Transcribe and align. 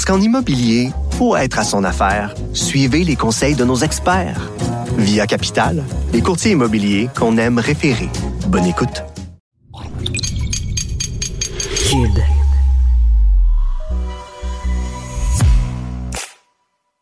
Parce 0.00 0.16
qu'en 0.16 0.24
immobilier, 0.24 0.92
pour 1.18 1.36
être 1.36 1.58
à 1.58 1.62
son 1.62 1.84
affaire, 1.84 2.34
suivez 2.54 3.04
les 3.04 3.16
conseils 3.16 3.54
de 3.54 3.66
nos 3.66 3.76
experts. 3.76 4.50
Via 4.96 5.26
Capital, 5.26 5.84
les 6.14 6.22
courtiers 6.22 6.52
immobiliers 6.52 7.10
qu'on 7.14 7.36
aime 7.36 7.58
référer. 7.58 8.08
Bonne 8.46 8.64
écoute. 8.64 9.04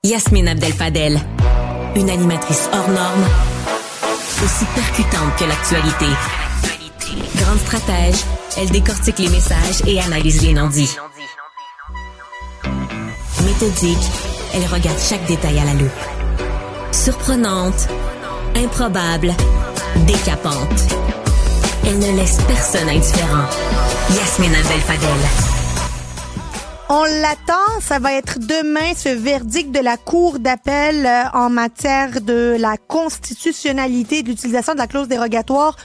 Yasmine 0.03 0.49
Abdel-Fadel, 0.49 1.21
une 1.95 2.11
animatrice 2.11 2.69
hors 2.73 2.89
norme, 2.89 3.25
aussi 4.45 4.65
percutante 4.75 5.37
que 5.39 5.45
l'actualité. 5.45 6.07
Grande 7.37 7.61
stratège, 7.61 8.25
elle 8.57 8.71
décortique 8.71 9.21
les 9.21 9.29
messages 9.29 9.83
et 9.87 10.01
analyse 10.01 10.43
les 10.43 10.53
non-dits. 10.53 10.97
Méthodique, 13.45 13.99
elle 14.53 14.67
regarde 14.67 14.99
chaque 14.99 15.25
détail 15.27 15.61
à 15.61 15.65
la 15.65 15.75
loupe. 15.75 15.91
Surprenante, 16.91 17.87
improbable, 18.57 19.33
décapante. 20.07 20.81
Elle 21.87 21.99
ne 22.01 22.17
laisse 22.17 22.39
personne 22.49 22.89
indifférent. 22.89 23.45
Yasmine 24.11 24.55
Abdel-Fadel. 24.55 25.09
On 26.89 27.05
l'attend, 27.05 27.81
ça 27.81 28.01
va 28.01 28.15
être 28.15 28.41
demain 28.41 28.95
ce 28.97 29.11
verdict 29.11 29.71
de 29.71 29.81
la 29.81 29.97
Cour 29.97 30.41
d'appel 30.41 31.07
euh, 31.07 31.25
en 31.33 31.49
matière 31.49 32.21
de 32.21 32.57
la 32.59 32.77
constitutionnalité 32.77 34.23
de 34.23 34.29
l'utilisation 34.29 34.73
de 34.73 34.79
la 34.79 34.87
clause 34.89 35.07
dérogatoire 35.07 35.77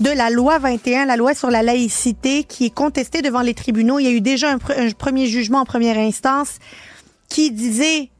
de 0.00 0.10
la 0.10 0.30
loi 0.30 0.58
21, 0.58 1.06
la 1.06 1.16
loi 1.16 1.34
sur 1.34 1.50
la 1.50 1.62
laïcité, 1.62 2.44
qui 2.44 2.66
est 2.66 2.74
contestée 2.74 3.22
devant 3.22 3.40
les 3.40 3.54
tribunaux. 3.54 3.98
Il 3.98 4.04
y 4.04 4.08
a 4.08 4.12
eu 4.12 4.20
déjà 4.20 4.52
un, 4.52 4.58
un 4.76 4.90
premier 4.90 5.26
jugement 5.26 5.60
en 5.60 5.64
première 5.64 5.96
instance 5.96 6.58
qui 7.28 7.50
disait 7.50 8.10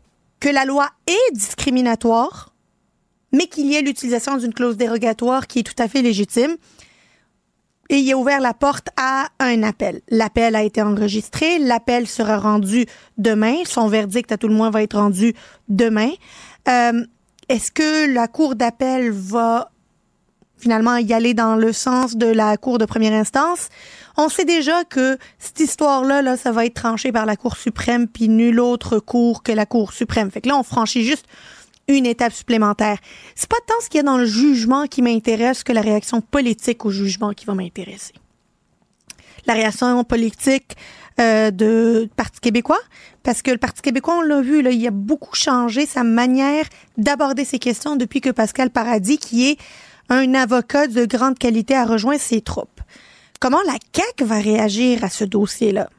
que 0.41 0.48
la 0.48 0.64
loi 0.64 0.91
est 1.06 1.33
discriminatoire, 1.33 2.55
mais 3.33 3.47
qu'il 3.47 3.67
y 3.67 3.75
ait 3.75 3.83
l'utilisation 3.83 4.37
d'une 4.37 4.55
clause 4.55 4.77
dérogatoire 4.77 5.47
qui 5.47 5.61
est 5.61 5.62
tout 5.62 5.83
à 5.83 5.89
fait 5.89 6.03
légitime 6.03 6.56
et 7.91 7.98
il 7.98 8.12
a 8.12 8.17
ouvert 8.19 8.41
la 8.41 8.55
porte 8.55 8.89
à 8.97 9.29
un 9.39 9.62
appel. 9.62 10.03
L'appel 10.09 10.55
a 10.56 10.62
été 10.62 10.83
enregistré, 10.83 11.59
l'appel 11.59 12.06
sera 12.06 12.39
rendu 12.39 12.86
demain, 13.17 13.56
son 13.64 13.89
verdict 13.89 14.31
à 14.33 14.36
tout 14.36 14.48
le 14.48 14.55
moins 14.55 14.70
va 14.70 14.83
être 14.83 14.98
rendu 14.98 15.34
demain. 15.69 16.11
Euh, 16.69 17.05
Est-ce 17.48 17.73
que 17.73 18.12
la 18.12 18.29
cour 18.29 18.56
d'appel 18.56 19.11
va 19.11 19.70
finalement 20.59 20.97
y 20.97 21.12
aller 21.12 21.34
dans 21.34 21.56
le 21.56 21.73
sens 21.73 22.17
de 22.17 22.27
la 22.27 22.56
cour 22.56 22.79
de 22.79 22.84
première 22.84 23.14
instance? 23.14 23.69
On 24.20 24.28
sait 24.28 24.44
déjà 24.44 24.83
que 24.83 25.16
cette 25.38 25.61
histoire-là, 25.61 26.22
là, 26.22 26.36
ça 26.36 26.50
va 26.50 26.66
être 26.66 26.74
tranché 26.74 27.12
par 27.12 27.24
la 27.24 27.36
Cour 27.36 27.56
suprême, 27.56 28.08
puis 28.08 28.28
nulle 28.28 28.58
autre 28.58 28.98
cour 28.98 29.44
que 29.44 29.52
la 29.52 29.64
Cour 29.64 29.92
suprême. 29.92 30.28
Fait 30.33 30.41
que 30.41 30.48
là, 30.48 30.56
on 30.56 30.64
franchit 30.64 31.05
juste 31.05 31.24
une 31.86 32.05
étape 32.05 32.33
supplémentaire. 32.33 32.98
C'est 33.36 33.48
pas 33.48 33.61
tant 33.64 33.74
ce 33.80 33.89
qu'il 33.89 33.98
y 33.98 34.00
a 34.00 34.02
dans 34.02 34.19
le 34.19 34.27
jugement 34.27 34.86
qui 34.89 35.02
m'intéresse 35.02 35.62
que 35.62 35.73
la 35.73 35.83
réaction 35.83 36.20
politique 36.20 36.84
au 36.84 36.90
jugement 36.90 37.33
qui 37.33 37.46
va 37.46 37.55
m'intéresser. 37.55 38.12
La 39.46 39.55
réaction 39.55 40.02
politique 40.02 40.77
euh, 41.20 41.52
de 41.52 42.11
Parti 42.17 42.40
québécois, 42.40 42.80
parce 43.23 43.40
que 43.40 43.52
le 43.52 43.58
Parti 43.58 43.83
québécois, 43.83 44.17
on 44.18 44.23
l'a 44.23 44.40
vu, 44.40 44.62
là, 44.62 44.70
il 44.70 44.85
a 44.85 44.90
beaucoup 44.90 45.36
changé 45.36 45.86
sa 45.86 46.02
manière 46.02 46.64
d'aborder 46.96 47.45
ces 47.45 47.61
questions 47.61 47.95
depuis 47.95 48.20
que 48.20 48.30
Pascal 48.30 48.70
Paradis, 48.70 49.18
qui 49.18 49.48
est 49.48 49.58
un 50.08 50.35
avocat 50.35 50.89
de 50.89 51.05
grande 51.05 51.39
qualité, 51.39 51.77
a 51.77 51.86
rejoint 51.86 52.18
ses 52.18 52.40
troupes. 52.40 52.77
Comment 53.40 53.62
la 53.62 53.76
CAQ 53.94 54.24
va 54.24 54.40
réagir 54.40 55.04
à 55.04 55.10
ce 55.10 55.24
dossier-là? 55.24 55.90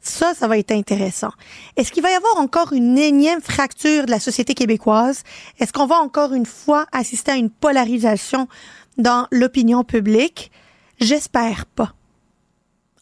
Ça, 0.00 0.34
ça 0.34 0.48
va 0.48 0.58
être 0.58 0.70
intéressant. 0.70 1.32
Est-ce 1.76 1.92
qu'il 1.92 2.02
va 2.02 2.10
y 2.10 2.14
avoir 2.14 2.36
encore 2.38 2.72
une 2.72 2.98
énième 2.98 3.40
fracture 3.40 4.06
de 4.06 4.10
la 4.10 4.20
société 4.20 4.54
québécoise? 4.54 5.22
Est-ce 5.58 5.72
qu'on 5.72 5.86
va 5.86 5.96
encore 5.96 6.34
une 6.34 6.46
fois 6.46 6.86
assister 6.92 7.32
à 7.32 7.36
une 7.36 7.50
polarisation 7.50 8.48
dans 8.96 9.26
l'opinion 9.30 9.82
publique? 9.82 10.52
J'espère 11.00 11.66
pas. 11.66 11.94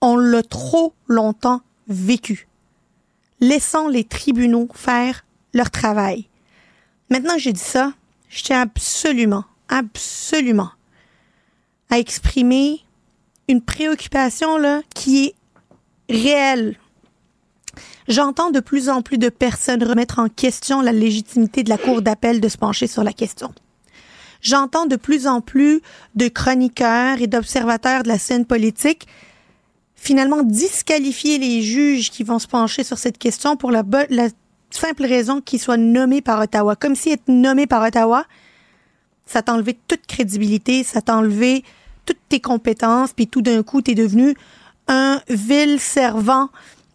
On 0.01 0.17
l'a 0.17 0.43
trop 0.43 0.95
longtemps 1.07 1.61
vécu. 1.89 2.49
Laissons 3.41 3.89
les 3.89 4.05
tribunaux 4.05 4.69
faire 4.75 5.25
leur 5.53 5.71
travail. 5.71 6.29
Maintenant 7.11 7.35
que 7.35 7.41
j'ai 7.41 7.53
dit 7.53 7.61
ça, 7.61 7.93
je 8.29 8.43
tiens 8.43 8.63
absolument, 8.63 9.45
absolument 9.69 10.71
à 11.91 11.99
exprimer 11.99 12.86
une 13.49 13.61
préoccupation 13.61 14.57
là, 14.57 14.83
qui 14.95 15.27
est 15.27 15.35
réelle. 16.09 16.77
J'entends 18.09 18.51
de 18.51 18.61
plus 18.61 18.89
en 18.89 19.03
plus 19.03 19.19
de 19.19 19.29
personnes 19.29 19.83
remettre 19.83 20.19
en 20.19 20.29
question 20.29 20.81
la 20.81 20.93
légitimité 20.93 21.63
de 21.63 21.69
la 21.69 21.79
Cour 21.79 22.03
d'appel 22.03 22.41
de 22.41 22.49
se 22.49 22.57
pencher 22.57 22.87
sur 22.87 23.03
la 23.03 23.13
question. 23.13 23.53
J'entends 24.41 24.87
de 24.87 24.97
plus 24.97 25.27
en 25.27 25.41
plus 25.41 25.81
de 26.15 26.29
chroniqueurs 26.29 27.21
et 27.21 27.27
d'observateurs 27.27 28.03
de 28.03 28.09
la 28.09 28.19
scène 28.19 28.45
politique 28.45 29.07
finalement 29.97 30.43
disqualifier 30.43 31.39
les 31.39 31.63
juges 31.63 32.11
qui 32.11 32.23
vont 32.23 32.39
se 32.39 32.47
pencher 32.47 32.85
sur 32.85 32.99
cette 32.99 33.19
question 33.19 33.57
pour 33.57 33.73
la, 33.73 33.83
simple 34.71 35.05
raison 35.07 35.41
qu'ils 35.41 35.59
soient 35.59 35.79
nommés 35.79 36.21
par 36.21 36.41
Ottawa. 36.41 36.77
Comme 36.77 36.95
si 36.95 37.11
être 37.11 37.29
nommé 37.29 37.67
par 37.67 37.83
Ottawa, 37.83 38.25
ça 39.25 39.43
t'a 39.43 39.55
enlevé 39.55 39.77
toute 39.89 40.07
crédibilité, 40.07 40.85
ça 40.85 41.01
t'a 41.01 41.17
enlevé 41.17 41.65
toutes 42.07 42.21
tes 42.29 42.41
compétences, 42.41 43.13
puis 43.13 43.27
tout 43.27 43.43
d'un 43.43 43.63
coup, 43.63 43.83
tu 43.83 43.91
es 43.91 43.95
devenu 43.95 44.35
un 44.89 45.21
vil 45.29 45.81
servant 45.81 46.49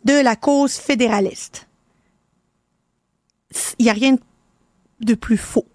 de 0.05 0.13
la 0.13 0.35
cause 0.35 0.73
fédéraliste. 0.73 1.67
Il 3.77 3.85
n'y 3.85 3.91
a 3.91 3.94
rien 3.94 4.16
de 5.01 5.13
plus 5.13 5.38
faux. 5.38 5.67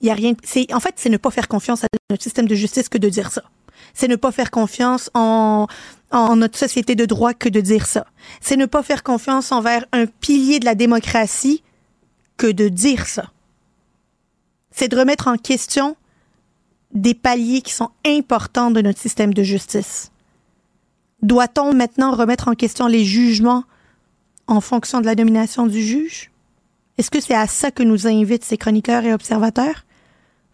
Y 0.00 0.10
a 0.10 0.14
rien. 0.14 0.34
C'est 0.44 0.72
en 0.72 0.80
fait, 0.80 0.94
c'est 0.96 1.08
ne 1.08 1.16
pas 1.16 1.30
faire 1.30 1.48
confiance 1.48 1.84
à 1.84 1.88
notre 2.10 2.22
système 2.22 2.46
de 2.46 2.54
justice 2.54 2.88
que 2.88 2.98
de 2.98 3.08
dire 3.08 3.32
ça. 3.32 3.42
C'est 3.94 4.08
ne 4.08 4.16
pas 4.16 4.30
faire 4.30 4.50
confiance 4.50 5.10
en, 5.14 5.66
en 6.10 6.36
notre 6.36 6.58
société 6.58 6.94
de 6.94 7.04
droit 7.04 7.34
que 7.34 7.48
de 7.48 7.60
dire 7.60 7.86
ça. 7.86 8.06
C'est 8.40 8.56
ne 8.56 8.66
pas 8.66 8.82
faire 8.82 9.02
confiance 9.02 9.52
envers 9.52 9.84
un 9.92 10.06
pilier 10.06 10.60
de 10.60 10.64
la 10.64 10.74
démocratie 10.74 11.62
que 12.36 12.46
de 12.46 12.68
dire 12.68 13.06
ça. 13.06 13.32
C'est 14.70 14.88
de 14.88 14.96
remettre 14.96 15.28
en 15.28 15.36
question 15.36 15.96
des 16.92 17.14
paliers 17.14 17.62
qui 17.62 17.72
sont 17.72 17.90
importants 18.06 18.70
de 18.70 18.80
notre 18.80 19.00
système 19.00 19.34
de 19.34 19.42
justice. 19.42 20.10
Doit-on 21.22 21.74
maintenant 21.74 22.14
remettre 22.14 22.48
en 22.48 22.54
question 22.54 22.86
les 22.86 23.04
jugements 23.04 23.64
en 24.46 24.60
fonction 24.60 25.00
de 25.00 25.06
la 25.06 25.14
nomination 25.14 25.66
du 25.66 25.82
juge? 25.82 26.30
Est-ce 26.98 27.10
que 27.10 27.20
c'est 27.20 27.34
à 27.34 27.46
ça 27.46 27.70
que 27.70 27.82
nous 27.82 28.06
invitent 28.06 28.44
ces 28.44 28.56
chroniqueurs 28.56 29.04
et 29.04 29.12
observateurs? 29.12 29.84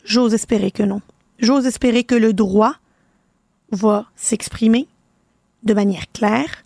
J'ose 0.04 0.34
espérer 0.34 0.70
que 0.70 0.82
non. 0.82 1.00
J'ose 1.38 1.66
espérer 1.66 2.04
que 2.04 2.14
le 2.14 2.32
droit 2.32 2.76
va 3.70 4.06
s'exprimer 4.16 4.88
de 5.62 5.74
manière 5.74 6.10
claire, 6.12 6.64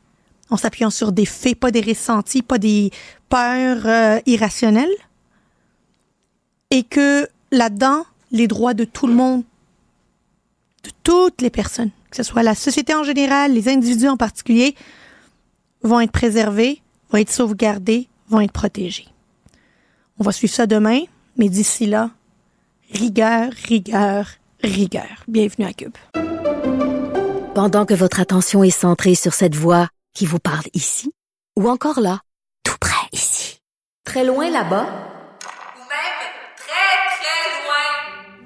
en 0.51 0.57
s'appuyant 0.57 0.91
sur 0.91 1.13
des 1.13 1.27
faits, 1.27 1.59
pas 1.59 1.71
des 1.71 1.81
ressentis, 1.81 2.43
pas 2.43 2.59
des 2.59 2.91
peurs 3.29 3.87
euh, 3.87 4.21
irrationnelles, 4.27 4.89
et 6.71 6.83
que 6.83 7.29
là-dedans, 7.51 8.05
les 8.33 8.49
droits 8.49 8.75
de 8.75 8.85
tout 8.85 9.07
le 9.07 9.15
monde, 9.15 9.45
de 10.87 10.93
toutes 11.03 11.41
les 11.43 11.51
personnes, 11.51 11.91
que 12.11 12.17
ce 12.17 12.23
soit 12.23 12.43
la 12.43 12.55
société 12.55 12.95
en 12.95 13.03
général, 13.03 13.53
les 13.53 13.69
individus 13.69 14.09
en 14.09 14.17
particulier, 14.17 14.75
vont 15.83 16.01
être 16.01 16.13
préservés, 16.13 16.83
vont 17.11 17.19
être 17.19 17.31
sauvegardés, 17.31 18.09
vont 18.29 18.41
être 18.41 18.53
protégés. 18.53 19.09
On 20.19 20.25
va 20.25 20.33
suivre 20.33 20.55
ça 20.55 20.67
demain, 20.67 21.01
mais 21.37 21.49
d'ici 21.49 21.87
là, 21.87 22.11
rigueur, 22.93 23.51
rigueur, 23.53 24.29
rigueur. 24.63 25.25
Bienvenue 25.29 25.67
à 25.67 25.73
Cube. 25.73 25.97
Pendant 27.55 27.87
que 27.87 27.95
votre 27.95 28.21
attention 28.21 28.63
est 28.63 28.71
centrée 28.71 29.15
sur 29.15 29.35
cette 29.35 29.55
voix 29.55 29.89
qui 30.15 30.27
vous 30.27 30.39
parle 30.39 30.65
ici, 30.75 31.13
ou 31.59 31.69
encore 31.69 32.01
là, 32.01 32.21
tout 32.65 32.77
près 32.81 33.09
ici, 33.13 33.61
très 34.05 34.25
loin 34.25 34.51
là-bas, 34.51 34.87
Ou 35.77 35.81
même 35.81 36.19
très, 36.57 36.97
très 37.17 37.45
loin. 37.65 38.46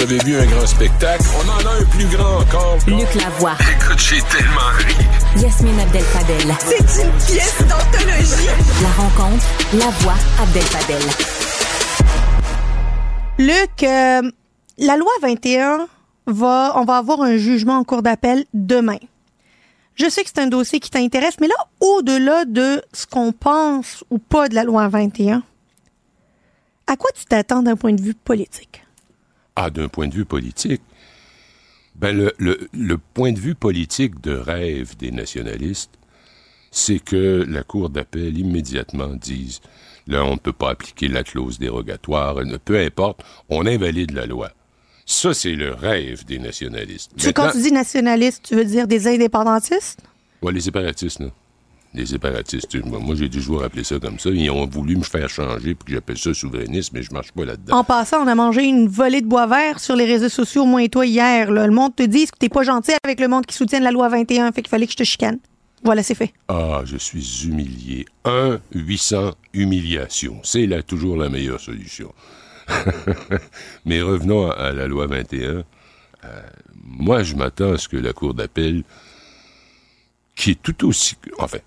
Vous 0.00 0.06
avez 0.06 0.24
vu 0.24 0.34
un 0.34 0.46
grand 0.46 0.66
spectacle? 0.66 1.24
On 1.36 1.46
en 1.46 1.68
a 1.68 1.74
un 1.78 1.84
plus 1.84 2.06
grand 2.06 2.38
encore. 2.40 2.78
Luc 2.86 3.14
Lavoie. 3.16 3.52
Écoute, 3.60 3.98
j'ai 3.98 4.22
tellement 4.22 4.70
ri. 4.78 4.94
Yasmine 5.42 5.78
Abdel-Fadel. 5.78 6.54
C'est 6.58 7.04
une 7.04 7.12
pièce 7.18 7.58
d'anthologie. 7.68 8.48
La 8.82 8.88
rencontre, 8.92 9.44
la 9.74 9.90
voix 9.98 10.14
Abdel-Fadel. 10.40 11.02
Luc, 13.40 13.82
euh, 13.82 14.30
la 14.78 14.96
loi 14.96 15.10
21 15.20 15.86
va, 16.26 16.72
on 16.76 16.86
va 16.86 16.96
avoir 16.96 17.20
un 17.20 17.36
jugement 17.36 17.76
en 17.76 17.84
cour 17.84 18.00
d'appel 18.00 18.46
demain. 18.54 19.00
Je 19.96 20.08
sais 20.08 20.22
que 20.24 20.30
c'est 20.34 20.40
un 20.40 20.46
dossier 20.46 20.80
qui 20.80 20.88
t'intéresse, 20.88 21.34
mais 21.42 21.48
là, 21.48 21.56
au-delà 21.80 22.46
de 22.46 22.82
ce 22.94 23.04
qu'on 23.04 23.32
pense 23.32 24.02
ou 24.08 24.16
pas 24.16 24.48
de 24.48 24.54
la 24.54 24.64
loi 24.64 24.88
21, 24.88 25.42
à 26.86 26.96
quoi 26.96 27.10
tu 27.14 27.26
t'attends 27.26 27.60
d'un 27.60 27.76
point 27.76 27.92
de 27.92 28.00
vue 28.00 28.14
politique? 28.14 28.82
Ah, 29.56 29.70
d'un 29.70 29.88
point 29.88 30.08
de 30.08 30.14
vue 30.14 30.24
politique. 30.24 30.82
Ben, 31.96 32.16
le, 32.16 32.32
le, 32.38 32.68
le 32.72 32.98
point 32.98 33.32
de 33.32 33.38
vue 33.38 33.54
politique 33.54 34.20
de 34.20 34.34
rêve 34.34 34.96
des 34.96 35.10
nationalistes, 35.10 35.90
c'est 36.70 37.00
que 37.00 37.44
la 37.48 37.62
Cour 37.62 37.90
d'appel 37.90 38.38
immédiatement 38.38 39.08
dise 39.08 39.60
là, 40.06 40.24
on 40.24 40.32
ne 40.32 40.38
peut 40.38 40.52
pas 40.52 40.70
appliquer 40.70 41.08
la 41.08 41.22
clause 41.22 41.58
dérogatoire, 41.58 42.36
peu 42.64 42.78
importe, 42.78 43.22
on 43.48 43.66
invalide 43.66 44.12
la 44.12 44.26
loi. 44.26 44.50
Ça, 45.06 45.34
c'est 45.34 45.54
le 45.54 45.72
rêve 45.72 46.24
des 46.24 46.38
nationalistes. 46.38 47.10
Tu, 47.16 47.32
quand 47.32 47.50
tu 47.50 47.60
dis 47.60 47.72
nationaliste, 47.72 48.44
tu 48.48 48.54
veux 48.54 48.64
dire 48.64 48.86
des 48.86 49.08
indépendantistes? 49.08 50.00
Ouais, 50.42 50.52
les 50.52 50.60
séparatistes, 50.60 51.20
là. 51.20 51.26
Les 51.92 52.06
séparatistes. 52.06 52.76
Moi, 52.84 53.16
j'ai 53.16 53.28
toujours 53.28 53.64
appelé 53.64 53.82
ça 53.82 53.98
comme 53.98 54.18
ça. 54.20 54.30
Ils 54.30 54.48
ont 54.50 54.64
voulu 54.66 54.96
me 54.96 55.02
faire 55.02 55.28
changer 55.28 55.74
puis 55.74 55.86
que 55.86 55.92
j'appelle 55.92 56.18
ça 56.18 56.32
souverainisme, 56.32 56.96
mais 56.96 57.02
je 57.02 57.12
marche 57.12 57.32
pas 57.32 57.44
là-dedans. 57.44 57.76
En 57.78 57.82
passant, 57.84 58.22
on 58.22 58.28
a 58.28 58.34
mangé 58.36 58.62
une 58.64 58.86
volée 58.86 59.20
de 59.22 59.26
bois 59.26 59.48
vert 59.48 59.80
sur 59.80 59.96
les 59.96 60.04
réseaux 60.04 60.28
sociaux, 60.28 60.64
moi 60.66 60.84
et 60.84 60.88
toi, 60.88 61.04
hier. 61.04 61.50
là. 61.50 61.66
Le 61.66 61.72
monde 61.72 61.96
te 61.96 62.04
dit 62.04 62.26
que 62.26 62.38
t'es 62.38 62.48
pas 62.48 62.62
gentil 62.62 62.92
avec 63.02 63.18
le 63.18 63.26
monde 63.26 63.44
qui 63.44 63.56
soutient 63.56 63.80
la 63.80 63.90
loi 63.90 64.08
21, 64.08 64.52
fait 64.52 64.62
qu'il 64.62 64.70
fallait 64.70 64.86
que 64.86 64.92
je 64.92 64.98
te 64.98 65.02
chicane. 65.04 65.38
Voilà, 65.82 66.02
c'est 66.04 66.14
fait. 66.14 66.32
Ah, 66.46 66.82
je 66.84 66.96
suis 66.96 67.46
humilié. 67.46 68.04
1 68.24 68.60
800 68.72 69.32
humiliation. 69.54 70.38
C'est 70.44 70.66
là 70.66 70.82
toujours 70.84 71.16
la 71.16 71.28
meilleure 71.28 71.58
solution. 71.58 72.12
Mais 73.84 74.00
revenons 74.02 74.48
à, 74.50 74.54
à 74.54 74.72
la 74.72 74.86
loi 74.86 75.06
21. 75.06 75.40
Euh, 75.48 75.62
moi, 76.84 77.22
je 77.22 77.34
m'attends 77.34 77.72
à 77.72 77.78
ce 77.78 77.88
que 77.88 77.96
la 77.96 78.12
Cour 78.12 78.34
d'appel, 78.34 78.84
qui 80.36 80.52
est 80.52 80.62
tout 80.62 80.86
aussi... 80.86 81.16
Enfin, 81.38 81.58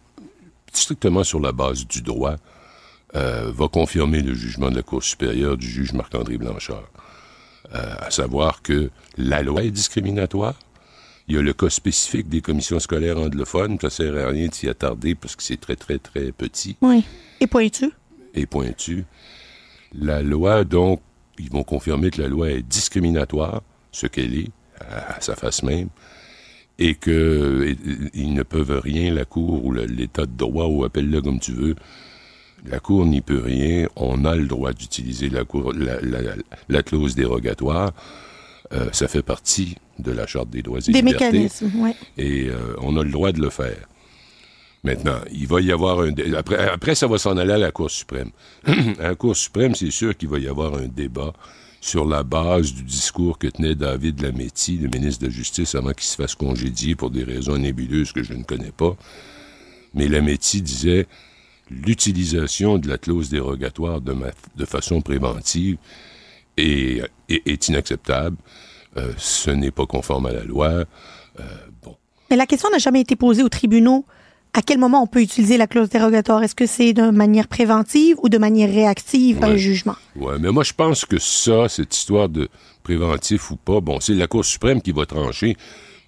strictement 0.78 1.24
sur 1.24 1.40
la 1.40 1.52
base 1.52 1.86
du 1.88 2.02
droit, 2.02 2.36
euh, 3.16 3.52
va 3.54 3.68
confirmer 3.68 4.22
le 4.22 4.34
jugement 4.34 4.70
de 4.72 4.76
la 4.76 4.82
Cour 4.84 5.04
supérieure 5.04 5.58
du 5.58 5.68
juge 5.70 5.94
Marc-André 5.94 6.38
Blanchard. 6.38 6.84
Euh, 7.74 7.96
à 8.00 8.12
savoir 8.12 8.62
que 8.62 8.90
la 9.18 9.42
loi 9.42 9.64
est 9.64 9.72
discriminatoire. 9.72 10.56
Il 11.28 11.36
y 11.36 11.38
a 11.38 11.42
le 11.42 11.54
cas 11.54 11.70
spécifique 11.70 12.28
des 12.28 12.42
commissions 12.42 12.80
scolaires 12.80 13.18
anglophones. 13.18 13.78
Ça 13.80 13.90
sert 13.90 14.16
à 14.18 14.30
rien 14.30 14.48
de 14.50 14.54
s'y 14.54 14.68
attarder 14.68 15.16
parce 15.16 15.36
que 15.36 15.44
c'est 15.44 15.60
très, 15.60 15.76
très, 15.76 15.98
très 15.98 16.32
petit 16.32 16.76
Oui. 16.82 17.04
Et 17.40 17.48
pointu? 17.48 17.92
et 18.36 18.46
pointu. 18.48 19.06
La 19.94 20.22
loi, 20.24 20.64
donc, 20.64 21.02
ils 21.38 21.52
vont 21.52 21.64
confirmer 21.64 22.10
que 22.10 22.22
la 22.22 22.28
loi 22.28 22.50
est 22.50 22.64
discriminatoire, 22.64 23.62
ce 23.92 24.08
qu'elle 24.08 24.36
est, 24.36 24.50
à, 24.82 25.18
à 25.18 25.22
sa 25.22 25.36
face 25.36 25.62
même, 25.62 25.90
et 26.88 26.96
que 26.96 27.66
et- 27.70 27.78
ils 28.14 28.34
ne 28.34 28.44
peuvent 28.44 28.80
rien, 28.84 29.14
la 29.14 29.26
Cour 29.26 29.66
ou 29.66 29.72
l'État 29.74 30.26
de 30.26 30.36
droit, 30.36 30.66
ou 30.66 30.84
appelle-le 30.84 31.22
comme 31.22 31.40
tu 31.40 31.54
veux. 31.54 31.76
La 32.66 32.80
Cour 32.80 33.06
n'y 33.06 33.22
peut 33.22 33.42
rien. 33.44 33.88
On 33.96 34.24
a 34.26 34.36
le 34.36 34.48
droit 34.48 34.72
d'utiliser 34.74 35.30
la, 35.30 35.44
cour- 35.44 35.74
la, 35.74 36.00
la- 36.02 36.36
la 36.70 36.84
clause 36.84 37.14
dérogatoire. 37.16 37.92
Euh, 38.74 38.88
ça 38.92 39.08
fait 39.08 39.22
partie 39.22 39.76
de 40.00 40.12
la 40.12 40.26
Charte 40.26 40.50
des 40.50 40.62
droits 40.62 40.80
et 40.80 40.92
Des 40.92 41.02
libertés 41.02 41.26
mécanismes, 41.32 41.72
oui. 41.76 41.92
et 42.18 42.48
euh, 42.50 42.76
on 42.82 42.98
a 42.98 43.04
le 43.04 43.12
droit 43.12 43.32
de 43.32 43.42
le 43.42 43.50
faire. 43.50 43.78
Maintenant, 44.84 45.20
il 45.32 45.48
va 45.48 45.62
y 45.62 45.72
avoir 45.72 46.00
un... 46.02 46.12
dé- 46.12 46.34
Après, 46.36 46.58
après, 46.58 46.96
ça 46.96 47.08
va 47.08 47.18
s'en 47.18 47.38
aller 47.38 47.54
à 47.54 47.58
la 47.58 47.72
Cour 47.72 47.90
suprême. 47.92 48.32
à 49.00 49.10
la 49.10 49.16
Cour 49.16 49.36
suprême, 49.36 49.76
c'est 49.76 49.92
sûr 49.92 50.16
qu'il 50.18 50.30
va 50.30 50.40
y 50.40 50.48
avoir 50.48 50.74
un 50.76 50.88
débat 50.88 51.34
sur 51.84 52.06
la 52.06 52.24
base 52.24 52.74
du 52.74 52.84
discours 52.84 53.38
que 53.38 53.48
tenait 53.48 53.76
David 53.76 54.22
Lametti, 54.22 54.78
le 54.78 54.88
ministre 54.88 55.24
de 55.24 55.28
la 55.28 55.34
Justice, 55.34 55.76
avant 55.76 55.92
qu'il 55.92 56.06
se 56.06 56.16
fasse 56.16 56.34
congédier 56.34 56.96
pour 56.96 57.12
des 57.12 57.26
raisons 57.26 57.58
nébuleuses 57.58 58.14
que 58.14 58.24
je 58.24 58.34
ne 58.34 58.44
connais 58.44 58.72
pas. 58.72 58.96
Mais 59.94 60.08
Lametti 60.08 60.62
disait 60.62 61.08
l'utilisation 61.70 62.78
de 62.78 62.88
la 62.88 62.98
clause 62.98 63.30
dérogatoire 63.30 64.00
de, 64.00 64.66
façon 64.66 65.02
préventive 65.02 65.76
est 66.56 67.68
inacceptable. 67.68 68.38
Euh, 68.96 69.12
ce 69.18 69.52
n'est 69.52 69.72
pas 69.72 69.86
conforme 69.86 70.28
à 70.28 70.32
la 70.32 70.46
loi. 70.46 70.70
Euh, 70.70 70.86
bon. 71.84 71.98
Mais 72.30 72.38
la 72.38 72.46
question 72.46 72.70
n'a 72.70 72.78
jamais 72.78 73.02
été 73.02 73.18
posée 73.18 73.44
aux 73.44 73.50
tribunaux. 73.50 74.06
À 74.56 74.62
quel 74.62 74.78
moment 74.78 75.02
on 75.02 75.08
peut 75.08 75.22
utiliser 75.22 75.58
la 75.58 75.66
clause 75.66 75.90
dérogatoire? 75.90 76.44
Est-ce 76.44 76.54
que 76.54 76.68
c'est 76.68 76.94
de 76.94 77.10
manière 77.10 77.48
préventive 77.48 78.18
ou 78.22 78.30
de 78.30 78.38
manière 78.38 78.70
réactive 78.70 79.44
à 79.44 79.48
un 79.48 79.52
Ouais. 79.52 79.58
jugement? 79.58 79.96
Ouais, 80.16 80.38
mais 80.40 80.52
moi, 80.52 80.64
je 80.64 80.74
pense 80.74 81.06
que 81.06 81.18
ça, 81.18 81.68
cette 81.70 81.96
histoire 81.96 82.30
de 82.30 82.50
préventif 82.84 83.50
ou 83.50 83.56
pas, 83.56 83.82
bon, 83.82 84.00
c'est 84.00 84.14
la 84.14 84.28
Cour 84.28 84.46
suprême 84.46 84.82
qui 84.82 84.92
va 84.92 85.06
trancher, 85.08 85.58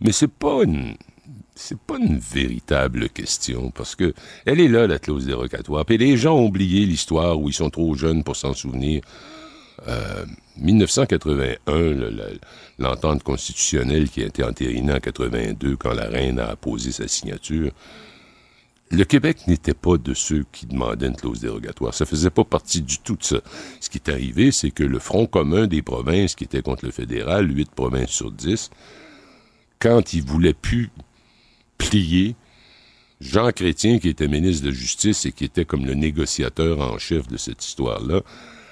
mais 0.02 0.12
c'est 0.12 0.32
pas 0.32 0.64
une. 0.64 0.96
C'est 1.58 1.80
pas 1.80 1.96
une 1.98 2.18
véritable 2.20 3.08
question, 3.10 3.72
parce 3.72 3.96
que 3.96 4.14
elle 4.46 4.60
est 4.60 4.68
là, 4.68 4.88
la 4.88 5.00
clause 5.00 5.26
dérogatoire. 5.26 5.86
Puis 5.86 5.98
les 5.98 6.18
gens 6.18 6.36
ont 6.36 6.46
oublié 6.48 6.86
l'histoire 6.86 7.40
où 7.40 7.48
ils 7.48 7.54
sont 7.54 7.70
trop 7.70 7.96
jeunes 7.96 8.26
pour 8.26 8.36
s'en 8.36 8.54
souvenir. 8.54 9.02
Euh, 9.88 10.26
1981, 10.58 11.58
le- 11.92 12.10
la- 12.10 12.26
l'entente 12.78 13.24
constitutionnelle 13.24 14.10
qui 14.10 14.22
a 14.22 14.26
été 14.26 14.44
entérinée 14.44 14.92
en 14.94 15.00
82 15.00 15.78
quand 15.78 15.94
la 15.94 16.08
reine 16.10 16.40
a 16.40 16.48
apposé 16.50 16.92
sa 16.92 17.08
signature, 17.08 17.72
le 18.92 19.04
Québec 19.04 19.48
n'était 19.48 19.74
pas 19.74 19.98
de 19.98 20.14
ceux 20.14 20.46
qui 20.52 20.68
demandaient 20.68 21.08
une 21.08 21.16
clause 21.16 21.40
dérogatoire. 21.40 21.94
Ça 21.94 22.06
faisait 22.06 22.30
pas 22.30 22.44
partie 22.44 22.82
du 22.82 23.00
tout 23.00 23.16
de 23.16 23.24
ça. 23.24 23.42
Ce 23.80 23.90
qui 23.90 23.98
est 23.98 24.10
arrivé, 24.10 24.52
c'est 24.52 24.72
que 24.72 24.84
le 24.84 25.00
Front 25.00 25.26
commun 25.26 25.68
des 25.68 25.82
provinces 25.82 26.36
qui 26.36 26.44
était 26.44 26.62
contre 26.62 26.86
le 26.86 26.92
fédéral, 26.92 27.50
8 27.50 27.72
provinces 27.72 28.12
sur 28.12 28.32
10, 28.32 28.70
quand 29.80 30.14
ils 30.14 30.24
voulaient 30.24 30.54
plus 30.54 30.92
plier, 31.78 32.36
Jean 33.22 33.52
Chrétien, 33.52 33.98
qui 33.98 34.10
était 34.10 34.28
ministre 34.28 34.66
de 34.66 34.72
Justice 34.72 35.26
et 35.26 35.32
qui 35.32 35.46
était 35.46 35.66
comme 35.66 35.86
le 35.86 35.94
négociateur 35.96 36.80
en 36.80 36.98
chef 36.98 37.28
de 37.28 37.38
cette 37.38 37.66
histoire-là, 37.66 38.22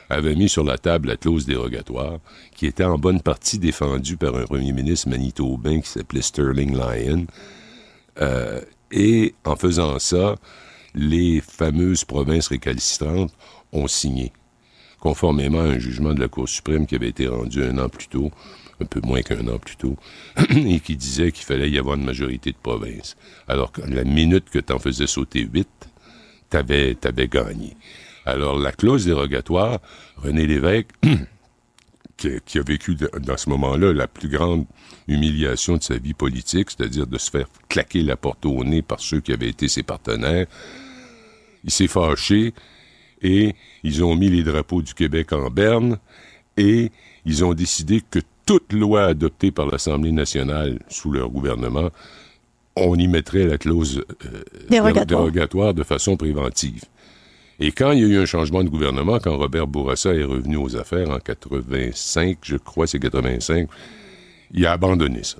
avait 0.10 0.36
mis 0.36 0.50
sur 0.50 0.64
la 0.64 0.78
table 0.78 1.08
la 1.08 1.18
clause 1.18 1.46
dérogatoire, 1.46 2.20
qui 2.56 2.68
était 2.68 2.84
en 2.84 2.98
bonne 2.98 3.22
partie 3.22 3.58
défendue 3.58 4.18
par 4.18 4.36
un 4.36 4.44
premier 4.44 4.74
ministre 4.74 5.10
manitobain 5.10 5.82
qui 5.82 5.90
s'appelait 5.90 6.22
Sterling 6.22 6.76
Lyon. 6.76 7.26
Euh, 8.22 8.62
et 8.94 9.34
en 9.44 9.56
faisant 9.56 9.98
ça, 9.98 10.36
les 10.94 11.42
fameuses 11.42 12.06
provinces 12.06 12.48
récalcitrantes 12.48 13.34
ont 13.72 13.88
signé, 13.88 14.32
conformément 15.00 15.62
à 15.62 15.64
un 15.64 15.80
jugement 15.80 16.14
de 16.14 16.20
la 16.20 16.28
Cour 16.28 16.48
suprême 16.48 16.86
qui 16.86 16.96
avait 16.96 17.10
été 17.10 17.28
rendu 17.28 17.64
un 17.64 17.80
an 17.80 17.90
plus 17.90 18.08
tôt, 18.08 18.32
un 18.80 18.86
peu 18.86 19.02
moins 19.04 19.24
qu'un 19.24 19.48
an 19.48 19.58
plus 19.58 19.78
tôt, 19.78 19.98
et 20.50 20.80
qui 20.80 20.96
disait 20.96 21.32
qu'il 21.32 21.44
fallait 21.44 21.72
y 21.72 21.80
avoir 21.80 21.96
une 21.96 22.06
majorité 22.06 22.52
de 22.52 22.58
provinces. 22.62 23.18
Alors 23.48 23.72
que 23.72 23.82
la 23.82 24.04
minute 24.04 24.50
que 24.52 24.60
tu 24.60 24.72
en 24.72 24.80
faisais 24.80 25.08
sauter 25.08 25.42
huit, 25.52 25.70
t'avais 26.52 26.96
avais 27.04 27.28
gagné. 27.28 27.76
Alors 28.26 28.60
la 28.60 28.72
clause 28.72 29.06
dérogatoire, 29.06 29.80
René 30.18 30.46
Lévesque, 30.46 30.90
qui, 32.17 32.29
qui 32.46 32.60
a 32.60 32.63
vécu 32.63 32.96
de- 32.96 33.10
dans 33.22 33.38
ce 33.38 33.50
moment-là 33.50 33.93
la 33.93 34.08
plus 34.08 34.29
grande 34.29 34.65
humiliation 35.08 35.77
de 35.77 35.84
sa 35.84 35.98
vie 35.98 36.13
politique, 36.13 36.70
c'est-à-dire 36.72 37.08
de 37.08 37.17
se 37.17 37.29
faire 37.29 37.48
claquer 37.70 38.01
la 38.03 38.15
porte 38.15 38.46
au 38.46 38.63
nez 38.63 38.82
par 38.82 39.00
ceux 39.00 39.20
qui 39.20 39.34
avaient 39.34 39.50
été 39.50 39.67
ses 39.67 39.84
partenaires. 39.84 40.48
Il 41.63 41.72
s'est 41.72 41.88
fâché 41.88 42.53
et 43.22 43.55
ils 43.84 44.03
ont 44.03 44.15
mis 44.15 44.29
les 44.29 44.43
drapeaux 44.43 44.82
du 44.82 44.93
Québec 44.93 45.34
en 45.34 45.50
berne 45.50 45.98
et 46.58 46.91
ils 47.25 47.43
ont 47.46 47.53
décidé 47.53 48.01
que 48.10 48.20
toute 48.46 48.74
loi 48.74 49.05
adoptée 49.05 49.51
par 49.51 49.67
l'Assemblée 49.67 50.12
nationale 50.12 50.79
sous 50.89 51.12
leur 51.12 51.29
gouvernement, 51.29 51.89
on 52.75 52.96
y 52.98 53.08
mettrait 53.08 53.46
la 53.46 53.58
clause 53.58 54.03
euh, 54.25 54.43
Dérogatoire. 54.70 55.05
dérogatoire 55.22 55.74
de 55.74 55.84
façon 55.84 56.17
préventive. 56.17 56.82
Et 57.60 57.72
quand 57.72 57.92
il 57.92 58.00
y 58.00 58.04
a 58.04 58.08
eu 58.08 58.18
un 58.18 58.26
changement 58.26 58.64
de 58.64 58.70
gouvernement, 58.70 59.20
quand 59.20 59.38
Robert 59.38 59.68
Bourassa 59.68 60.14
est 60.14 60.24
revenu 60.24 60.58
aux 60.58 60.76
affaires 60.76 61.10
en 61.12 61.20
85, 61.20 62.40
je 62.42 62.58
crois 62.58 62.88
c'est 62.88 63.00
85, 63.00 63.68
il 64.52 64.66
a 64.66 64.72
abandonné 64.72 65.24
ça. 65.24 65.38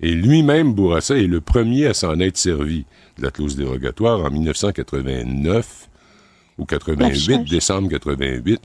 Et 0.00 0.12
lui-même, 0.12 0.72
Bourassa, 0.72 1.18
est 1.18 1.26
le 1.26 1.40
premier 1.40 1.86
à 1.86 1.94
s'en 1.94 2.18
être 2.20 2.38
servi 2.38 2.86
de 3.18 3.22
la 3.22 3.30
clause 3.30 3.56
dérogatoire 3.56 4.24
en 4.24 4.30
1989 4.30 5.88
ou 6.58 6.64
88, 6.64 7.02
L'affichage. 7.02 7.50
décembre 7.50 7.88
88, 7.90 8.62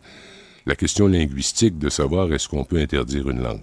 la 0.66 0.76
question 0.76 1.08
linguistique 1.08 1.78
de 1.78 1.90
savoir 1.90 2.32
est-ce 2.32 2.48
qu'on 2.48 2.64
peut 2.64 2.78
interdire 2.80 3.30
une 3.30 3.42
langue. 3.42 3.62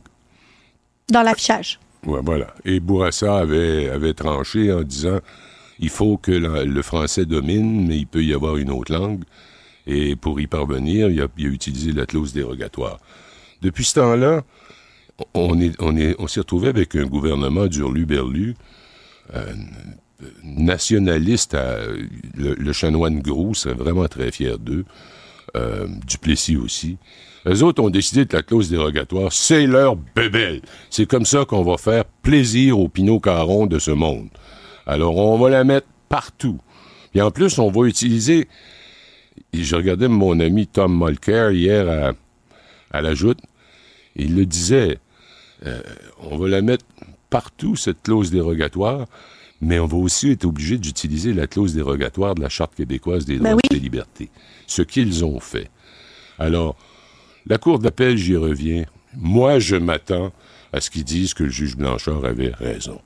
Dans 1.11 1.23
l'affichage. 1.23 1.81
Ouais, 2.07 2.21
voilà. 2.23 2.49
Et 2.65 2.81
Bourassa 2.81 3.39
avait, 3.39 3.89
avait 3.89 4.15
tranché 4.15 4.73
en 4.73 4.83
disant 4.83 5.21
il 5.79 5.88
faut 5.88 6.17
que 6.17 6.33
le 6.33 6.83
français 6.83 7.25
domine, 7.25 7.87
mais 7.87 7.99
il 7.99 8.07
peut 8.07 8.25
y 8.25 8.35
avoir 8.35 8.57
une 8.57 8.71
autre 8.71 8.93
langue. 8.93 9.23
Et 9.87 10.14
pour 10.14 10.41
y 10.41 10.47
parvenir, 10.47 11.11
il 11.11 11.21
a, 11.21 11.26
il 11.37 11.47
a 11.47 11.49
utilisé 11.49 11.93
la 11.93 12.07
clause 12.07 12.33
dérogatoire. 12.33 12.99
Depuis 13.62 13.85
ce 13.85 13.95
temps-là, 13.95 14.43
on 15.35 15.61
est, 15.61 15.75
on 15.81 16.26
s'est 16.26 16.41
retrouvé 16.41 16.69
avec 16.69 16.95
un 16.95 17.05
gouvernement 17.05 17.67
d'Urlu-Berlu, 17.67 18.55
nationaliste, 20.45 21.57
le, 22.37 22.73
chanoine 22.73 23.21
Gros 23.21 23.55
serait 23.55 23.75
vraiment 23.75 24.07
très 24.09 24.31
fier 24.31 24.59
d'eux, 24.59 24.85
euh, 25.57 25.87
Duplessis 26.07 26.57
aussi. 26.57 26.97
Les 27.45 27.62
autres 27.62 27.83
ont 27.83 27.91
décidé 27.91 28.25
de 28.25 28.35
la 28.37 28.43
clause 28.43 28.71
dérogatoire, 28.71 29.33
c'est 29.33 29.67
leur 29.67 29.97
bébelle. 29.97 30.62
C'est 30.91 31.07
comme 31.07 31.26
ça 31.26 31.45
qu'on 31.45 31.64
va 31.64 31.76
faire 31.76 32.05
plaisir 32.05 32.79
aux 32.79 32.88
Pinot 32.88 33.19
Caron 33.19 33.67
de 33.67 33.79
ce 33.79 33.91
monde. 33.91 34.29
Alors, 34.87 35.17
on 35.17 35.39
va 35.39 35.51
la 35.51 35.65
mettre 35.65 35.87
partout. 36.09 36.59
Et 37.15 37.23
en 37.23 37.31
plus, 37.31 37.59
on 37.59 37.71
va 37.71 37.87
utiliser... 37.87 38.49
Je 39.55 39.77
regardais 39.77 40.09
mon 40.09 40.41
ami 40.41 40.67
Tom 40.67 40.99
Mulcair 40.99 41.53
hier 41.53 41.89
à, 41.89 42.12
à 42.97 43.01
la 43.01 43.15
joute. 43.15 43.39
Il 44.17 44.35
le 44.37 44.45
disait, 44.45 44.99
euh, 45.67 45.81
on 46.21 46.37
va 46.37 46.49
la 46.49 46.62
mettre 46.62 46.85
partout, 47.31 47.77
cette 47.77 48.03
clause 48.03 48.31
dérogatoire, 48.31 49.07
mais 49.61 49.79
on 49.79 49.87
va 49.87 49.97
aussi 49.97 50.31
être 50.31 50.45
obligé 50.45 50.77
d'utiliser 50.77 51.33
la 51.33 51.47
clause 51.47 51.75
dérogatoire 51.75 52.35
de 52.35 52.43
la 52.43 52.49
Charte 52.51 52.75
québécoise 52.75 53.25
des 53.25 53.39
droits 53.39 53.51
Ben 53.51 53.55
oui. 53.57 53.61
et 53.71 53.75
des 53.75 53.81
libertés. 53.81 54.31
Ce 54.67 54.83
qu'ils 54.83 55.25
ont 55.25 55.41
fait. 55.41 55.71
Alors, 56.39 56.77
la 57.47 57.59
Cour 57.59 57.79
d'appel, 57.79 58.17
j'y 58.17 58.37
reviens. 58.37 58.85
Moi, 59.17 59.59
je 59.59 59.77
m'attends 59.77 60.33
à 60.73 60.81
ce 60.81 60.91
qu'ils 60.91 61.05
disent 61.05 61.33
que 61.35 61.45
le 61.45 61.51
juge 61.51 61.77
Blanchard 61.77 62.25
avait 62.25 62.53
raison. 62.55 63.01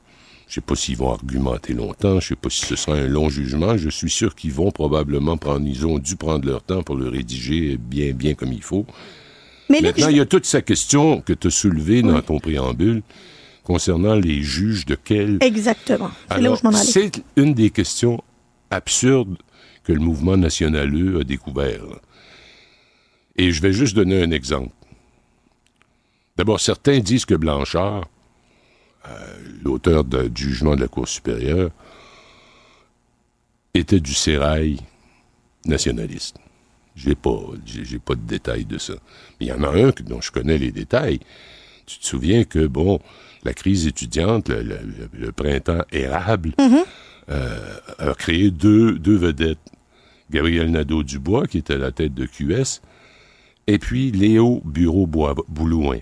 Je 0.48 0.54
sais 0.54 0.60
pas 0.60 0.76
s'ils 0.76 0.96
vont 0.96 1.10
argumenter 1.12 1.72
longtemps, 1.74 2.20
je 2.20 2.28
sais 2.28 2.36
pas 2.36 2.50
si 2.50 2.64
ce 2.66 2.76
sera 2.76 2.96
un 2.96 3.08
long 3.08 3.28
jugement. 3.28 3.76
Je 3.76 3.88
suis 3.90 4.10
sûr 4.10 4.34
qu'ils 4.36 4.52
vont 4.52 4.70
probablement 4.70 5.36
prendre, 5.36 5.66
ils 5.66 5.84
ont 5.86 5.98
dû 5.98 6.14
prendre 6.16 6.46
leur 6.46 6.62
temps 6.62 6.82
pour 6.84 6.94
le 6.96 7.08
rédiger 7.08 7.76
bien, 7.76 8.12
bien 8.12 8.34
comme 8.34 8.52
il 8.52 8.62
faut. 8.62 8.86
Mais 9.68 9.80
Maintenant, 9.80 10.06
je- 10.06 10.12
il 10.12 10.16
y 10.18 10.20
a 10.20 10.26
toute 10.26 10.46
sa 10.46 10.62
question 10.62 11.20
que 11.20 11.32
tu 11.32 11.48
as 11.48 11.50
soulevée 11.50 12.02
dans 12.02 12.22
ton 12.22 12.38
préambule 12.38 13.02
concernant 13.64 14.14
les 14.14 14.40
juges 14.42 14.86
de 14.86 14.94
quel... 14.94 15.38
Exactement. 15.40 16.10
C'est 16.72 17.20
une 17.34 17.52
des 17.52 17.70
questions 17.70 18.22
absurdes 18.70 19.36
que 19.82 19.92
le 19.92 19.98
mouvement 19.98 20.36
nationaleux 20.36 21.18
a 21.20 21.24
découvert. 21.24 21.82
Et 23.34 23.50
je 23.50 23.60
vais 23.60 23.72
juste 23.72 23.96
donner 23.96 24.22
un 24.22 24.30
exemple. 24.30 24.70
D'abord, 26.36 26.60
certains 26.60 27.00
disent 27.00 27.24
que 27.24 27.34
Blanchard, 27.34 28.04
l'auteur 29.64 30.04
de- 30.04 30.28
du 30.28 30.44
jugement 30.44 30.76
de 30.76 30.80
la 30.80 30.88
Cour 30.88 31.08
supérieure, 31.08 31.70
était 33.74 34.00
du 34.00 34.14
sérail 34.14 34.78
nationaliste. 35.66 36.36
J'ai 36.94 37.14
pas, 37.14 37.38
j'ai 37.66 37.84
j'ai 37.84 37.98
pas 37.98 38.14
de 38.14 38.22
détails 38.22 38.64
de 38.64 38.78
ça. 38.78 38.94
Mais 39.38 39.46
il 39.46 39.48
y 39.48 39.52
en 39.52 39.62
a 39.62 39.68
un 39.68 39.90
dont 40.04 40.20
je 40.20 40.32
connais 40.32 40.56
les 40.56 40.72
détails. 40.72 41.20
Tu 41.84 41.98
te 41.98 42.06
souviens 42.06 42.44
que, 42.44 42.66
bon, 42.66 43.00
la 43.44 43.52
crise 43.52 43.86
étudiante, 43.86 44.48
le, 44.48 44.62
le- 44.62 44.78
le- 44.82 45.10
le 45.26 45.32
printemps 45.32 45.84
érable, 45.92 46.52
euh, 47.28 47.76
a 47.98 48.14
créé 48.14 48.50
deux, 48.50 48.98
deux 48.98 49.16
vedettes. 49.16 49.58
Gabriel 50.30 50.70
Nadeau-Dubois, 50.72 51.46
qui 51.46 51.58
était 51.58 51.74
à 51.74 51.78
la 51.78 51.92
tête 51.92 52.14
de 52.14 52.26
QS, 52.26 52.80
et 53.68 53.78
puis 53.78 54.10
Léo 54.10 54.60
Bureau-Boulouin. 54.64 55.98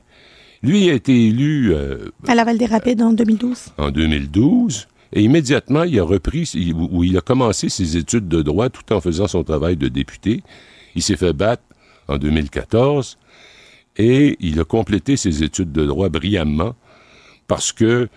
Lui 0.64 0.90
a 0.90 0.94
été 0.94 1.26
élu 1.28 1.72
euh, 1.74 2.08
À 2.26 2.34
Laval 2.34 2.58
des 2.58 2.66
Rapides 2.66 3.02
en 3.02 3.12
2012. 3.12 3.66
en 3.78 3.90
2012 3.90 4.88
et 5.12 5.22
immédiatement 5.22 5.84
il 5.84 5.98
a 6.00 6.04
repris 6.04 6.50
il- 6.54 6.74
où 6.74 7.04
il 7.04 7.16
a 7.16 7.20
commencé 7.20 7.68
ses 7.68 7.96
études 7.96 8.26
de 8.28 8.42
droit 8.42 8.68
tout 8.70 8.92
en 8.92 9.00
faisant 9.00 9.28
son 9.28 9.44
travail 9.44 9.76
de 9.76 9.88
député. 9.88 10.42
Il 10.94 11.02
s'est 11.02 11.16
fait 11.16 11.32
battre 11.32 11.62
en 12.08 12.16
2014 12.18 13.18
et 13.96 14.36
il 14.40 14.58
a 14.60 14.64
complété 14.64 15.16
ses 15.16 15.42
études 15.42 15.70
de 15.72 15.86
droit 15.86 16.08
brillamment 16.08 16.74
parce 17.46 17.72
que 17.72 18.08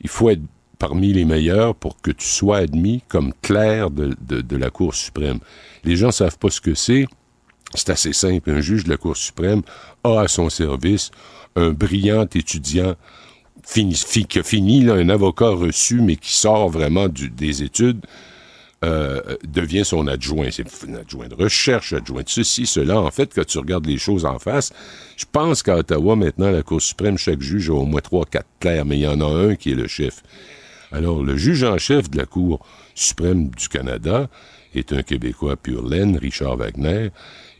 il 0.00 0.08
faut 0.08 0.30
être 0.30 0.42
parmi 0.78 1.12
les 1.12 1.24
meilleurs 1.24 1.76
pour 1.76 2.00
que 2.00 2.10
tu 2.10 2.26
sois 2.26 2.56
admis 2.58 3.02
comme 3.08 3.32
clerc 3.42 3.90
de, 3.90 4.16
de- 4.26 4.40
de 4.40 4.56
la 4.56 4.70
Cour 4.70 4.94
suprême. 4.94 5.38
Les 5.84 5.94
gens 5.94 6.10
savent 6.10 6.38
pas 6.38 6.50
ce 6.50 6.60
que 6.60 6.74
c'est. 6.74 7.06
C'est 7.74 7.88
assez 7.90 8.12
simple. 8.12 8.50
Un 8.50 8.60
juge 8.60 8.84
de 8.84 8.90
la 8.90 8.96
Cour 8.96 9.16
suprême 9.16 9.62
a 10.02 10.20
à 10.22 10.28
son 10.28 10.50
service 10.50 11.10
un 11.56 11.70
brillant 11.70 12.26
étudiant 12.34 12.94
fini, 13.64 13.94
fi- 13.94 14.24
qui 14.24 14.38
a 14.38 14.42
fini, 14.42 14.88
un 14.88 15.08
avocat 15.08 15.50
reçu, 15.50 16.00
mais 16.00 16.16
qui 16.16 16.34
sort 16.34 16.68
vraiment 16.68 17.08
des 17.08 17.62
études, 17.62 18.00
euh, 18.84 19.20
devient 19.44 19.84
son 19.84 20.08
adjoint. 20.08 20.48
C'est 20.50 20.66
un 20.88 20.94
adjoint 20.96 21.28
de 21.28 21.34
recherche, 21.36 21.92
adjoint 21.92 22.22
de 22.22 22.28
ceci, 22.28 22.66
cela. 22.66 23.00
En 23.00 23.10
fait, 23.12 23.32
quand 23.32 23.46
tu 23.46 23.58
regardes 23.58 23.86
les 23.86 23.98
choses 23.98 24.24
en 24.24 24.40
face, 24.40 24.72
je 25.16 25.24
pense 25.30 25.62
qu'à 25.62 25.76
Ottawa, 25.76 26.16
maintenant, 26.16 26.50
la 26.50 26.62
Cour 26.62 26.82
suprême, 26.82 27.16
chaque 27.16 27.40
juge 27.40 27.70
a 27.70 27.74
au 27.74 27.84
moins 27.84 28.00
trois, 28.00 28.24
quatre 28.24 28.48
clercs, 28.58 28.84
mais 28.84 28.98
il 28.98 29.02
y 29.02 29.06
en 29.06 29.20
a 29.20 29.26
un 29.26 29.54
qui 29.54 29.70
est 29.70 29.76
le 29.76 29.86
chef. 29.86 30.22
Alors, 30.90 31.22
le 31.22 31.36
juge 31.36 31.62
en 31.62 31.78
chef 31.78 32.10
de 32.10 32.18
la 32.18 32.26
Cour 32.26 32.66
suprême 32.94 33.50
du 33.50 33.68
Canada 33.68 34.28
est 34.74 34.92
un 34.92 35.02
Québécois 35.02 35.56
pur 35.56 35.86
laine, 35.86 36.16
Richard 36.16 36.56
Wagner, 36.56 37.10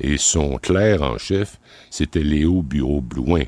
et 0.00 0.18
son 0.18 0.58
clerc 0.58 1.02
en 1.02 1.18
chef, 1.18 1.60
c'était 1.88 2.24
Léo 2.24 2.62
Bureau-Blouin. 2.62 3.44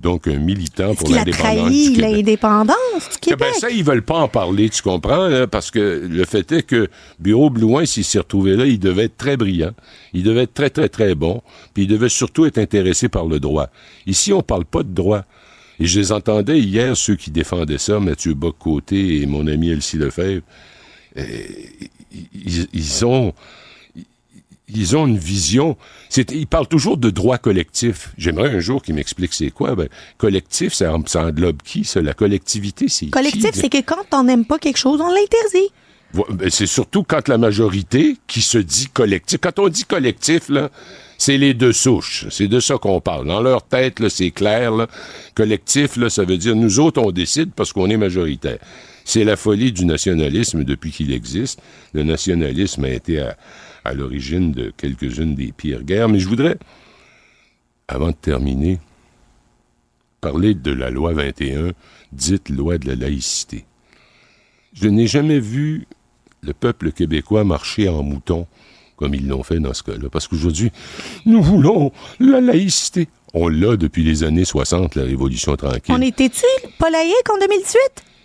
Donc, 0.00 0.28
un 0.28 0.38
militant 0.38 0.94
pour 0.94 1.12
a 1.12 1.16
l'indépendance 1.16 1.38
trahi 1.38 1.92
Québec. 1.92 2.00
l'indépendance 2.00 2.76
du 3.10 3.16
Eh 3.16 3.20
Québec? 3.20 3.48
ben 3.52 3.60
ça, 3.60 3.68
ils 3.70 3.82
veulent 3.82 4.04
pas 4.04 4.18
en 4.18 4.28
parler, 4.28 4.70
tu 4.70 4.80
comprends, 4.80 5.26
là, 5.26 5.46
parce 5.48 5.70
que 5.72 6.06
le 6.08 6.24
fait 6.24 6.50
est 6.52 6.62
que 6.62 6.88
Bureau 7.18 7.50
Blouin, 7.50 7.84
s'il 7.84 8.04
s'est 8.04 8.18
retrouvé 8.20 8.54
là, 8.56 8.64
il 8.64 8.78
devait 8.78 9.04
être 9.06 9.16
très 9.16 9.36
brillant, 9.36 9.72
il 10.12 10.22
devait 10.22 10.42
être 10.42 10.54
très, 10.54 10.70
très, 10.70 10.88
très 10.88 11.14
bon, 11.16 11.42
puis 11.74 11.82
il 11.84 11.88
devait 11.88 12.08
surtout 12.08 12.46
être 12.46 12.58
intéressé 12.58 13.08
par 13.08 13.26
le 13.26 13.40
droit. 13.40 13.70
Ici, 14.06 14.32
on 14.32 14.42
parle 14.42 14.64
pas 14.64 14.84
de 14.84 14.92
droit. 14.92 15.24
Et 15.80 15.86
je 15.86 15.98
les 16.00 16.12
entendais 16.12 16.58
hier, 16.60 16.96
ceux 16.96 17.14
qui 17.16 17.30
défendaient 17.30 17.78
ça, 17.78 18.00
Mathieu 18.00 18.34
Bock-Côté 18.34 19.20
et 19.22 19.26
mon 19.26 19.46
ami 19.46 19.70
Elsie 19.70 19.96
Lefebvre, 19.96 20.42
euh, 21.16 21.22
ils, 22.34 22.66
ils 22.72 23.04
ont 23.04 23.32
ils 24.68 24.96
ont 24.96 25.06
une 25.06 25.18
vision. 25.18 25.76
C'est, 26.08 26.30
ils 26.32 26.46
parlent 26.46 26.68
toujours 26.68 26.96
de 26.96 27.10
droit 27.10 27.38
collectif. 27.38 28.12
J'aimerais 28.18 28.50
un 28.50 28.60
jour 28.60 28.82
qu'ils 28.82 28.94
m'expliquent 28.94 29.34
c'est 29.34 29.50
quoi. 29.50 29.74
Ben, 29.74 29.88
collectif, 30.16 30.74
ça, 30.74 30.94
ça 31.06 31.24
englobe 31.24 31.62
qui, 31.62 31.84
ça? 31.84 32.00
La 32.00 32.14
collectivité, 32.14 32.88
c'est 32.88 33.06
Collectif, 33.06 33.50
c'est 33.54 33.68
que 33.68 33.80
quand 33.80 34.04
on 34.12 34.24
n'aime 34.24 34.44
pas 34.44 34.58
quelque 34.58 34.78
chose, 34.78 35.00
on 35.00 35.08
l'interdit. 35.08 35.72
Ben, 36.14 36.50
C'est 36.50 36.66
surtout 36.66 37.02
quand 37.02 37.28
la 37.28 37.38
majorité 37.38 38.16
qui 38.26 38.40
se 38.40 38.58
dit 38.58 38.88
collectif. 38.88 39.38
Quand 39.40 39.58
on 39.58 39.68
dit 39.68 39.84
collectif, 39.84 40.48
là, 40.48 40.70
c'est 41.18 41.36
les 41.36 41.54
deux 41.54 41.72
souches. 41.72 42.26
C'est 42.30 42.48
de 42.48 42.60
ça 42.60 42.76
qu'on 42.78 43.00
parle. 43.00 43.26
Dans 43.26 43.40
leur 43.40 43.62
tête, 43.62 44.00
là, 44.00 44.08
c'est 44.08 44.30
clair. 44.30 44.72
Là. 44.72 44.86
Collectif, 45.34 45.96
là, 45.96 46.10
ça 46.10 46.24
veut 46.24 46.38
dire 46.38 46.54
nous 46.54 46.78
autres, 46.78 47.02
on 47.02 47.10
décide 47.10 47.52
parce 47.54 47.72
qu'on 47.72 47.90
est 47.90 47.96
majoritaire. 47.96 48.58
C'est 49.04 49.24
la 49.24 49.36
folie 49.36 49.72
du 49.72 49.86
nationalisme 49.86 50.64
depuis 50.64 50.90
qu'il 50.90 51.12
existe. 51.12 51.60
Le 51.94 52.02
nationalisme 52.02 52.84
a 52.84 52.90
été 52.90 53.20
à, 53.20 53.36
à 53.88 53.94
l'origine 53.94 54.52
de 54.52 54.72
quelques-unes 54.76 55.34
des 55.34 55.52
pires 55.52 55.82
guerres. 55.82 56.08
Mais 56.08 56.18
je 56.18 56.28
voudrais, 56.28 56.58
avant 57.88 58.08
de 58.08 58.16
terminer, 58.16 58.78
parler 60.20 60.54
de 60.54 60.72
la 60.72 60.90
loi 60.90 61.12
21, 61.12 61.72
dite 62.12 62.48
loi 62.48 62.78
de 62.78 62.86
la 62.88 62.94
laïcité. 62.94 63.64
Je 64.74 64.88
n'ai 64.88 65.06
jamais 65.06 65.40
vu 65.40 65.86
le 66.42 66.52
peuple 66.52 66.92
québécois 66.92 67.44
marcher 67.44 67.88
en 67.88 68.02
mouton 68.02 68.46
comme 68.96 69.14
ils 69.14 69.26
l'ont 69.26 69.44
fait 69.44 69.60
dans 69.60 69.72
ce 69.72 69.82
cas-là. 69.84 70.08
Parce 70.10 70.26
qu'aujourd'hui, 70.26 70.72
nous 71.24 71.40
voulons 71.40 71.92
la 72.18 72.40
laïcité. 72.40 73.08
On 73.32 73.48
l'a 73.48 73.76
depuis 73.76 74.02
les 74.02 74.24
années 74.24 74.44
60, 74.44 74.96
la 74.96 75.04
Révolution 75.04 75.54
tranquille. 75.56 75.94
On 75.96 76.02
était-tu 76.02 76.44
pas 76.78 76.90
laïque 76.90 77.30
en 77.32 77.38
2018? 77.38 77.78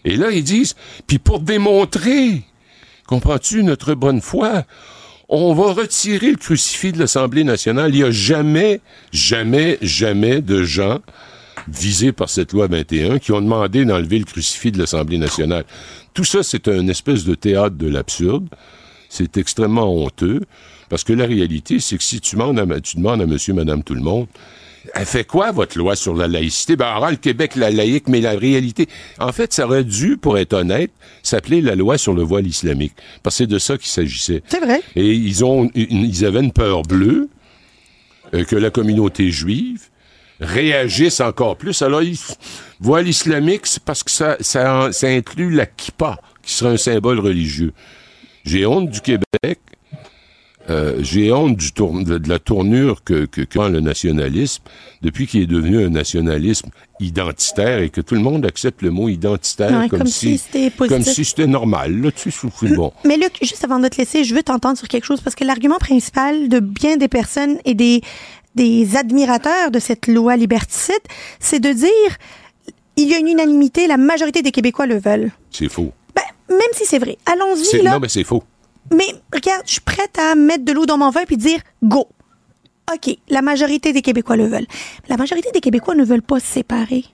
Et 0.05 0.15
là, 0.17 0.31
ils 0.31 0.43
disent, 0.43 0.75
puis 1.05 1.19
pour 1.19 1.39
démontrer, 1.39 2.41
comprends-tu, 3.05 3.63
notre 3.63 3.93
bonne 3.93 4.21
foi, 4.21 4.63
on 5.35 5.53
va 5.55 5.73
retirer 5.73 6.29
le 6.29 6.37
crucifix 6.37 6.91
de 6.91 6.99
l'Assemblée 6.99 7.43
nationale. 7.43 7.93
Il 7.93 7.97
n'y 7.97 8.03
a 8.03 8.11
jamais, 8.11 8.81
jamais, 9.11 9.79
jamais 9.81 10.41
de 10.41 10.63
gens 10.63 10.99
visés 11.67 12.11
par 12.11 12.29
cette 12.29 12.53
loi 12.53 12.67
21 12.67 13.17
qui 13.17 13.31
ont 13.31 13.41
demandé 13.41 13.83
d'enlever 13.83 14.19
le 14.19 14.25
crucifix 14.25 14.71
de 14.71 14.77
l'Assemblée 14.77 15.17
nationale. 15.17 15.65
Tout 16.13 16.23
ça, 16.23 16.43
c'est 16.43 16.67
un 16.67 16.87
espèce 16.87 17.23
de 17.23 17.33
théâtre 17.33 17.75
de 17.75 17.87
l'absurde. 17.87 18.47
C'est 19.09 19.37
extrêmement 19.37 19.91
honteux, 20.03 20.41
parce 20.89 21.03
que 21.03 21.13
la 21.13 21.25
réalité, 21.25 21.79
c'est 21.79 21.97
que 21.97 22.03
si 22.03 22.21
tu 22.21 22.35
demandes 22.35 22.59
à, 22.59 22.81
tu 22.81 22.97
demandes 22.97 23.21
à 23.21 23.25
monsieur, 23.25 23.53
madame, 23.53 23.83
tout 23.83 23.95
le 23.95 24.01
monde, 24.01 24.27
elle 24.93 25.05
fait 25.05 25.23
quoi, 25.23 25.51
votre 25.51 25.77
loi 25.77 25.95
sur 25.95 26.15
la 26.15 26.27
laïcité? 26.27 26.75
Ben, 26.75 26.87
alors, 26.87 27.09
le 27.09 27.15
Québec, 27.15 27.55
la 27.55 27.71
laïque, 27.71 28.07
mais 28.07 28.21
la 28.21 28.31
réalité, 28.31 28.87
en 29.19 29.31
fait, 29.31 29.53
ça 29.53 29.65
aurait 29.65 29.83
dû, 29.83 30.17
pour 30.17 30.37
être 30.37 30.53
honnête, 30.53 30.91
s'appeler 31.21 31.61
la 31.61 31.75
loi 31.75 31.97
sur 31.97 32.13
le 32.13 32.23
voile 32.23 32.47
islamique. 32.47 32.93
Parce 33.21 33.37
que 33.37 33.43
c'est 33.43 33.47
de 33.47 33.59
ça 33.59 33.77
qu'il 33.77 33.87
s'agissait. 33.87 34.43
C'est 34.47 34.59
vrai. 34.59 34.81
Et 34.95 35.13
ils 35.13 35.45
ont, 35.45 35.69
ils 35.73 36.25
avaient 36.25 36.41
une 36.41 36.51
peur 36.51 36.83
bleue 36.83 37.29
euh, 38.33 38.43
que 38.43 38.55
la 38.55 38.69
communauté 38.69 39.31
juive 39.31 39.89
réagisse 40.39 41.21
encore 41.21 41.55
plus. 41.55 41.81
Alors, 41.81 42.01
ils, 42.01 42.17
voile 42.79 43.07
islamique, 43.07 43.65
c'est 43.65 43.83
parce 43.83 44.03
que 44.03 44.11
ça, 44.11 44.37
ça, 44.41 44.91
ça 44.91 45.07
inclut 45.07 45.51
la 45.51 45.65
kippa, 45.65 46.19
qui 46.41 46.53
serait 46.53 46.73
un 46.73 46.77
symbole 46.77 47.19
religieux. 47.19 47.73
J'ai 48.43 48.65
honte 48.65 48.89
du 48.89 48.99
Québec. 48.99 49.59
Euh, 50.69 50.95
j'ai 51.01 51.31
honte 51.33 51.57
du 51.57 51.73
tour, 51.73 51.93
de, 52.03 52.17
de 52.17 52.29
la 52.29 52.39
tournure 52.39 53.03
que, 53.03 53.25
que, 53.25 53.41
que 53.41 53.57
prend 53.57 53.67
le 53.67 53.81
nationalisme 53.81 54.63
depuis 55.01 55.27
qu'il 55.27 55.41
est 55.41 55.45
devenu 55.45 55.83
un 55.83 55.89
nationalisme 55.89 56.69
identitaire 57.01 57.79
et 57.79 57.89
que 57.89 57.99
tout 58.01 58.15
le 58.15 58.21
monde 58.21 58.45
accepte 58.45 58.81
le 58.81 58.89
mot 58.89 59.09
identitaire 59.09 59.77
Ouais, 59.77 59.89
comme, 59.89 59.99
comme 59.99 60.07
si 60.07 60.37
c'était 60.37 60.69
positif. 60.69 61.03
comme 61.05 61.13
si 61.13 61.25
c'était 61.25 61.47
normal. 61.47 62.01
Là, 62.01 62.11
tu 62.11 62.31
c'est 62.31 62.75
bon. 62.75 62.93
Mais 63.03 63.17
Luc, 63.17 63.37
juste 63.41 63.63
avant 63.65 63.79
de 63.79 63.87
te 63.89 63.97
laisser, 63.97 64.23
je 64.23 64.33
veux 64.33 64.43
t'entendre 64.43 64.77
sur 64.77 64.87
quelque 64.87 65.05
chose 65.05 65.19
parce 65.21 65.35
que 65.35 65.43
l'argument 65.43 65.79
principal 65.79 66.47
de 66.47 66.59
bien 66.59 66.95
des 66.95 67.09
personnes 67.09 67.57
et 67.65 67.73
des, 67.73 68.01
des 68.55 68.95
admirateurs 68.95 69.69
de 69.69 69.79
cette 69.79 70.07
loi 70.07 70.37
liberticide, 70.37 70.95
c'est 71.39 71.59
de 71.59 71.73
dire 71.73 72.17
il 72.95 73.09
y 73.09 73.13
a 73.13 73.17
une 73.17 73.27
unanimité, 73.27 73.87
la 73.87 73.97
majorité 73.97 74.41
des 74.41 74.51
Québécois 74.51 74.85
le 74.85 74.97
veulent. 74.99 75.31
C'est 75.51 75.67
faux. 75.67 75.91
Ben, 76.15 76.21
même 76.49 76.59
si 76.73 76.85
c'est 76.85 76.99
vrai. 76.99 77.17
Allons-y. 77.25 77.83
Non, 77.83 77.99
mais 77.99 78.07
c'est 78.07 78.23
faux. 78.23 78.43
Mais 78.91 79.05
regarde, 79.33 79.63
je 79.65 79.71
suis 79.73 79.81
prête 79.81 80.17
à 80.19 80.35
mettre 80.35 80.65
de 80.65 80.71
l'eau 80.71 80.85
dans 80.85 80.97
mon 80.97 81.09
vin 81.09 81.23
puis 81.25 81.37
dire 81.37 81.59
go. 81.83 82.07
OK, 82.93 83.17
la 83.29 83.41
majorité 83.41 83.93
des 83.93 84.01
Québécois 84.01 84.35
le 84.35 84.45
veulent. 84.47 84.67
La 85.07 85.15
majorité 85.17 85.49
des 85.53 85.61
Québécois 85.61 85.95
ne 85.95 86.03
veulent 86.03 86.21
pas 86.21 86.39
se 86.39 86.45
séparer. 86.47 87.05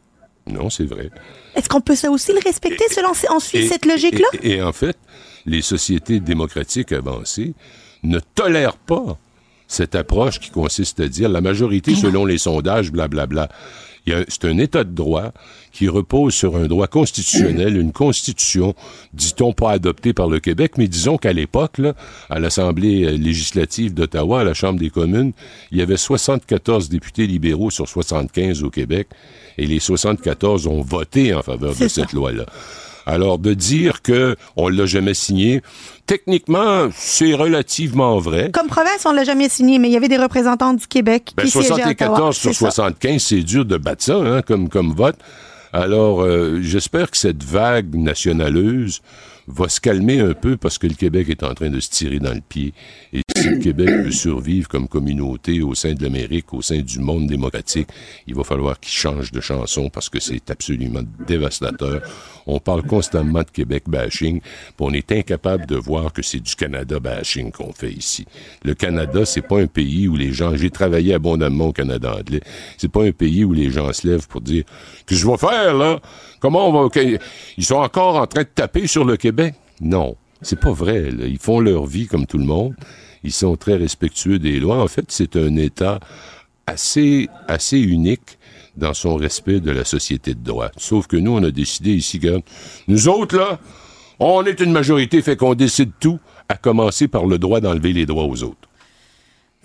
Non, 0.48 0.70
c'est 0.72 0.86
vrai. 0.86 1.12
Est-ce 1.56 1.70
qu'on 1.70 1.80
peut 1.82 1.96
ça 1.96 2.10
aussi 2.10 2.34
le 2.34 2.40
respecter 2.44 2.86
selon 2.90 3.12
on 3.32 3.40
suit 3.40 3.60
Et- 3.60 3.68
cette 3.68 3.86
logique-là? 3.86 4.26
Et, 4.42 4.54
et 4.56 4.62
en 4.64 4.74
fait, 4.74 4.98
les 5.46 5.62
sociétés 5.62 6.20
démocratiques 6.20 6.92
avancées 6.92 7.54
ne 8.02 8.20
tolèrent 8.20 8.78
pas 8.78 9.18
cette 9.68 9.94
approche 9.94 10.40
qui 10.40 10.50
consiste 10.50 11.00
à 11.02 11.08
dire 11.08 11.30
la 11.30 11.42
majorité 11.42 11.94
selon 11.94 12.26
les 12.26 12.40
sondages, 12.40 12.92
blablabla. 12.92 13.48
Il 13.48 13.48
y 13.48 13.50
a- 13.50 13.50
C'est 14.06 14.46
un 14.46 14.58
état 14.58 14.84
de 14.84 14.94
droit 14.94 15.32
qui 15.72 15.88
repose 15.88 16.34
sur 16.34 16.58
un 16.58 16.68
droit 16.68 16.88
constitutionnel, 16.88 17.78
une 17.78 17.92
constitution, 17.92 18.74
dit-on 19.14 19.54
pas 19.54 19.72
adoptée 19.72 20.14
par 20.14 20.28
le 20.28 20.40
Québec, 20.40 20.74
mais 20.78 20.88
disons 20.88 21.18
qu'à 21.18 21.34
l'époque, 21.34 21.80
à 22.30 22.40
l'Assemblée 22.40 23.06
euh, 23.06 23.12
législative 23.12 23.94
d'Ottawa, 23.94 24.42
à 24.42 24.44
la 24.44 24.54
Chambre 24.54 24.80
des 24.80 24.90
communes, 24.90 25.32
il 25.72 25.78
y 25.78 25.82
avait 25.82 25.98
74 25.98 26.90
députés 26.90 27.28
libéraux 27.28 27.70
sur 27.70 27.88
75 27.88 28.64
au 28.64 28.70
Québec, 28.70 29.08
et 29.58 29.68
les 29.68 29.80
74 29.80 30.68
ont 30.68 30.82
voté 30.82 31.34
en 31.34 31.44
faveur 31.44 31.76
de 31.76 31.88
ça. 31.88 31.90
cette 31.90 32.14
loi-là. 32.14 32.46
Alors, 33.06 33.40
de 33.40 33.54
dire 33.54 34.02
que 34.02 34.36
on 34.56 34.70
l'a 34.70 34.86
jamais 34.86 35.14
signé, 35.14 35.62
techniquement, 36.06 36.90
c'est 36.94 37.34
relativement 37.34 38.20
vrai. 38.20 38.52
Comme 38.54 38.68
province, 38.68 39.06
on 39.06 39.12
l'a 39.12 39.24
jamais 39.24 39.50
signé, 39.50 39.80
mais 39.80 39.90
il 39.90 39.94
y 39.94 39.98
avait 39.98 40.08
des 40.08 40.18
représentants 40.18 40.74
du 40.74 40.88
Québec 40.88 41.32
Ben, 41.36 41.44
qui 41.44 41.52
siégeaient 41.52 41.82
à 41.82 41.90
Ottawa. 41.90 42.32
74 42.32 42.38
sur 42.38 42.54
C'est 42.54 42.60
ça. 42.66 42.72
75, 42.72 43.22
c'est 43.22 43.44
dur 43.44 43.66
de 43.66 43.78
battre 43.78 44.04
ça, 44.04 44.16
hein, 44.16 44.42
comme, 44.42 44.70
comme 44.70 44.94
vote. 44.94 45.18
Alors, 45.72 46.22
euh, 46.24 46.60
j'espère 46.62 47.12
que 47.12 47.18
cette 47.18 47.44
vague 47.44 47.96
nationaleuse 47.96 49.02
va 49.48 49.68
se 49.70 49.80
calmer 49.80 50.20
un 50.20 50.34
peu 50.34 50.58
parce 50.58 50.78
que 50.78 50.88
le 50.88 50.94
Québec 50.94 51.30
est 51.30 51.44
en 51.44 51.54
train 51.54 51.70
de 51.70 51.80
se 51.80 51.90
tirer 51.90 52.20
dans 52.20 52.34
le 52.34 52.42
pied. 52.42 52.74
Et 53.14 53.22
si 53.40 53.50
le 53.50 53.58
Québec 53.58 53.90
veut 53.90 54.12
survivre 54.12 54.68
comme 54.68 54.88
communauté 54.88 55.62
au 55.62 55.74
sein 55.74 55.94
de 55.94 56.04
l'Amérique, 56.04 56.54
au 56.54 56.62
sein 56.62 56.80
du 56.80 57.00
monde 57.00 57.28
démocratique, 57.28 57.88
il 58.28 58.36
va 58.36 58.44
falloir 58.44 58.80
qu'il 58.80 58.92
change 58.92 59.32
de 59.32 59.40
chanson 59.40 59.90
parce 59.90 60.10
que 60.10 60.20
c'est 60.20 60.50
absolument 60.52 61.02
dévastateur. 61.26 62.02
On 62.48 62.60
parle 62.60 62.84
constamment 62.84 63.40
de 63.40 63.50
Québec 63.52 63.84
bashing, 63.88 64.42
puis 64.42 64.72
on 64.80 64.92
est 64.92 65.12
incapable 65.12 65.66
de 65.66 65.76
voir 65.76 66.12
que 66.12 66.22
c'est 66.22 66.40
du 66.40 66.56
Canada 66.56 67.00
bashing 67.00 67.52
qu'on 67.52 67.72
fait 67.72 67.92
ici. 67.92 68.26
Le 68.64 68.74
Canada, 68.74 69.26
c'est 69.26 69.42
pas 69.42 69.60
un 69.60 69.68
pays 69.68 70.08
où 70.08 70.16
les 70.16 70.34
gens, 70.34 70.56
j'ai 70.56 70.70
travaillé 70.70 71.14
abondamment 71.14 71.68
au 71.68 71.74
Canada 71.74 72.16
anglais, 72.18 72.42
c'est 72.78 72.92
pas 72.92 73.04
un 73.04 73.12
pays 73.12 73.46
où 73.46 73.54
les 73.54 73.72
gens 73.72 73.94
se 73.94 74.08
lèvent 74.08 74.28
pour 74.28 74.42
dire, 74.42 74.64
que 75.06 75.16
je 75.16 75.26
vais 75.26 75.38
faire, 75.38 75.76
là? 75.76 76.00
Comment 76.40 76.70
on 76.70 76.90
va, 76.90 77.02
ils 77.58 77.66
sont 77.66 77.76
encore 77.76 78.16
en 78.16 78.28
train 78.28 78.42
de 78.42 78.48
taper 78.48 78.88
sur 78.88 79.06
le 79.06 79.18
Québec? 79.18 79.56
Non. 79.80 80.16
C'est 80.42 80.60
pas 80.60 80.72
vrai. 80.72 81.10
Ils 81.28 81.38
font 81.38 81.60
leur 81.60 81.86
vie 81.86 82.08
comme 82.08 82.26
tout 82.26 82.38
le 82.38 82.46
monde. 82.46 82.74
Ils 83.24 83.32
sont 83.32 83.56
très 83.56 83.76
respectueux 83.76 84.40
des 84.40 84.60
lois. 84.60 84.82
En 84.82 84.88
fait, 84.88 85.06
c'est 85.10 85.36
un 85.36 85.56
État 85.58 86.00
assez, 86.68 87.28
assez 87.48 87.80
unique 87.80 88.38
dans 88.78 88.94
son 88.94 89.16
respect 89.16 89.60
de 89.60 89.72
la 89.72 89.84
société 89.84 90.34
de 90.34 90.44
droit. 90.44 90.70
Sauf 90.78 91.08
que 91.08 91.18
nous, 91.18 91.32
on 91.32 91.44
a 91.44 91.52
décidé 91.52 91.92
ici, 91.92 92.18
regarde, 92.18 92.44
nous 92.88 93.08
autres, 93.08 93.38
là, 93.38 93.60
on 94.20 94.44
est 94.46 94.60
une 94.60 94.72
majorité, 94.72 95.22
fait 95.22 95.36
qu'on 95.36 95.56
décide 95.56 95.92
tout, 96.00 96.20
à 96.48 96.56
commencer 96.56 97.08
par 97.08 97.26
le 97.26 97.38
droit 97.38 97.62
d'enlever 97.62 97.94
les 97.94 98.06
droits 98.06 98.26
aux 98.26 98.44
autres. 98.44 98.70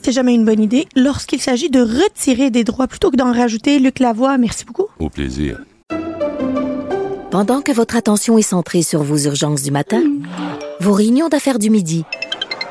C'est 0.02 0.12
jamais 0.12 0.34
une 0.34 0.44
bonne 0.44 0.62
idée. 0.62 0.86
Lorsqu'il 0.96 1.40
s'agit 1.40 1.70
de 1.70 1.80
retirer 1.80 2.50
des 2.50 2.64
droits 2.64 2.86
plutôt 2.86 3.10
que 3.10 3.16
d'en 3.16 3.32
rajouter, 3.32 3.78
Luc 3.78 4.00
Lavoie, 4.00 4.36
merci 4.38 4.64
beaucoup. 4.64 4.86
Au 4.98 5.08
plaisir. 5.08 5.60
Pendant 7.30 7.62
que 7.62 7.72
votre 7.72 7.96
attention 7.96 8.38
est 8.38 8.42
centrée 8.42 8.82
sur 8.82 9.02
vos 9.02 9.16
urgences 9.16 9.62
du 9.62 9.70
matin, 9.70 10.02
vos 10.80 10.92
réunions 10.92 11.28
d'affaires 11.28 11.58
du 11.58 11.70
midi, 11.70 12.04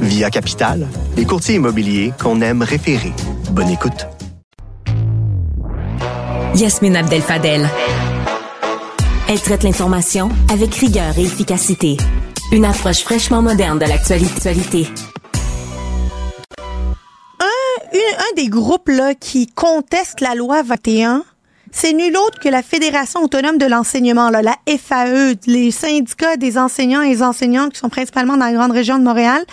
Via 0.00 0.30
Capital, 0.30 0.86
les 1.16 1.24
courtiers 1.24 1.56
immobiliers 1.56 2.12
qu'on 2.22 2.40
aime 2.40 2.62
référer. 2.62 3.12
Bonne 3.50 3.68
écoute. 3.68 4.06
Yasmine 6.54 6.96
Abdel 6.96 7.20
Fadel. 7.20 7.68
Elle 9.28 9.40
traite 9.40 9.62
l'information 9.64 10.30
avec 10.52 10.74
rigueur 10.74 11.18
et 11.18 11.22
efficacité. 11.22 11.96
Une 12.52 12.64
approche 12.64 13.00
fraîchement 13.00 13.42
moderne 13.42 13.78
de 13.78 13.86
l'actualité. 13.86 14.86
Un, 17.40 17.98
un 17.98 18.34
des 18.36 18.48
groupes 18.48 18.88
là, 18.88 19.14
qui 19.14 19.46
conteste 19.46 20.20
la 20.20 20.34
loi 20.34 20.62
21, 20.62 21.24
c'est 21.70 21.92
nul 21.92 22.16
autre 22.16 22.38
que 22.40 22.48
la 22.48 22.62
Fédération 22.62 23.22
autonome 23.22 23.58
de 23.58 23.66
l'enseignement, 23.66 24.30
là, 24.30 24.42
la 24.42 24.56
FAE, 24.66 25.34
les 25.46 25.70
syndicats 25.70 26.36
des 26.36 26.56
enseignants 26.56 27.02
et 27.02 27.10
des 27.10 27.22
enseignantes 27.22 27.74
qui 27.74 27.78
sont 27.80 27.90
principalement 27.90 28.36
dans 28.36 28.46
la 28.46 28.52
grande 28.52 28.72
région 28.72 28.98
de 28.98 29.04
Montréal, 29.04 29.44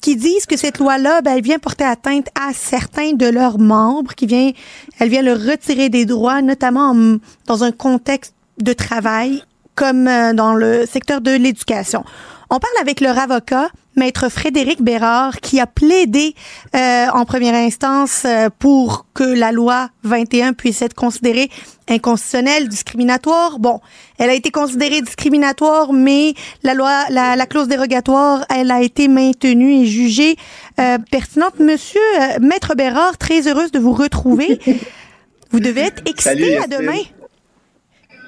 qui 0.00 0.16
disent 0.16 0.46
que 0.46 0.56
cette 0.56 0.78
loi-là, 0.78 1.20
ben, 1.22 1.36
elle 1.36 1.42
vient 1.42 1.58
porter 1.58 1.84
atteinte 1.84 2.28
à 2.34 2.52
certains 2.54 3.12
de 3.14 3.26
leurs 3.26 3.58
membres, 3.58 4.14
qui 4.14 4.26
vient, 4.26 4.52
elle 4.98 5.08
vient 5.08 5.22
leur 5.22 5.38
retirer 5.40 5.88
des 5.88 6.04
droits, 6.06 6.40
notamment 6.42 6.90
en- 6.92 7.16
dans 7.46 7.64
un 7.64 7.72
contexte 7.72 8.34
de 8.60 8.72
travail 8.72 9.42
comme 9.74 10.06
euh, 10.08 10.32
dans 10.34 10.54
le 10.54 10.86
secteur 10.86 11.20
de 11.20 11.32
l'éducation. 11.32 12.04
On 12.50 12.58
parle 12.58 12.74
avec 12.80 13.00
leur 13.00 13.18
avocat, 13.18 13.68
maître 13.98 14.28
Frédéric 14.30 14.80
Bérard, 14.82 15.40
qui 15.40 15.60
a 15.60 15.66
plaidé 15.66 16.34
euh, 16.74 17.06
en 17.12 17.24
première 17.24 17.54
instance 17.54 18.22
euh, 18.24 18.48
pour 18.58 19.06
que 19.12 19.24
la 19.24 19.52
loi 19.52 19.90
21 20.04 20.52
puisse 20.54 20.80
être 20.82 20.94
considérée 20.94 21.50
inconstitutionnelle, 21.88 22.68
discriminatoire. 22.68 23.58
Bon, 23.58 23.80
elle 24.18 24.30
a 24.30 24.34
été 24.34 24.50
considérée 24.50 25.02
discriminatoire, 25.02 25.92
mais 25.92 26.34
la 26.62 26.74
loi, 26.74 27.04
la, 27.10 27.36
la 27.36 27.46
clause 27.46 27.68
dérogatoire, 27.68 28.44
elle 28.54 28.70
a 28.70 28.80
été 28.82 29.08
maintenue 29.08 29.82
et 29.82 29.86
jugée 29.86 30.36
euh, 30.80 30.98
pertinente. 31.10 31.58
Monsieur 31.60 32.00
euh, 32.20 32.38
maître 32.40 32.74
Bérard, 32.76 33.18
très 33.18 33.46
heureuse 33.48 33.72
de 33.72 33.78
vous 33.78 33.92
retrouver. 33.92 34.58
vous 35.50 35.60
devez 35.60 35.82
être 35.82 36.02
Salut, 36.20 36.42
excité 36.44 36.58
à 36.58 36.66
demain. 36.66 36.98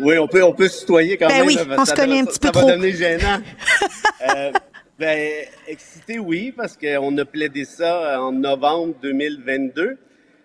Oui, 0.03 0.17
on 0.17 0.27
peut, 0.27 0.43
on 0.43 0.55
peut 0.55 0.67
se 0.69 0.81
tutoyer 0.81 1.19
quand 1.19 1.29
Ben 1.29 1.39
même. 1.39 1.47
oui, 1.47 1.55
ça 1.57 1.65
on 1.77 1.85
se 1.85 1.93
connaît 1.95 2.15
va- 2.15 2.21
un 2.23 2.25
petit 2.25 2.39
peu 2.39 2.47
ça 2.49 2.53
trop. 2.53 2.67
va 2.67 2.77
devenir 2.77 2.97
gênant. 2.97 3.39
Euh, 4.35 4.51
ben, 5.01 5.47
excité, 5.67 6.19
oui, 6.19 6.53
parce 6.55 6.77
qu'on 6.77 7.17
a 7.17 7.25
plaidé 7.25 7.65
ça 7.65 8.23
en 8.23 8.33
novembre 8.33 8.95
2022. 9.01 9.97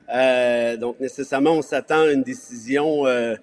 Euh, 0.07 0.77
donc, 0.77 0.97
nécessairement, 1.01 1.55
on 1.55 1.61
s'attend 1.61 2.03
à 2.03 2.11
une 2.13 2.23
décision 2.23 3.05
euh, 3.05 3.35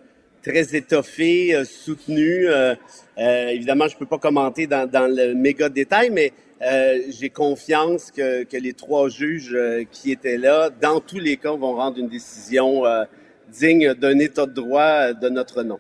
très 0.43 0.75
étoffée, 0.75 1.55
euh, 1.55 1.67
soutenue. 1.67 2.49
Euh, 2.49 2.75
euh, 3.19 3.49
évidemment, 3.49 3.89
je 3.89 3.97
peux 3.99 4.07
pas 4.07 4.17
commenter 4.17 4.67
dans, 4.67 5.15
le 5.15 5.35
méga 5.35 5.69
détail, 5.69 6.09
mais 6.09 6.33
euh, 6.63 7.01
j'ai 7.11 7.29
confiance 7.29 8.11
que, 8.11 8.45
que 8.45 8.57
les 8.57 8.73
trois 8.73 9.11
juges 9.11 9.53
euh, 9.53 9.85
qui 9.93 10.13
étaient 10.13 10.39
là, 10.39 10.71
dans 10.71 11.01
tous 11.01 11.19
les 11.19 11.37
cas, 11.37 11.53
vont 11.53 11.75
rendre 11.75 11.99
une 11.99 12.09
décision 12.09 12.87
euh, 12.87 13.05
digne 13.51 13.93
d'un 13.93 14.19
État 14.19 14.47
de 14.47 14.53
droit 14.53 15.13
de 15.13 15.29
notre 15.29 15.63
nom. 15.63 15.79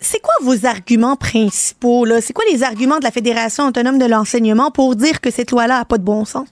C'est 0.00 0.20
quoi 0.20 0.34
vos 0.42 0.66
arguments 0.66 1.16
principaux? 1.16 2.04
Là? 2.04 2.20
C'est 2.20 2.32
quoi 2.32 2.44
les 2.52 2.62
arguments 2.62 2.98
de 2.98 3.04
la 3.04 3.10
Fédération 3.10 3.66
autonome 3.66 3.98
de 3.98 4.06
l'enseignement 4.06 4.70
pour 4.70 4.94
dire 4.94 5.20
que 5.20 5.30
cette 5.30 5.50
loi-là 5.50 5.78
n'a 5.78 5.84
pas 5.84 5.98
de 5.98 6.04
bon 6.04 6.24
sens? 6.24 6.48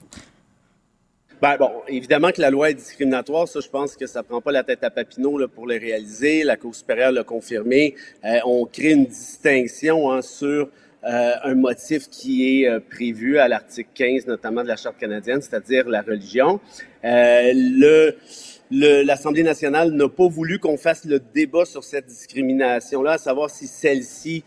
Ben, 1.41 1.57
bon, 1.57 1.69
évidemment 1.87 2.31
que 2.31 2.41
la 2.41 2.49
loi 2.49 2.71
est 2.71 2.75
discriminatoire, 2.75 3.47
ça, 3.47 3.59
je 3.59 3.67
pense 3.67 3.95
que 3.95 4.07
ça 4.07 4.23
prend 4.23 4.41
pas 4.41 4.51
la 4.51 4.63
tête 4.63 4.83
à 4.83 4.89
Papineau 4.89 5.37
là, 5.37 5.47
pour 5.47 5.67
le 5.67 5.75
réaliser. 5.75 6.43
La 6.43 6.55
Cour 6.55 6.73
supérieure 6.73 7.11
l'a 7.11 7.23
confirmé. 7.23 7.93
Euh, 8.23 8.39
on 8.45 8.65
crée 8.65 8.91
une 8.91 9.05
distinction 9.05 10.11
hein, 10.11 10.21
sur 10.21 10.69
euh, 11.03 11.31
un 11.43 11.53
motif 11.53 12.09
qui 12.09 12.63
est 12.63 12.69
euh, 12.69 12.79
prévu 12.79 13.37
à 13.37 13.47
l'article 13.47 13.89
15, 13.93 14.27
notamment 14.27 14.63
de 14.63 14.69
la 14.69 14.77
Charte 14.77 14.97
canadienne, 14.97 15.41
c'est-à-dire 15.41 15.87
la 15.89 16.01
religion. 16.01 16.59
le 17.03 18.15
l'Assemblée 18.71 19.43
nationale 19.43 19.91
n'a 19.91 20.09
pas 20.09 20.27
voulu 20.27 20.59
qu'on 20.59 20.77
fasse 20.77 21.05
le 21.05 21.19
débat 21.19 21.65
sur 21.65 21.83
cette 21.83 22.07
discrimination-là, 22.07 23.13
à 23.13 23.17
savoir 23.17 23.49
si 23.49 23.67
celle-ci 23.67 24.43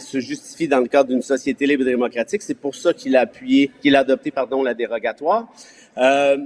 se 0.00 0.20
justifie 0.20 0.68
dans 0.68 0.80
le 0.80 0.88
cadre 0.88 1.08
d'une 1.10 1.22
société 1.22 1.66
libre 1.66 1.82
et 1.82 1.90
démocratique. 1.90 2.42
C'est 2.42 2.58
pour 2.58 2.74
ça 2.74 2.92
qu'il 2.92 3.16
a 3.16 3.20
appuyé, 3.20 3.70
qu'il 3.80 3.96
a 3.96 4.00
adopté, 4.00 4.30
pardon, 4.30 4.62
la 4.62 4.74
dérogatoire. 4.74 5.48
Euh, 5.98 6.36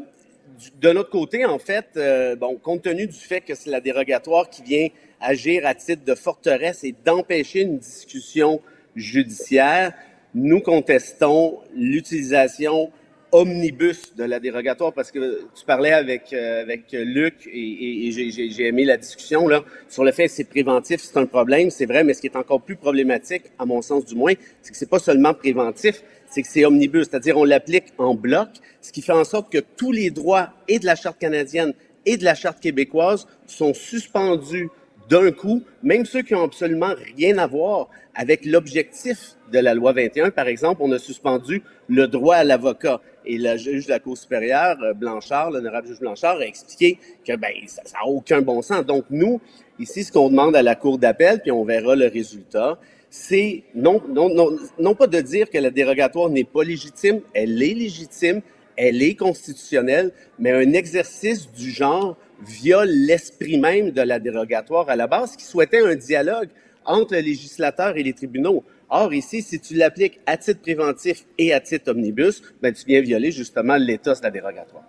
de 0.81 0.91
notre 0.91 1.11
côté, 1.11 1.45
en 1.45 1.59
fait, 1.59 1.89
euh, 1.97 2.35
bon, 2.37 2.57
compte 2.57 2.83
tenu 2.83 3.07
du 3.07 3.19
fait 3.19 3.41
que 3.41 3.55
c'est 3.55 3.71
la 3.71 3.81
dérogatoire 3.81 4.49
qui 4.49 4.63
vient 4.63 4.89
agir 5.21 5.67
à 5.67 5.75
titre 5.75 6.05
de 6.05 6.15
forteresse 6.15 6.85
et 6.85 6.95
d'empêcher 7.05 7.63
une 7.63 7.79
discussion 7.79 8.61
judiciaire, 8.95 9.93
nous 10.35 10.61
contestons 10.61 11.59
l'utilisation 11.75 12.91
omnibus 13.33 14.15
de 14.15 14.25
la 14.25 14.41
dérogatoire 14.41 14.93
parce 14.93 15.11
que 15.11 15.49
tu 15.55 15.65
parlais 15.65 15.93
avec 15.93 16.33
euh, 16.33 16.63
avec 16.63 16.93
Luc 16.93 17.35
et, 17.47 18.09
et, 18.09 18.11
j'ai 18.11 18.67
aimé 18.67 18.85
la 18.85 18.97
discussion 18.97 19.49
là. 19.49 19.65
Sur 19.89 20.05
le 20.05 20.13
fait 20.13 20.27
que 20.27 20.33
c'est 20.33 20.49
préventif, 20.49 21.01
c'est 21.03 21.17
un 21.19 21.27
problème, 21.27 21.71
c'est 21.71 21.87
vrai, 21.87 22.05
mais 22.05 22.15
ce 22.15 22.21
qui 22.21 22.29
est 22.29 22.37
encore 22.37 22.63
plus 22.63 22.77
problématique, 22.77 23.45
à 23.59 23.67
mon 23.67 23.83
sens 23.83 24.05
du 24.05 24.15
moins, 24.15 24.35
c'est 24.63 24.73
que 24.73 24.77
c'est 24.77 24.91
pas 24.91 24.99
seulement 24.99 25.35
préventif, 25.35 26.03
c'est 26.29 26.43
que 26.43 26.49
c'est 26.49 26.65
omnibus, 26.65 27.09
c'est-à-dire 27.09 27.37
on 27.37 27.45
l'applique 27.45 27.93
en 27.99 28.15
bloc, 28.15 28.49
ce 28.81 28.93
qui 28.93 29.03
fait 29.03 29.13
en 29.13 29.25
sorte 29.25 29.51
que 29.53 29.59
tous 29.59 29.93
les 29.93 30.11
droits 30.11 30.51
et 30.69 30.79
de 30.79 30.87
la 30.87 30.97
charte 30.97 31.19
canadienne 31.19 31.73
et 32.05 32.17
de 32.17 32.25
la 32.25 32.35
charte 32.35 32.61
québécoise 32.61 33.27
sont 33.47 33.75
suspendus 33.75 34.69
d'un 35.09 35.31
coup, 35.31 35.63
même 35.83 36.05
ceux 36.05 36.23
qui 36.23 36.35
ont 36.35 36.43
absolument 36.43 36.95
rien 37.17 37.39
à 37.39 37.47
voir 37.47 37.89
avec 38.15 38.45
l'objectif 38.45 39.37
de 39.53 39.59
la 39.59 39.75
loi 39.75 39.93
21. 39.93 40.31
Par 40.31 40.49
exemple, 40.49 40.81
on 40.83 40.91
a 40.93 40.99
suspendu 40.99 41.63
le 41.89 42.07
droit 42.07 42.37
à 42.37 42.45
l'avocat. 42.45 43.01
Et 43.25 43.39
le 43.39 43.57
juge 43.57 43.87
de 43.87 43.91
la 43.91 43.99
Cour 43.99 44.17
supérieure, 44.17 44.77
euh, 44.83 44.95
Blanchard, 44.95 45.51
l'honorable 45.51 45.89
juge 45.89 46.01
Blanchard, 46.01 46.39
a 46.39 46.47
expliqué 46.47 46.99
que 47.25 47.37
ben, 47.37 47.53
ça 47.67 47.83
n'a 47.83 48.07
aucun 48.07 48.41
bon 48.41 48.63
sens. 48.63 48.87
Donc, 48.87 49.05
nous, 49.11 49.41
ici, 49.79 50.05
ce 50.05 50.13
qu'on 50.13 50.31
demande 50.31 50.57
à 50.57 50.63
la 50.63 50.75
Cour 50.75 50.99
d'appel, 50.99 51.41
puis 51.43 51.51
on 51.51 51.65
verra 51.65 51.97
le 51.97 52.07
résultat, 52.07 52.79
c'est 53.11 53.65
non, 53.75 54.03
non, 54.09 54.29
non, 54.29 54.57
non 54.79 54.95
pas 54.95 55.07
de 55.07 55.21
dire 55.21 55.51
que 55.51 55.59
la 55.59 55.71
dérogatoire 55.71 56.29
n'est 56.29 56.45
pas 56.45 56.63
légitime, 56.63 57.21
elle 57.35 57.63
est 57.63 57.75
légitime, 57.75 58.43
elle 58.77 59.03
est 59.03 59.15
constitutionnelle, 59.15 60.13
mais 60.39 60.53
un 60.53 60.73
exercice 60.73 61.51
du 61.51 61.71
genre 61.71 62.17
viole 62.45 62.91
l'esprit 62.91 63.59
même 63.59 63.91
de 63.91 64.03
la 64.03 64.19
dérogatoire 64.19 64.89
à 64.89 64.97
la 64.97 65.07
base, 65.07 65.37
qui 65.37 65.45
souhaitait 65.45 65.81
un 65.81 65.95
dialogue 65.95 66.49
entre 66.85 67.15
le 67.15 67.21
législateur 67.21 67.97
et 67.97 68.03
les 68.03 68.13
tribunaux. 68.13 68.65
Or, 68.89 69.13
ici, 69.13 69.43
si 69.43 69.59
tu 69.59 69.75
l'appliques 69.75 70.21
à 70.27 70.37
titre 70.37 70.61
préventif 70.61 71.25
et 71.39 71.53
à 71.53 71.61
titre 71.61 71.91
omnibus, 71.91 72.43
ben, 72.63 72.73
tu 72.73 72.85
viens 72.87 73.01
violer 73.01 73.33
justement 73.33 73.77
l'état 73.77 74.15
de 74.15 74.23
la 74.23 74.31
dérogatoire. 74.31 74.85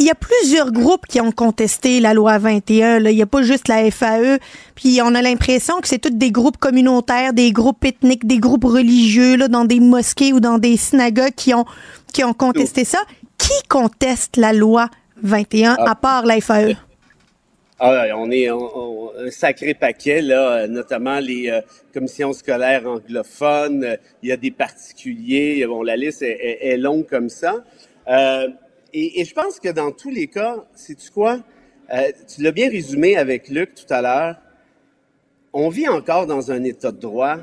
Il 0.00 0.06
y 0.06 0.10
a 0.10 0.14
plusieurs 0.16 0.72
groupes 0.72 1.06
qui 1.06 1.20
ont 1.20 1.30
contesté 1.30 2.00
la 2.00 2.14
loi 2.14 2.38
21. 2.38 2.98
Là. 2.98 3.10
Il 3.10 3.16
n'y 3.16 3.22
a 3.22 3.26
pas 3.26 3.42
juste 3.42 3.68
la 3.68 3.88
FAE. 3.90 4.38
Puis 4.74 5.00
on 5.02 5.14
a 5.14 5.22
l'impression 5.22 5.80
que 5.80 5.86
c'est 5.86 6.00
tous 6.00 6.10
des 6.10 6.32
groupes 6.32 6.56
communautaires, 6.56 7.32
des 7.32 7.52
groupes 7.52 7.84
ethniques, 7.84 8.26
des 8.26 8.38
groupes 8.38 8.64
religieux 8.64 9.36
là, 9.36 9.46
dans 9.46 9.64
des 9.64 9.78
mosquées 9.78 10.32
ou 10.32 10.40
dans 10.40 10.58
des 10.58 10.76
synagogues 10.76 11.34
qui 11.36 11.54
ont, 11.54 11.64
qui 12.12 12.24
ont 12.24 12.34
contesté 12.34 12.84
ça. 12.84 12.98
Qui 13.38 13.52
conteste 13.68 14.36
la 14.36 14.52
loi 14.52 14.88
21 15.24 15.76
à 15.78 15.94
part 15.94 16.26
la 16.26 16.40
FAE? 16.40 16.76
Ah, 17.80 18.06
on 18.16 18.30
est 18.30 18.48
un 18.48 19.30
sacré 19.30 19.74
paquet, 19.74 20.22
là, 20.22 20.68
notamment 20.68 21.18
les 21.18 21.50
euh, 21.50 21.60
commissions 21.92 22.32
scolaires 22.32 22.86
anglophones. 22.86 23.98
Il 24.22 24.28
y 24.28 24.32
a 24.32 24.36
des 24.36 24.52
particuliers. 24.52 25.66
Bon, 25.66 25.82
la 25.82 25.96
liste 25.96 26.22
est, 26.22 26.76
longue 26.76 27.06
comme 27.06 27.28
ça. 27.28 27.64
Euh, 28.06 28.48
et, 28.92 29.20
et, 29.20 29.24
je 29.24 29.34
pense 29.34 29.58
que 29.58 29.70
dans 29.70 29.90
tous 29.90 30.10
les 30.10 30.28
cas, 30.28 30.64
sais-tu 30.74 31.10
quoi? 31.10 31.40
Euh, 31.92 32.12
tu 32.32 32.42
l'as 32.42 32.52
bien 32.52 32.70
résumé 32.70 33.16
avec 33.16 33.48
Luc 33.48 33.74
tout 33.74 33.92
à 33.92 34.02
l'heure. 34.02 34.36
On 35.52 35.68
vit 35.68 35.88
encore 35.88 36.26
dans 36.26 36.52
un 36.52 36.62
état 36.64 36.92
de 36.92 37.00
droit. 37.00 37.38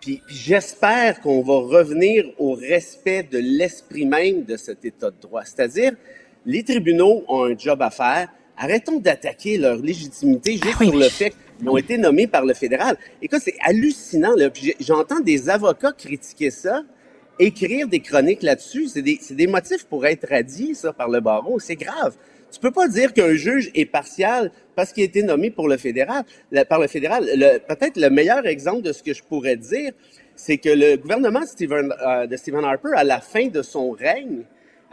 Puis, 0.00 0.22
puis 0.26 0.36
j'espère 0.36 1.20
qu'on 1.20 1.42
va 1.42 1.54
revenir 1.54 2.24
au 2.38 2.54
respect 2.54 3.22
de 3.22 3.38
l'esprit 3.38 4.06
même 4.06 4.44
de 4.44 4.56
cet 4.56 4.84
état 4.84 5.10
de 5.10 5.20
droit. 5.20 5.44
C'est-à-dire, 5.44 5.92
les 6.46 6.62
tribunaux 6.62 7.24
ont 7.28 7.44
un 7.44 7.56
job 7.56 7.80
à 7.82 7.90
faire 7.90 8.28
arrêtons 8.56 8.98
d'attaquer 8.98 9.58
leur 9.58 9.76
légitimité 9.76 10.52
juste 10.52 10.76
ah 10.80 10.84
sur 10.84 10.96
le 10.96 11.08
fait 11.08 11.34
qu'ils 11.58 11.68
ont 11.68 11.76
été 11.76 11.98
nommés 11.98 12.26
par 12.26 12.44
le 12.44 12.54
fédéral. 12.54 12.96
Écoute, 13.22 13.40
c'est 13.42 13.56
hallucinant. 13.60 14.34
J'entends 14.80 15.20
des 15.20 15.48
avocats 15.48 15.92
critiquer 15.92 16.50
ça, 16.50 16.82
écrire 17.38 17.88
des 17.88 18.00
chroniques 18.00 18.42
là-dessus. 18.42 18.88
C'est 18.88 19.02
des, 19.02 19.18
des, 19.30 19.46
motifs 19.46 19.84
pour 19.84 20.06
être 20.06 20.28
radis, 20.28 20.74
ça, 20.74 20.92
par 20.92 21.08
le 21.08 21.20
barreau. 21.20 21.58
C'est 21.58 21.76
grave. 21.76 22.14
Tu 22.52 22.60
peux 22.60 22.70
pas 22.70 22.86
dire 22.86 23.12
qu'un 23.12 23.34
juge 23.34 23.70
est 23.74 23.86
partial 23.86 24.52
parce 24.76 24.92
qu'il 24.92 25.02
a 25.02 25.06
été 25.06 25.22
nommé 25.24 25.50
pour 25.50 25.68
le 25.68 25.76
fédéral, 25.76 26.24
par 26.68 26.78
le 26.78 26.86
fédéral. 26.86 27.24
Peut-être 27.66 27.96
le 27.96 28.10
meilleur 28.10 28.46
exemple 28.46 28.82
de 28.82 28.92
ce 28.92 29.02
que 29.02 29.12
je 29.12 29.24
pourrais 29.24 29.56
dire, 29.56 29.90
c'est 30.36 30.58
que 30.58 30.68
le 30.68 30.96
gouvernement 30.96 31.40
euh, 31.40 32.26
de 32.26 32.36
Stephen 32.36 32.64
Harper, 32.64 32.90
à 32.94 33.04
la 33.04 33.20
fin 33.20 33.48
de 33.48 33.62
son 33.62 33.90
règne, 33.90 34.44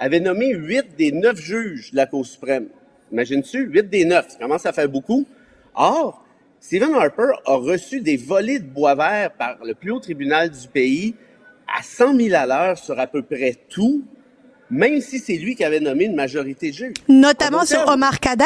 avait 0.02 0.20
nommé 0.20 0.52
huit 0.54 0.96
des 0.98 1.12
neuf 1.12 1.40
juges 1.40 1.92
de 1.92 1.96
la 1.96 2.08
Cour 2.08 2.26
suprême. 2.26 2.70
Imagine-tu, 3.12 3.68
8 3.68 3.84
des 3.84 4.04
9, 4.04 4.30
ça 4.30 4.40
commence 4.40 4.66
à 4.66 4.74
faire 4.74 4.90
beaucoup. 4.90 5.28
Or, 5.76 6.26
Stephen 6.60 6.96
Harper 6.96 7.34
a 7.46 7.56
reçu 7.56 8.02
des 8.02 8.18
volets 8.18 8.58
de 8.58 8.66
bois 8.66 8.96
vert 8.96 9.32
par 9.34 9.64
le 9.64 9.76
plus 9.76 9.92
haut 9.92 10.00
tribunal 10.00 10.50
du 10.50 10.68
pays 10.68 11.14
à 11.68 11.84
100 11.84 12.18
000 12.18 12.36
à 12.36 12.48
l'heure 12.48 12.80
sur 12.80 13.00
à 13.00 13.06
peu 13.06 13.22
près 13.22 13.56
tout, 13.70 14.04
même 14.72 15.00
si 15.02 15.20
c'est 15.20 15.38
lui 15.38 15.56
qui 15.56 15.64
avait 15.64 15.80
nommé 15.80 16.06
une 16.06 16.16
majorité 16.16 16.72
de 16.72 16.76
juges. 16.76 16.98
Notamment 17.08 17.64
sur 17.64 17.88
Omar 17.88 18.20
Kader. 18.20 18.46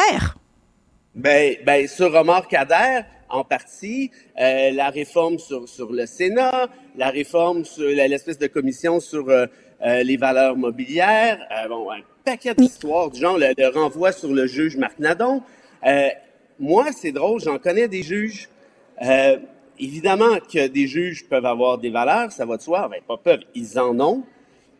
Ben, 1.15 1.55
ben, 1.65 1.87
sur 1.87 2.13
Omar 2.13 2.49
Kader, 2.49 3.03
en 3.29 3.45
partie, 3.45 4.11
euh, 4.41 4.71
la 4.71 4.89
réforme 4.89 5.39
sur, 5.39 5.69
sur 5.69 5.93
le 5.93 6.05
Sénat, 6.05 6.67
la 6.97 7.09
réforme 7.11 7.63
sur 7.63 7.87
l'espèce 7.87 8.37
de 8.37 8.47
commission 8.47 8.99
sur 8.99 9.29
euh, 9.29 9.45
euh, 9.83 10.03
les 10.03 10.17
valeurs 10.17 10.55
mobilières, 10.55 11.39
euh, 11.51 11.67
bon, 11.67 11.91
un 11.91 11.99
paquet 12.23 12.53
d'histoires 12.55 13.11
du 13.11 13.19
genre 13.19 13.37
le, 13.37 13.73
renvoi 13.73 14.11
sur 14.11 14.31
le 14.31 14.47
juge 14.47 14.77
Marc 14.77 14.97
Nadon. 14.99 15.41
Euh, 15.85 16.09
moi, 16.59 16.85
c'est 16.93 17.11
drôle, 17.11 17.41
j'en 17.41 17.59
connais 17.59 17.87
des 17.87 18.01
juges. 18.01 18.49
évidemment 19.77 20.37
que 20.51 20.67
des 20.67 20.87
juges 20.87 21.27
peuvent 21.27 21.45
avoir 21.45 21.77
des 21.77 21.89
valeurs, 21.89 22.31
ça 22.31 22.45
va 22.45 22.57
de 22.57 22.61
soi. 22.61 22.87
Ben, 22.89 23.01
pas 23.05 23.17
peuvent, 23.17 23.43
ils 23.53 23.77
en 23.77 23.99
ont 23.99 24.23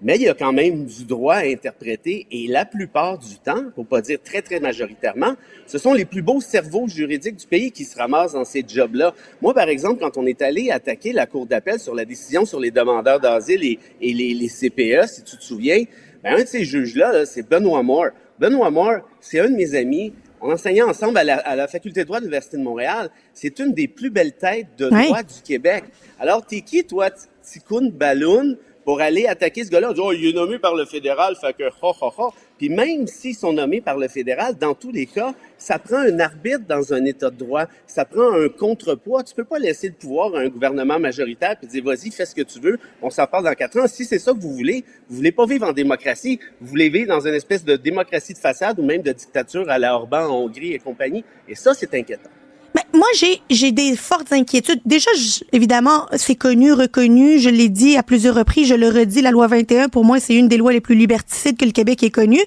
mais 0.06 0.18
il 0.18 0.22
y 0.22 0.30
a 0.30 0.36
quand 0.36 0.54
même 0.54 0.86
du 0.86 1.04
droit 1.04 1.34
à 1.34 1.46
interpréter 1.46 2.28
et 2.30 2.46
la 2.48 2.64
plupart 2.64 3.18
du 3.18 3.40
temps, 3.40 3.64
pour 3.74 3.88
pas 3.88 4.02
dire 4.02 4.20
très, 4.24 4.44
très 4.44 4.60
majoritairement, 4.60 5.34
ce 5.66 5.80
sont 5.80 5.94
les 5.94 6.06
plus 6.06 6.22
beaux 6.22 6.40
cerveaux 6.42 6.88
juridiques 6.88 7.38
du 7.38 7.48
pays 7.48 7.72
qui 7.72 7.86
se 7.86 7.98
ramassent 7.98 8.34
dans 8.34 8.46
ces 8.46 8.64
jobs-là. 8.68 9.16
Moi, 9.42 9.56
par 9.56 9.68
exemple, 9.68 10.00
quand 10.00 10.16
on 10.18 10.28
est 10.28 10.44
allé 10.44 10.70
attaquer 10.70 11.12
la 11.12 11.26
Cour 11.26 11.48
d'appel 11.48 11.80
sur 11.80 11.96
la 11.96 12.06
décision 12.06 12.46
sur 12.46 12.60
les 12.60 12.70
demandeurs 12.70 13.20
d'asile 13.20 13.64
et, 13.64 14.14
les, 14.14 14.36
les, 14.36 14.48
CPE, 14.48 15.08
si 15.08 15.24
tu 15.24 15.38
te 15.38 15.44
souviens, 15.44 15.84
ben, 16.24 16.36
un 16.36 16.44
de 16.44 16.48
ces 16.48 16.66
juges-là, 16.66 17.26
c'est 17.26 17.50
Benoît 17.50 17.82
Moore. 17.82 18.10
Benoît 18.38 18.70
Moore, 18.70 19.00
c'est 19.20 19.40
un 19.40 19.50
de 19.50 19.56
mes 19.56 19.74
amis. 19.74 20.14
On 20.40 20.52
enseignait 20.52 20.84
ensemble 20.84 21.18
à 21.18 21.24
la, 21.24 21.68
Faculté 21.68 22.02
de 22.02 22.06
droit 22.06 22.20
de 22.20 22.26
l'Université 22.26 22.58
de 22.58 22.62
Montréal. 22.62 23.10
C'est 23.34 23.58
une 23.58 23.74
des 23.74 23.88
plus 23.88 24.12
belles 24.12 24.34
têtes 24.34 24.68
de 24.78 24.88
droit 24.88 25.24
du 25.24 25.42
Québec. 25.44 25.86
Alors, 26.20 26.46
t'es 26.46 26.62
qui, 26.62 26.84
toi, 26.84 27.10
Ticoun 27.42 27.90
Balloun? 27.90 28.56
Pour 28.86 29.02
aller 29.02 29.26
attaquer 29.26 29.66
ce 29.66 29.70
gars-là. 29.72 29.90
On 29.90 29.94
dit, 29.94 30.02
oh, 30.02 30.14
il 30.14 30.30
est 30.30 30.34
nommé 30.34 30.60
par 30.60 30.76
le 30.76 30.86
fédéral, 30.86 31.36
fait 31.36 31.54
que, 31.54 31.64
ha, 31.64 31.92
ha, 32.02 32.12
ha. 32.18 32.30
Puis 32.58 32.70
même 32.70 33.08
s'ils 33.08 33.36
sont 33.36 33.52
nommés 33.52 33.82
par 33.82 33.98
le 33.98 34.08
fédéral, 34.08 34.56
dans 34.56 34.74
tous 34.74 34.92
les 34.92 35.08
cas, 35.08 35.34
ça 35.58 35.80
prend 35.80 35.98
un 35.98 36.20
arbitre 36.20 36.62
dans 36.68 36.94
un 36.94 37.04
état 37.04 37.30
de 37.30 37.36
droit. 37.36 37.66
Ça 37.88 38.06
prend 38.06 38.32
un 38.32 38.48
contrepoids. 38.48 39.24
Tu 39.24 39.36
peux 39.36 39.44
pas 39.44 39.60
laisser 39.60 39.88
le 39.88 39.94
pouvoir 39.94 40.34
à 40.36 40.40
un 40.40 40.48
gouvernement 40.48 41.00
majoritaire 41.00 41.58
puis 41.58 41.68
dire, 41.68 41.84
vas-y, 41.84 42.12
fais 42.12 42.26
ce 42.26 42.36
que 42.36 42.44
tu 42.44 42.60
veux. 42.60 42.80
On 43.02 43.10
s'en 43.10 43.28
parle 43.28 43.44
dans 43.44 43.54
quatre 43.54 43.78
ans. 43.80 43.88
Si 43.88 44.06
c'est 44.06 44.20
ça 44.20 44.32
que 44.32 44.40
vous 44.40 44.54
voulez, 44.54 44.86
vous 45.10 45.18
voulez 45.18 45.32
pas 45.34 45.46
vivre 45.46 45.68
en 45.68 45.74
démocratie. 45.74 46.40
Vous 46.62 46.68
voulez 46.68 46.90
vivre 46.90 47.10
dans 47.10 47.28
une 47.28 47.34
espèce 47.34 47.66
de 47.66 47.76
démocratie 47.76 48.34
de 48.34 48.38
façade 48.38 48.80
ou 48.80 48.84
même 48.84 49.02
de 49.02 49.12
dictature 49.12 49.70
à 49.70 49.78
la 49.78 49.96
Orban 49.96 50.28
en 50.28 50.44
Hongrie 50.44 50.74
et 50.74 50.80
compagnie. 50.80 51.26
Et 51.50 51.56
ça, 51.56 51.74
c'est 51.74 51.94
inquiétant. 51.94 52.30
Mais 52.76 52.84
moi, 52.94 53.08
j'ai, 53.18 53.42
j'ai 53.50 53.72
des 53.72 53.96
fortes 53.96 54.34
inquiétudes. 54.34 54.82
Déjà, 54.86 55.10
évidemment, 55.54 56.08
c'est 56.18 56.36
connu, 56.36 56.74
reconnu. 56.74 57.40
Je 57.40 57.50
l'ai 57.50 57.70
dit 57.70 57.96
à 57.96 58.04
plusieurs 58.04 58.36
reprises. 58.36 58.68
Je 58.68 58.76
le 58.76 58.90
redis, 58.90 59.22
la 59.22 59.32
loi 59.32 59.48
21, 59.48 59.88
pour 59.88 60.04
moi, 60.04 60.20
c'est 60.20 60.36
une 60.36 60.50
des 60.50 60.58
lois 60.58 60.74
les 60.74 60.82
plus 60.82 60.96
liberticides 60.96 61.58
que 61.58 61.64
le 61.64 61.72
Québec 61.72 62.04
ait 62.04 62.10
connues. 62.10 62.44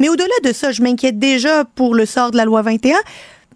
Mais 0.00 0.08
au-delà 0.08 0.34
de 0.42 0.52
ça, 0.52 0.72
je 0.72 0.82
m'inquiète 0.82 1.20
déjà 1.20 1.64
pour 1.64 1.94
le 1.94 2.06
sort 2.06 2.32
de 2.32 2.36
la 2.36 2.44
loi 2.44 2.62
21. 2.62 2.96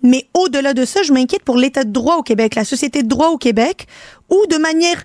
Mais 0.04 0.28
au-delà 0.34 0.74
de 0.74 0.84
ça, 0.84 1.02
je 1.02 1.12
m'inquiète 1.12 1.42
pour 1.42 1.56
l'état 1.56 1.82
de 1.82 1.90
droit 1.90 2.16
au 2.16 2.22
Québec, 2.22 2.54
la 2.54 2.64
société 2.64 3.02
de 3.02 3.08
droit 3.08 3.28
au 3.28 3.38
Québec, 3.38 3.86
où 4.30 4.46
de 4.48 4.56
manière, 4.58 5.02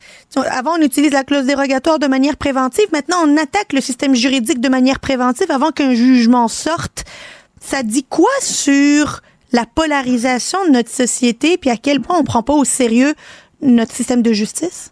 avant 0.52 0.78
on 0.78 0.82
utilise 0.82 1.12
la 1.12 1.24
clause 1.24 1.46
dérogatoire 1.46 2.00
de 2.00 2.08
manière 2.08 2.38
préventive, 2.38 2.88
maintenant 2.92 3.18
on 3.26 3.38
attaque 3.38 3.74
le 3.74 3.82
système 3.82 4.16
juridique 4.16 4.60
de 4.60 4.70
manière 4.70 5.00
préventive 5.00 5.52
avant 5.52 5.72
qu'un 5.72 5.94
jugement 5.94 6.48
sorte. 6.48 7.06
Ça 7.60 7.84
dit 7.84 8.06
quoi 8.06 8.30
sur 8.42 9.22
la 9.52 9.66
polarisation 9.66 10.66
de 10.66 10.72
notre 10.72 10.90
société, 10.90 11.58
puis 11.58 11.70
à 11.70 11.78
quel 11.78 12.02
point 12.02 12.20
on 12.20 12.24
prend 12.24 12.44
pas 12.44 12.54
au 12.54 12.66
sérieux 12.66 13.14
notre 13.62 13.94
système 13.94 14.22
de 14.22 14.34
justice? 14.34 14.92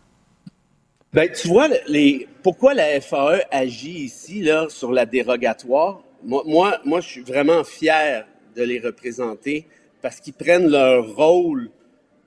Ben, 1.14 1.30
tu 1.32 1.48
vois, 1.48 1.70
les, 1.88 2.28
pourquoi 2.44 2.74
la 2.74 3.00
FAE 3.00 3.42
agit 3.52 4.04
ici, 4.04 4.42
là, 4.42 4.68
sur 4.70 4.92
la 4.92 5.06
dérogatoire? 5.06 6.02
Moi, 6.24 6.44
moi, 6.46 6.80
moi 6.84 7.02
je 7.02 7.08
suis 7.08 7.22
vraiment 7.22 7.64
fier 7.64 8.28
de 8.56 8.64
les 8.64 8.80
représenter 8.80 9.66
parce 10.02 10.20
qu'ils 10.20 10.34
prennent 10.34 10.70
leur 10.70 11.16
rôle 11.16 11.70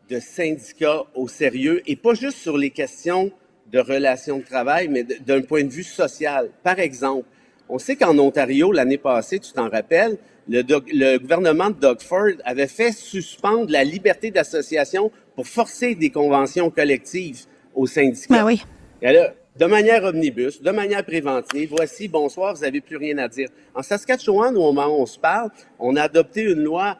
de 0.08 0.20
syndicat 0.20 1.04
au 1.14 1.28
sérieux 1.28 1.82
et 1.86 1.96
pas 1.96 2.14
juste 2.14 2.38
sur 2.38 2.56
les 2.56 2.70
questions 2.70 3.30
de 3.70 3.78
relations 3.78 4.38
de 4.38 4.44
travail, 4.44 4.88
mais 4.88 5.04
d'un 5.04 5.42
point 5.42 5.64
de 5.64 5.68
vue 5.68 5.84
social. 5.84 6.50
Par 6.62 6.78
exemple, 6.78 7.26
on 7.68 7.78
sait 7.78 7.96
qu'en 7.96 8.16
Ontario, 8.18 8.72
l'année 8.72 8.98
passée, 8.98 9.38
tu 9.38 9.52
t'en 9.52 9.68
rappelles, 9.68 10.16
le, 10.48 10.62
le, 10.62 11.18
gouvernement 11.18 11.68
de 11.70 11.74
Doug 11.74 12.00
Ford 12.00 12.32
avait 12.44 12.66
fait 12.66 12.92
suspendre 12.92 13.70
la 13.70 13.84
liberté 13.84 14.30
d'association 14.30 15.10
pour 15.34 15.46
forcer 15.46 15.94
des 15.94 16.10
conventions 16.10 16.70
collectives 16.70 17.44
aux 17.74 17.86
syndicats. 17.86 18.34
Ben 18.34 18.46
oui. 18.46 18.62
Et 19.02 19.12
là, 19.12 19.34
de 19.58 19.66
manière 19.66 20.04
omnibus, 20.04 20.62
de 20.62 20.70
manière 20.70 21.04
préventive, 21.04 21.70
voici, 21.70 22.08
bonsoir, 22.08 22.54
vous 22.54 22.62
n'avez 22.62 22.80
plus 22.80 22.96
rien 22.96 23.18
à 23.18 23.28
dire. 23.28 23.48
En 23.74 23.82
Saskatchewan, 23.82 24.56
au 24.56 24.72
moment 24.72 24.86
où 24.86 25.02
on 25.02 25.06
se 25.06 25.18
parle, 25.18 25.50
on 25.78 25.96
a 25.96 26.02
adopté 26.02 26.42
une 26.42 26.62
loi 26.62 26.96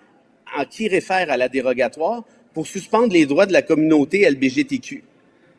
en 0.57 0.65
qui 0.65 0.89
réfère 0.89 1.31
à 1.31 1.37
la 1.37 1.49
dérogatoire 1.49 2.25
pour 2.53 2.67
suspendre 2.67 3.13
les 3.13 3.27
droits 3.27 3.47
de 3.47 3.53
la 3.53 3.63
communauté 3.63 4.29
LBGTQ. 4.29 5.05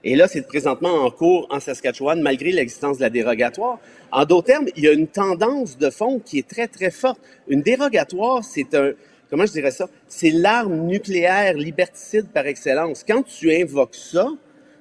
Et 0.03 0.15
là, 0.15 0.27
c'est 0.27 0.47
présentement 0.47 1.03
en 1.05 1.11
cours 1.11 1.47
en 1.49 1.59
Saskatchewan, 1.59 2.21
malgré 2.21 2.51
l'existence 2.51 2.97
de 2.97 3.03
la 3.03 3.09
dérogatoire. 3.09 3.79
En 4.11 4.25
d'autres 4.25 4.47
termes, 4.47 4.67
il 4.77 4.83
y 4.83 4.87
a 4.87 4.93
une 4.93 5.07
tendance 5.07 5.77
de 5.77 5.89
fond 5.89 6.19
qui 6.19 6.39
est 6.39 6.47
très, 6.47 6.67
très 6.67 6.89
forte. 6.89 7.19
Une 7.49 7.61
dérogatoire, 7.61 8.43
c'est 8.43 8.73
un, 8.75 8.93
comment 9.29 9.45
je 9.45 9.51
dirais 9.51 9.71
ça? 9.71 9.89
C'est 10.07 10.31
l'arme 10.31 10.87
nucléaire 10.87 11.53
liberticide 11.53 12.27
par 12.29 12.45
excellence. 12.47 13.03
Quand 13.05 13.23
tu 13.23 13.53
invoques 13.53 13.95
ça, 13.95 14.29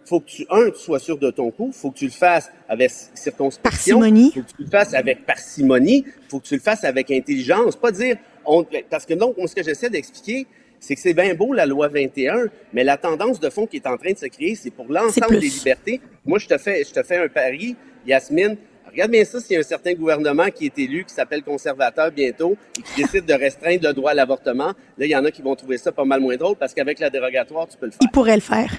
faut 0.04 0.20
que 0.20 0.26
tu, 0.26 0.46
un, 0.50 0.70
tu 0.70 0.78
sois 0.78 1.00
sûr 1.00 1.18
de 1.18 1.30
ton 1.30 1.50
coup, 1.50 1.70
faut 1.72 1.90
que 1.90 1.98
tu 1.98 2.06
le 2.06 2.10
fasses 2.12 2.50
avec 2.68 2.90
circonspection. 3.14 3.98
Parcimonie. 3.98 4.32
Faut 4.32 4.40
que 4.40 4.56
tu 4.56 4.62
le 4.62 4.70
fasses 4.70 4.94
avec 4.94 5.26
parcimonie. 5.26 6.04
Faut 6.28 6.38
que 6.38 6.46
tu 6.46 6.54
le 6.54 6.60
fasses 6.60 6.84
avec 6.84 7.10
intelligence. 7.10 7.76
Pas 7.76 7.90
dire, 7.90 8.16
on, 8.46 8.64
parce 8.88 9.04
que 9.04 9.14
donc, 9.14 9.34
ce 9.44 9.54
que 9.54 9.62
j'essaie 9.62 9.90
d'expliquer, 9.90 10.46
c'est 10.80 10.94
que 10.94 11.00
c'est 11.00 11.14
bien 11.14 11.34
beau 11.34 11.52
la 11.52 11.66
loi 11.66 11.88
21, 11.88 12.46
mais 12.72 12.84
la 12.84 12.96
tendance 12.96 13.40
de 13.40 13.50
fond 13.50 13.66
qui 13.66 13.76
est 13.76 13.86
en 13.86 13.96
train 13.96 14.12
de 14.12 14.18
se 14.18 14.26
créer, 14.26 14.54
c'est 14.54 14.70
pour 14.70 14.86
l'ensemble 14.88 15.40
des 15.40 15.48
libertés. 15.48 16.00
Moi, 16.24 16.38
je 16.38 16.46
te 16.46 16.58
fais, 16.58 16.84
je 16.84 16.92
te 16.92 17.02
fais 17.02 17.16
un 17.16 17.28
pari, 17.28 17.76
Yasmine. 18.06 18.56
Regarde 18.90 19.10
bien 19.10 19.24
ça 19.24 19.38
s'il 19.38 19.52
y 19.52 19.56
a 19.56 19.60
un 19.60 19.62
certain 19.62 19.92
gouvernement 19.92 20.48
qui 20.48 20.66
est 20.66 20.78
élu, 20.78 21.04
qui 21.04 21.14
s'appelle 21.14 21.42
conservateur 21.42 22.10
bientôt, 22.10 22.56
et 22.78 22.82
qui 22.82 23.02
décide 23.02 23.26
de 23.26 23.34
restreindre 23.34 23.86
le 23.86 23.92
droit 23.92 24.12
à 24.12 24.14
l'avortement. 24.14 24.68
Là, 24.96 25.06
il 25.06 25.10
y 25.10 25.16
en 25.16 25.24
a 25.24 25.30
qui 25.30 25.42
vont 25.42 25.54
trouver 25.54 25.76
ça 25.76 25.92
pas 25.92 26.04
mal 26.04 26.20
moins 26.20 26.36
drôle 26.36 26.56
parce 26.56 26.72
qu'avec 26.72 26.98
la 26.98 27.10
dérogatoire, 27.10 27.68
tu 27.68 27.76
peux 27.76 27.86
le 27.86 27.92
faire. 27.92 28.00
Il 28.02 28.10
pourrait 28.10 28.36
le 28.36 28.40
faire. 28.40 28.72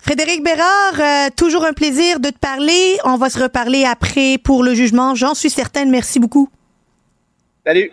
Frédéric 0.00 0.42
Bérard, 0.42 0.98
euh, 0.98 1.28
toujours 1.36 1.64
un 1.64 1.72
plaisir 1.72 2.18
de 2.20 2.30
te 2.30 2.38
parler. 2.38 2.96
On 3.04 3.16
va 3.16 3.30
se 3.30 3.40
reparler 3.40 3.84
après 3.84 4.38
pour 4.38 4.62
le 4.62 4.74
jugement. 4.74 5.14
J'en 5.14 5.34
suis 5.34 5.50
certaine. 5.50 5.90
Merci 5.90 6.18
beaucoup. 6.18 6.48
Salut. 7.64 7.92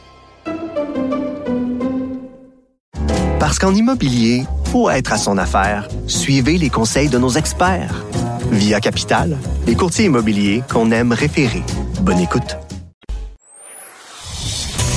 Qu'en 3.61 3.75
immobilier, 3.75 4.43
pour 4.71 4.91
être 4.91 5.13
à 5.13 5.17
son 5.17 5.37
affaire, 5.37 5.87
suivez 6.07 6.57
les 6.57 6.71
conseils 6.71 7.09
de 7.09 7.19
nos 7.19 7.29
experts. 7.29 8.03
Via 8.51 8.79
Capital, 8.79 9.37
les 9.67 9.75
courtiers 9.75 10.05
immobiliers 10.05 10.63
qu'on 10.67 10.89
aime 10.89 11.11
référer. 11.11 11.61
Bonne 12.01 12.19
écoute. 12.19 12.57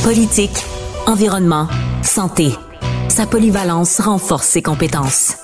Politique, 0.03 0.65
environnement, 1.07 1.69
santé. 2.03 2.55
Sa 3.09 3.27
polyvalence 3.27 4.01
renforce 4.01 4.47
ses 4.47 4.63
compétences. 4.63 5.35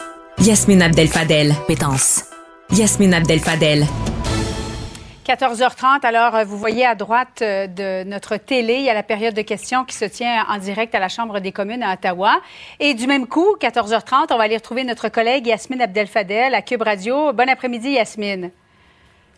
Yasmine 0.42 0.80
Abdel-Fadel, 0.80 1.54
pétence. 1.68 2.24
Yasmine 2.72 3.12
Abdel-Fadel, 3.12 3.86
14h30. 5.30 6.04
Alors, 6.04 6.34
euh, 6.34 6.44
vous 6.44 6.58
voyez 6.58 6.84
à 6.84 6.96
droite 6.96 7.40
euh, 7.42 7.68
de 7.68 8.02
notre 8.02 8.36
télé, 8.36 8.74
il 8.74 8.82
y 8.82 8.90
a 8.90 8.94
la 8.94 9.04
période 9.04 9.32
de 9.32 9.42
questions 9.42 9.84
qui 9.84 9.94
se 9.94 10.04
tient 10.04 10.44
en 10.48 10.58
direct 10.58 10.92
à 10.92 10.98
la 10.98 11.08
Chambre 11.08 11.38
des 11.38 11.52
communes 11.52 11.84
à 11.84 11.92
Ottawa. 11.92 12.40
Et 12.80 12.94
du 12.94 13.06
même 13.06 13.28
coup, 13.28 13.54
14h30, 13.60 14.26
on 14.30 14.36
va 14.36 14.42
aller 14.42 14.56
retrouver 14.56 14.82
notre 14.82 15.08
collègue 15.08 15.46
Yasmine 15.46 15.82
Abdel-Fadel 15.82 16.52
à 16.52 16.62
Cube 16.62 16.82
Radio. 16.82 17.32
Bon 17.32 17.48
après-midi, 17.48 17.90
Yasmine. 17.90 18.50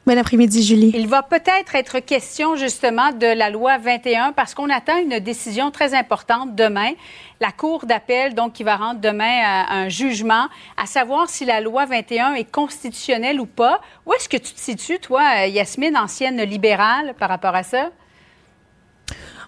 Bon 0.05 0.19
après-midi, 0.19 0.65
Julie. 0.65 0.91
Il 0.95 1.07
va 1.07 1.23
peut-être 1.23 1.77
être 1.77 2.01
question 2.01 2.57
justement 2.57 3.13
de 3.13 3.27
la 3.27 3.51
loi 3.51 3.79
21 3.79 4.33
parce 4.33 4.53
qu'on 4.53 4.69
attend 4.69 4.99
une 4.99 5.21
décision 5.21 5.71
très 5.71 5.95
importante 5.95 6.57
demain. 6.57 6.91
La 7.39 7.53
Cour 7.53 7.87
d'appel, 7.87 8.35
donc, 8.35 8.53
qui 8.53 8.65
va 8.65 8.75
rendre 8.75 9.01
demain 9.01 9.23
euh, 9.25 9.65
un 9.69 9.89
jugement, 9.89 10.49
à 10.77 10.87
savoir 10.87 11.31
si 11.31 11.45
la 11.45 11.61
loi 11.61 11.87
21 11.87 12.35
est 12.35 12.51
constitutionnelle 12.51 13.41
ou 13.41 13.47
pas. 13.47 13.81
Où 14.05 14.13
est-ce 14.15 14.29
que 14.29 14.37
tu 14.37 14.53
te 14.53 14.59
situes, 14.61 14.99
toi, 14.99 15.23
euh, 15.37 15.47
Yasmine, 15.47 15.97
ancienne 15.97 16.43
libérale, 16.43 17.15
par 17.17 17.29
rapport 17.29 17.55
à 17.55 17.63
ça? 17.63 17.91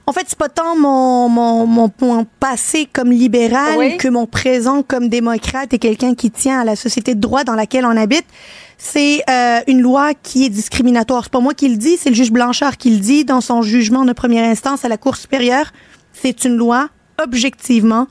En 0.07 0.13
fait, 0.13 0.27
c'est 0.29 0.39
pas 0.39 0.51
tant 0.51 0.77
mon, 0.77 1.29
mon, 1.31 1.67
mon, 1.67 1.91
mon 2.01 2.27
passé 2.39 2.87
comme 2.93 3.11
libéral 3.11 3.79
Oui. 3.79 3.97
que 3.97 4.09
mon 4.09 4.27
présent 4.27 4.83
comme 4.83 5.09
démocrate 5.09 5.73
et 5.73 5.79
quelqu'un 5.79 6.15
qui 6.15 6.31
tient 6.31 6.61
à 6.61 6.65
la 6.65 6.77
société 6.77 7.15
de 7.15 7.21
droit 7.21 7.43
dans 7.45 7.55
laquelle 7.55 7.87
on 7.87 7.97
habite. 7.97 8.27
C'est 8.77 9.23
euh, 9.31 9.61
une 9.67 9.81
loi 9.81 10.13
qui 10.15 10.45
est 10.45 10.51
discriminatoire. 10.51 11.25
C'est 11.25 11.33
pas 11.33 11.41
moi 11.41 11.55
qui 11.55 11.69
le 11.69 11.77
dis, 11.77 11.97
c'est 11.97 12.11
le 12.11 12.15
juge 12.15 12.33
Blanchard 12.33 12.77
qui 12.77 12.91
le 12.91 12.99
dit 12.99 13.25
dans 13.25 13.41
son 13.41 13.63
jugement 13.63 14.05
de 14.05 14.13
première 14.13 14.45
instance 14.49 14.85
à 14.85 14.89
la 14.89 14.99
Cour 14.99 15.17
supérieure. 15.17 15.73
C'est 16.13 16.45
une 16.45 16.57
loi 16.57 16.89
objectivement 17.23 18.07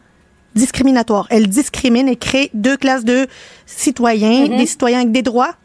discriminatoire. 0.56 1.28
Elle 1.30 1.48
discrimine 1.48 2.08
et 2.08 2.16
crée 2.16 2.50
deux 2.54 2.78
classes 2.78 3.04
de 3.06 3.28
citoyens, 3.66 4.48
des 4.48 4.66
citoyens 4.66 5.00
avec 5.02 5.12
des 5.12 5.22
droits 5.22 5.56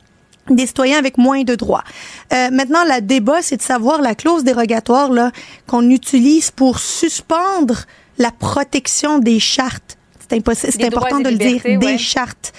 des 0.50 0.66
citoyens 0.66 0.98
avec 0.98 1.18
moins 1.18 1.42
de 1.42 1.54
droits. 1.54 1.84
Euh, 2.32 2.50
maintenant, 2.50 2.84
le 2.84 3.00
débat, 3.00 3.42
c'est 3.42 3.56
de 3.56 3.62
savoir 3.62 4.00
la 4.00 4.14
clause 4.14 4.44
dérogatoire 4.44 5.10
là 5.10 5.30
qu'on 5.66 5.88
utilise 5.90 6.50
pour 6.50 6.78
suspendre 6.78 7.84
la 8.18 8.30
protection 8.30 9.18
des 9.18 9.40
chartes. 9.40 9.96
C'est 10.20 10.36
impossible, 10.36 10.72
c'est 10.72 10.86
important 10.86 11.20
de 11.20 11.30
le 11.30 11.36
dire, 11.36 11.78
des 11.78 11.98
chartes. 11.98 12.52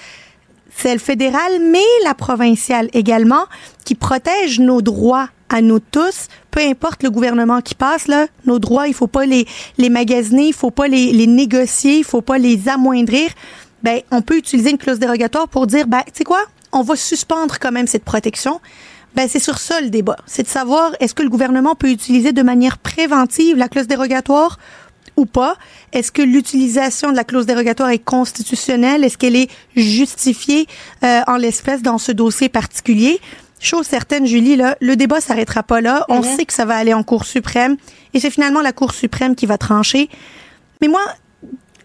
Celle 0.74 0.98
fédérale, 0.98 1.60
mais 1.60 1.84
la 2.04 2.14
provinciale 2.14 2.88
également, 2.92 3.44
qui 3.84 3.94
protège 3.94 4.60
nos 4.60 4.80
droits 4.80 5.28
à 5.50 5.60
nous 5.60 5.80
tous, 5.80 6.28
peu 6.50 6.60
importe 6.60 7.02
le 7.02 7.10
gouvernement 7.10 7.60
qui 7.60 7.74
passe, 7.74 8.08
là, 8.08 8.26
nos 8.46 8.58
droits, 8.58 8.88
il 8.88 8.94
faut 8.94 9.08
pas 9.08 9.26
les, 9.26 9.46
les 9.78 9.90
magasiner, 9.90 10.48
il 10.48 10.54
faut 10.54 10.70
pas 10.70 10.88
les, 10.88 11.12
les 11.12 11.26
négocier, 11.26 11.98
il 11.98 12.04
faut 12.04 12.22
pas 12.22 12.38
les 12.38 12.68
amoindrir. 12.68 13.30
Ben, 13.82 14.00
on 14.10 14.22
peut 14.22 14.36
utiliser 14.36 14.70
une 14.70 14.78
clause 14.78 14.98
dérogatoire 14.98 15.48
pour 15.48 15.66
dire, 15.66 15.86
ben, 15.86 16.02
tu 16.06 16.12
sais 16.14 16.24
quoi? 16.24 16.44
On 16.72 16.82
va 16.82 16.96
suspendre 16.96 17.58
quand 17.58 17.72
même 17.72 17.86
cette 17.86 18.04
protection. 18.04 18.60
Ben, 19.14 19.28
c'est 19.28 19.40
sur 19.40 19.58
ça 19.58 19.80
le 19.80 19.90
débat. 19.90 20.16
C'est 20.26 20.44
de 20.44 20.48
savoir 20.48 20.92
est-ce 21.00 21.14
que 21.14 21.22
le 21.22 21.28
gouvernement 21.28 21.74
peut 21.74 21.90
utiliser 21.90 22.32
de 22.32 22.42
manière 22.42 22.78
préventive 22.78 23.56
la 23.56 23.68
clause 23.68 23.88
dérogatoire 23.88 24.58
ou 25.16 25.26
pas? 25.26 25.56
Est-ce 25.92 26.12
que 26.12 26.22
l'utilisation 26.22 27.10
de 27.10 27.16
la 27.16 27.24
clause 27.24 27.46
dérogatoire 27.46 27.90
est 27.90 27.98
constitutionnelle? 27.98 29.02
Est-ce 29.02 29.18
qu'elle 29.18 29.36
est 29.36 29.50
justifiée 29.74 30.66
euh, 31.02 31.20
en 31.26 31.36
l'espèce 31.36 31.82
dans 31.82 31.98
ce 31.98 32.12
dossier 32.12 32.48
particulier? 32.48 33.20
Chose 33.58 33.86
certaine, 33.86 34.26
Julie, 34.26 34.56
là, 34.56 34.76
le 34.80 34.96
débat 34.96 35.20
s'arrêtera 35.20 35.62
pas 35.62 35.80
là. 35.80 36.06
On 36.08 36.22
sait 36.22 36.46
que 36.46 36.52
ça 36.52 36.64
va 36.64 36.76
aller 36.76 36.94
en 36.94 37.02
Cour 37.02 37.26
suprême 37.26 37.76
et 38.14 38.20
c'est 38.20 38.30
finalement 38.30 38.62
la 38.62 38.72
Cour 38.72 38.94
suprême 38.94 39.34
qui 39.34 39.44
va 39.44 39.58
trancher. 39.58 40.08
Mais 40.80 40.88
moi, 40.88 41.02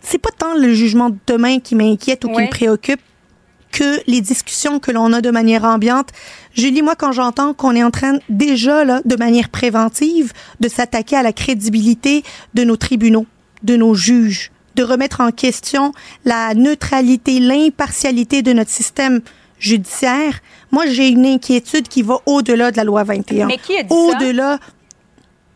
c'est 0.01 0.19
pas 0.19 0.29
tant 0.37 0.53
le 0.53 0.73
jugement 0.73 1.09
de 1.09 1.17
demain 1.27 1.59
qui 1.59 1.75
m'inquiète 1.75 2.23
ou 2.23 2.29
qui 2.29 2.41
me 2.41 2.49
préoccupe 2.49 3.01
que 3.71 3.99
les 4.07 4.21
discussions 4.21 4.79
que 4.79 4.91
l'on 4.91 5.11
a 5.13 5.21
de 5.21 5.31
manière 5.31 5.65
ambiante. 5.65 6.09
Julie, 6.53 6.81
moi, 6.81 6.95
quand 6.95 7.11
j'entends 7.11 7.53
qu'on 7.53 7.75
est 7.75 7.83
en 7.83 7.91
train 7.91 8.19
déjà, 8.29 8.85
là, 8.85 9.01
de 9.05 9.15
manière 9.15 9.49
préventive, 9.49 10.31
de 10.59 10.67
s'attaquer 10.69 11.17
à 11.17 11.23
la 11.23 11.33
crédibilité 11.33 12.23
de 12.53 12.63
nos 12.63 12.77
tribunaux, 12.77 13.25
de 13.63 13.75
nos 13.75 13.93
juges, 13.93 14.51
de 14.75 14.83
remettre 14.83 15.21
en 15.21 15.31
question 15.31 15.93
la 16.23 16.53
neutralité, 16.53 17.39
l'impartialité 17.39 18.41
de 18.41 18.53
notre 18.53 18.71
système 18.71 19.21
judiciaire. 19.59 20.39
Moi, 20.71 20.85
j'ai 20.87 21.09
une 21.09 21.25
inquiétude 21.25 21.87
qui 21.87 22.01
va 22.01 22.19
au-delà 22.25 22.71
de 22.71 22.77
la 22.77 22.83
loi 22.83 23.03
21. 23.03 23.47
Mais 23.47 23.57
qui 23.57 23.77
a 23.77 23.83
dit? 23.83 23.93
Au-delà 23.93 24.59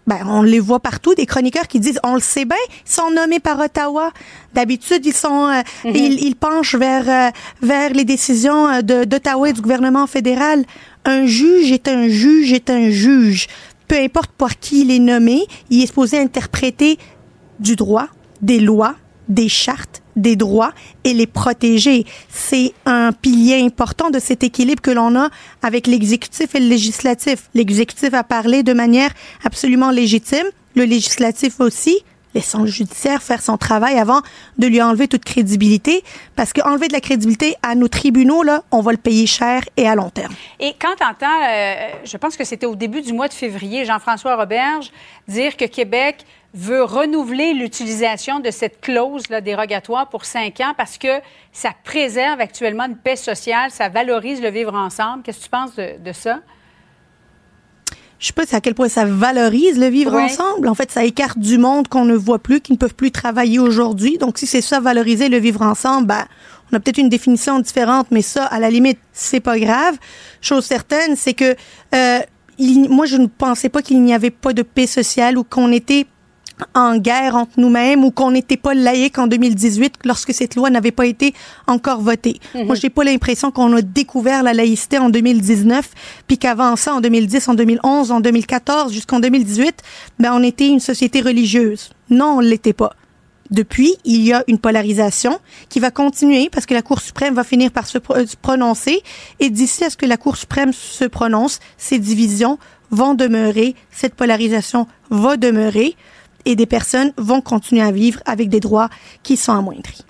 ben, 0.09 0.21
on 0.27 0.41
les 0.41 0.59
voit 0.59 0.79
partout, 0.79 1.13
des 1.13 1.27
chroniqueurs 1.27 1.67
qui 1.67 1.79
disent, 1.79 1.99
on 2.03 2.15
le 2.15 2.19
sait 2.19 2.45
bien, 2.45 2.57
ils 2.85 2.91
sont 2.91 3.11
nommés 3.11 3.39
par 3.39 3.57
Ottawa. 3.59 4.11
D'habitude, 4.55 5.05
ils 5.05 5.13
sont, 5.13 5.47
euh, 5.47 5.61
Mhm. 5.85 5.95
ils, 5.95 6.17
ils 6.29 6.35
penchent 6.35 6.75
vers 6.75 7.07
euh, 7.07 7.29
vers 7.61 7.91
les 7.93 8.05
décisions 8.05 8.67
euh, 8.67 8.81
de 8.81 8.97
d'Ottawa 9.05 9.49
et 9.49 9.53
du 9.53 9.61
gouvernement 9.61 10.07
fédéral. 10.07 10.65
Un 11.05 11.25
juge 11.27 11.71
est 11.71 11.87
un 11.87 12.07
juge 12.07 12.51
est 12.53 12.69
un 12.69 12.89
juge. 12.89 13.47
Peu 13.87 13.97
importe 13.97 14.31
par 14.31 14.59
qui 14.59 14.81
il 14.81 14.89
est 14.91 14.99
nommé, 15.13 15.37
il 15.69 15.83
est 15.83 15.87
supposé 15.87 16.17
interpréter 16.19 16.97
du 17.59 17.75
droit, 17.75 18.07
des 18.41 18.59
lois, 18.59 18.95
des 19.27 19.49
chartes, 19.49 20.01
des 20.19 20.35
droits 20.35 20.73
et 21.03 21.13
les 21.13 21.27
protéger. 21.27 22.05
C'est 22.29 22.73
un 22.85 23.11
pilier 23.11 23.61
important 23.63 24.09
de 24.09 24.19
cet 24.19 24.43
équilibre 24.43 24.81
que 24.81 24.91
l'on 24.91 25.15
a 25.15 25.29
avec 25.63 25.87
l'exécutif 25.87 26.53
et 26.55 26.59
le 26.59 26.67
législatif. 26.67 27.49
L'exécutif 27.53 28.13
a 28.13 28.23
parlé 28.23 28.63
de 28.63 28.73
manière 28.73 29.11
absolument 29.43 29.89
légitime, 29.89 30.45
le 30.75 30.83
législatif 30.83 31.59
aussi. 31.59 31.97
Laissons 32.35 32.61
le 32.61 32.67
judiciaire 32.67 33.23
faire 33.23 33.41
son 33.41 33.57
travail 33.57 33.97
avant 33.97 34.21
de 34.59 34.67
lui 34.67 34.83
enlever 34.83 35.07
toute 35.07 35.25
crédibilité, 35.25 36.03
parce 36.35 36.53
qu'enlever 36.53 36.87
de 36.87 36.93
la 36.93 37.01
crédibilité 37.01 37.55
à 37.63 37.73
nos 37.73 37.87
tribunaux, 37.87 38.43
là, 38.43 38.61
on 38.69 38.81
va 38.81 38.91
le 38.91 38.99
payer 38.99 39.25
cher 39.25 39.63
et 39.77 39.87
à 39.87 39.95
long 39.95 40.11
terme. 40.11 40.31
Et 40.59 40.75
quand 40.79 40.93
tu 40.95 41.03
entends, 41.03 41.25
je 42.03 42.17
pense 42.17 42.37
que 42.37 42.43
c'était 42.43 42.67
au 42.67 42.75
début 42.75 43.01
du 43.01 43.13
mois 43.13 43.29
de 43.29 43.33
février, 43.33 43.83
Jean-François 43.83 44.35
Roberge 44.35 44.91
dire 45.27 45.57
que 45.57 45.65
Québec 45.65 46.23
veut 46.53 46.83
renouveler 46.83 47.53
l'utilisation 47.53 48.39
de 48.39 48.49
cette 48.51 48.81
clause 48.81 49.29
là, 49.29 49.39
dérogatoire 49.41 50.09
pour 50.09 50.25
cinq 50.25 50.59
ans 50.61 50.73
parce 50.75 50.97
que 50.97 51.19
ça 51.53 51.69
préserve 51.83 52.41
actuellement 52.41 52.85
une 52.85 52.97
paix 52.97 53.15
sociale, 53.15 53.69
ça 53.71 53.87
valorise 53.89 54.41
le 54.41 54.49
vivre 54.49 54.73
ensemble. 54.73 55.21
Qu'est-ce 55.23 55.39
que 55.39 55.43
tu 55.43 55.49
penses 55.49 55.75
de, 55.75 56.03
de 56.03 56.11
ça? 56.11 56.39
je 58.21 58.27
sais 58.27 58.33
pas 58.33 58.43
à 58.51 58.59
quel 58.59 58.75
point 58.75 58.89
ça 58.89 59.05
valorise 59.05 59.79
le 59.79 59.87
vivre 59.87 60.13
Ouais. 60.13 60.23
ensemble. 60.23 60.67
En 60.67 60.75
fait, 60.75 60.91
ça 60.91 61.05
écarte 61.05 61.39
du 61.39 61.57
monde 61.57 61.87
qu'on 61.87 62.03
ne 62.03 62.15
voit 62.15 62.39
plus, 62.39 62.59
qui 62.59 62.73
ne 62.73 62.77
peuvent 62.77 62.93
plus 62.95 63.11
travailler 63.11 63.59
aujourd'hui. 63.59 64.17
Donc, 64.17 64.37
si 64.39 64.45
c'est 64.45 64.59
ça, 64.59 64.81
valoriser 64.81 65.29
le 65.29 65.37
vivre 65.37 65.61
ensemble, 65.61 66.07
ben, 66.07 66.25
on 66.69 66.75
a 66.75 66.81
peut-être 66.81 66.97
une 66.97 67.07
définition 67.07 67.59
différente, 67.61 68.07
mais 68.11 68.21
ça, 68.21 68.43
à 68.47 68.59
la 68.59 68.69
limite, 68.69 68.99
c'est 69.13 69.39
pas 69.39 69.57
grave. 69.57 69.97
Chose 70.41 70.65
certaine, 70.65 71.15
c'est 71.15 71.33
que 71.33 71.55
euh, 71.95 72.19
il- 72.57 72.89
moi, 72.89 73.05
je 73.05 73.15
ne 73.15 73.27
pensais 73.27 73.69
pas 73.69 73.81
qu'il 73.81 74.01
n'y 74.03 74.13
avait 74.13 74.31
pas 74.31 74.51
de 74.51 74.63
paix 74.63 74.85
sociale 74.87 75.37
ou 75.37 75.45
qu'on 75.45 75.71
était 75.71 76.05
en 76.73 76.97
guerre 76.97 77.35
entre 77.35 77.53
nous-mêmes 77.57 78.03
ou 78.03 78.11
qu'on 78.11 78.31
n'était 78.31 78.57
pas 78.57 78.73
laïque 78.73 79.17
en 79.17 79.27
2018 79.27 79.95
lorsque 80.05 80.33
cette 80.33 80.55
loi 80.55 80.69
n'avait 80.69 80.91
pas 80.91 81.05
été 81.05 81.33
encore 81.67 82.01
votée. 82.01 82.39
Moi, 82.53 82.75
j'ai 82.75 82.89
pas 82.89 83.03
l'impression 83.03 83.51
qu'on 83.51 83.73
a 83.75 83.81
découvert 83.81 84.43
la 84.43 84.53
laïcité 84.53 84.97
en 84.97 85.09
2019 85.09 85.89
puis 86.27 86.37
qu'avant 86.37 86.75
ça, 86.75 86.95
en 86.95 87.01
2010, 87.01 87.49
en 87.49 87.53
2011, 87.53 88.11
en 88.11 88.19
2014 88.19 88.93
jusqu'en 88.93 89.19
2018, 89.19 89.81
ben, 90.19 90.33
on 90.33 90.43
était 90.43 90.67
une 90.67 90.79
société 90.79 91.21
religieuse. 91.21 91.91
Non, 92.09 92.37
on 92.37 92.39
l'était 92.39 92.73
pas. 92.73 92.91
Depuis, 93.51 93.95
il 94.05 94.21
y 94.21 94.31
a 94.31 94.43
une 94.47 94.59
polarisation 94.59 95.39
qui 95.69 95.79
va 95.79 95.89
continuer 95.89 96.49
parce 96.51 96.65
que 96.67 96.75
la 96.75 96.83
Cour 96.83 97.01
suprême 97.01 97.33
va 97.33 97.43
finir 97.43 97.71
par 97.71 97.87
se, 97.87 97.97
euh, 98.11 98.25
se 98.27 98.35
prononcer. 98.35 99.01
Et 99.39 99.49
d'ici 99.49 99.83
à 99.83 99.89
ce 99.89 99.97
que 99.97 100.05
la 100.05 100.17
Cour 100.17 100.37
suprême 100.37 100.71
se 100.71 101.05
prononce, 101.05 101.59
ces 101.77 101.97
divisions 101.97 102.59
vont 102.91 103.15
demeurer, 103.15 103.75
cette 103.91 104.15
polarisation 104.15 104.87
va 105.09 105.37
demeurer 105.37 105.95
et 106.45 106.55
des 106.55 106.65
personnes 106.65 107.13
vont 107.17 107.41
continuer 107.41 107.81
à 107.81 107.91
vivre 107.91 108.19
avec 108.25 108.49
des 108.49 108.59
droits 108.59 108.89
qui 109.23 109.37
sont 109.37 109.53
amoindris. 109.53 110.05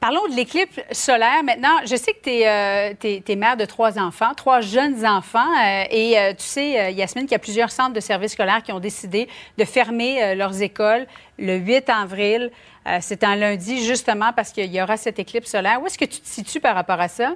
Parlons 0.00 0.26
de 0.30 0.34
l'éclipse 0.34 0.80
solaire 0.92 1.42
maintenant. 1.44 1.76
Je 1.84 1.94
sais 1.94 2.14
que 2.14 2.22
tu 2.22 3.32
es, 3.32 3.36
mère 3.36 3.58
de 3.58 3.66
trois 3.66 3.98
enfants, 3.98 4.32
trois 4.34 4.62
jeunes 4.62 5.04
enfants. 5.04 5.38
euh, 5.62 5.84
et 5.90 6.18
euh, 6.18 6.30
tu 6.30 6.42
sais, 6.44 6.80
euh, 6.80 6.90
Yasmine, 6.90 7.24
qu'il 7.24 7.32
y 7.32 7.34
a 7.34 7.38
plusieurs 7.38 7.70
centres 7.70 7.92
de 7.92 8.00
services 8.00 8.32
scolaires 8.32 8.62
qui 8.62 8.72
ont 8.72 8.80
décidé 8.80 9.28
de 9.58 9.64
fermer 9.66 10.22
euh, 10.22 10.34
leurs 10.34 10.62
écoles 10.62 11.06
le 11.38 11.56
8 11.58 11.90
avril. 11.90 12.50
Euh, 12.88 12.96
C'est 13.02 13.24
un 13.24 13.36
lundi, 13.36 13.84
justement, 13.84 14.32
parce 14.34 14.52
qu'il 14.52 14.72
y 14.74 14.80
aura 14.80 14.96
cette 14.96 15.18
éclipse 15.18 15.50
solaire. 15.50 15.82
Où 15.82 15.86
est-ce 15.86 15.98
que 15.98 16.06
tu 16.06 16.20
te 16.20 16.28
situes 16.28 16.60
par 16.60 16.74
rapport 16.74 16.98
à 17.00 17.08
ça? 17.08 17.34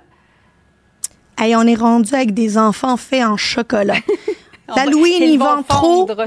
Hey, 1.36 1.54
on 1.56 1.66
est 1.66 1.74
rendu 1.74 2.14
avec 2.14 2.32
des 2.32 2.56
enfants 2.56 2.96
faits 2.96 3.24
en 3.24 3.36
chocolat. 3.36 3.96
L'Halloween, 4.74 5.22
ils 5.22 5.38
vont 5.38 5.62
trop, 5.64 6.06
fondre. 6.06 6.24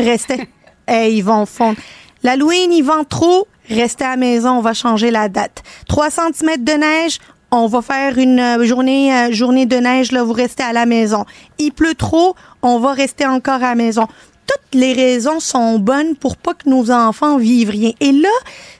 Hey, 0.87 1.17
ils 1.17 1.21
vont 1.21 1.45
fondre. 1.45 1.77
L'Halloween, 2.23 2.71
ils 2.71 2.81
vendent 2.81 3.09
trop, 3.09 3.47
restez 3.69 4.05
à 4.05 4.11
la 4.11 4.17
maison, 4.17 4.51
on 4.51 4.61
va 4.61 4.73
changer 4.73 5.11
la 5.11 5.29
date. 5.29 5.63
3 5.87 6.09
cm 6.09 6.63
de 6.63 6.71
neige, 6.71 7.19
on 7.51 7.67
va 7.67 7.81
faire 7.81 8.17
une 8.17 8.39
euh, 8.39 8.65
journée 8.65 9.13
euh, 9.13 9.31
journée 9.31 9.65
de 9.65 9.77
neige, 9.77 10.11
là, 10.11 10.23
vous 10.23 10.33
restez 10.33 10.63
à 10.63 10.73
la 10.73 10.85
maison. 10.85 11.25
Il 11.59 11.71
pleut 11.71 11.95
trop, 11.95 12.35
on 12.61 12.79
va 12.79 12.93
rester 12.93 13.25
encore 13.25 13.55
à 13.55 13.69
la 13.69 13.75
maison. 13.75 14.07
Toutes 14.47 14.79
les 14.79 14.93
raisons 14.93 15.39
sont 15.39 15.77
bonnes 15.77 16.15
pour 16.15 16.37
pas 16.37 16.53
que 16.53 16.69
nos 16.69 16.89
enfants 16.89 17.37
vivent 17.37 17.69
rien. 17.69 17.91
Et 17.99 18.11
là, 18.11 18.29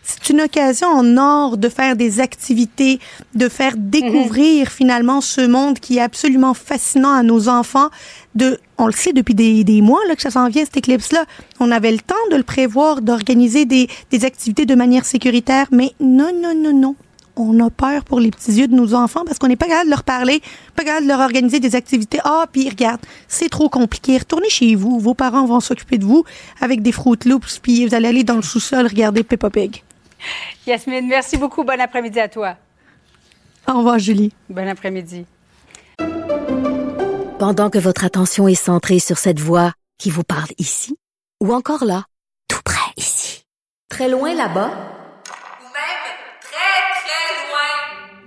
c'est 0.02 0.30
une 0.30 0.42
occasion 0.42 0.88
en 0.88 1.18
or 1.18 1.58
de 1.58 1.68
faire 1.68 1.96
des 1.96 2.22
activités, 2.22 3.00
de 3.36 3.50
faire 3.50 3.74
découvrir 3.78 4.70
finalement 4.70 5.20
ce 5.20 5.42
monde 5.42 5.80
qui 5.80 5.98
est 5.98 6.02
absolument 6.02 6.54
fascinant 6.54 7.12
à 7.12 7.24
nos 7.24 7.50
enfants. 7.50 7.90
De, 8.36 8.60
on 8.78 8.86
le 8.86 8.94
sait 8.94 9.14
depuis 9.14 9.36
des, 9.36 9.64
des 9.64 9.82
mois 9.82 10.00
là, 10.08 10.16
que 10.16 10.22
ça 10.22 10.32
s'en 10.32 10.48
vient, 10.48 10.64
cette 10.64 10.78
éclipse-là. 10.78 11.26
On 11.60 11.72
avait 11.72 11.92
le 11.92 12.00
temps 12.00 12.16
de 12.32 12.38
le 12.38 12.44
prévoir, 12.44 13.02
d'organiser 13.02 13.66
des, 13.66 13.90
des 14.12 14.26
activités 14.26 14.66
de 14.66 14.76
manière 14.76 15.06
sécuritaire, 15.06 15.68
mais 15.72 15.92
non, 16.00 16.32
non, 16.34 16.56
non, 16.56 16.74
non. 16.74 16.96
On 17.40 17.60
a 17.66 17.70
peur 17.70 18.04
pour 18.04 18.20
les 18.20 18.32
petits 18.32 18.54
yeux 18.54 18.68
de 18.68 18.76
nos 18.76 18.94
enfants 18.94 19.24
parce 19.26 19.38
qu'on 19.38 19.48
n'est 19.48 19.56
pas 19.56 19.68
capable 19.68 19.86
de 19.86 19.92
leur 19.92 20.04
parler, 20.04 20.42
pas 20.76 20.84
capable 20.84 21.04
de 21.04 21.10
leur 21.10 21.20
organiser 21.20 21.60
des 21.60 21.76
activités. 21.76 22.20
Ah, 22.24 22.46
puis 22.52 22.68
regarde, 22.70 23.00
c'est 23.28 23.50
trop 23.50 23.70
compliqué. 23.70 24.18
Retournez 24.18 24.50
chez 24.50 24.76
vous. 24.76 25.00
Vos 25.00 25.14
parents 25.14 25.46
vont 25.46 25.60
s'occuper 25.60 25.98
de 25.98 26.06
vous 26.06 26.24
avec 26.62 26.82
des 26.82 26.92
Fruit 26.92 27.20
Loops, 27.26 27.60
puis 27.60 27.86
vous 27.86 27.94
allez 27.94 28.08
aller 28.08 28.24
dans 28.24 28.36
le 28.36 28.42
sous-sol 28.42 28.88
regarder 28.88 29.24
Peppa 29.24 29.50
Pig. 29.50 29.84
Yasmine, 30.66 31.08
merci 31.08 31.38
beaucoup. 31.38 31.64
Bon 31.64 31.80
après-midi 31.80 32.20
à 32.20 32.28
toi. 32.28 32.56
Au 33.68 33.78
revoir, 33.80 34.00
Julie. 34.00 34.34
Bon 34.50 34.68
après-midi. 34.68 35.26
Pendant 37.40 37.70
que 37.70 37.78
votre 37.78 38.04
attention 38.04 38.48
est 38.48 38.56
centrée 38.56 39.00
sur 39.00 39.18
cette 39.20 39.40
voix 39.40 39.74
qui 40.00 40.10
vous 40.10 40.24
parle 40.24 40.50
ici, 40.58 40.98
ou 41.40 41.54
encore 41.54 41.86
là, 41.86 42.06
tout 42.48 42.62
près 42.66 42.92
ici, 42.98 43.44
très 43.90 44.10
loin 44.10 44.34
là-bas, 44.34 44.70
Ou 44.70 45.66
même 45.66 46.04
très, 46.42 46.78
très 47.04 47.30
loin. 47.48 48.27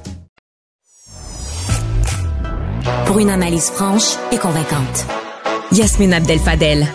Pour 3.05 3.19
une 3.19 3.29
analyse 3.29 3.69
franche 3.69 4.15
et 4.31 4.37
convaincante. 4.37 5.05
Yasmine 5.71 6.13
Abdel-Fadel. 6.13 6.87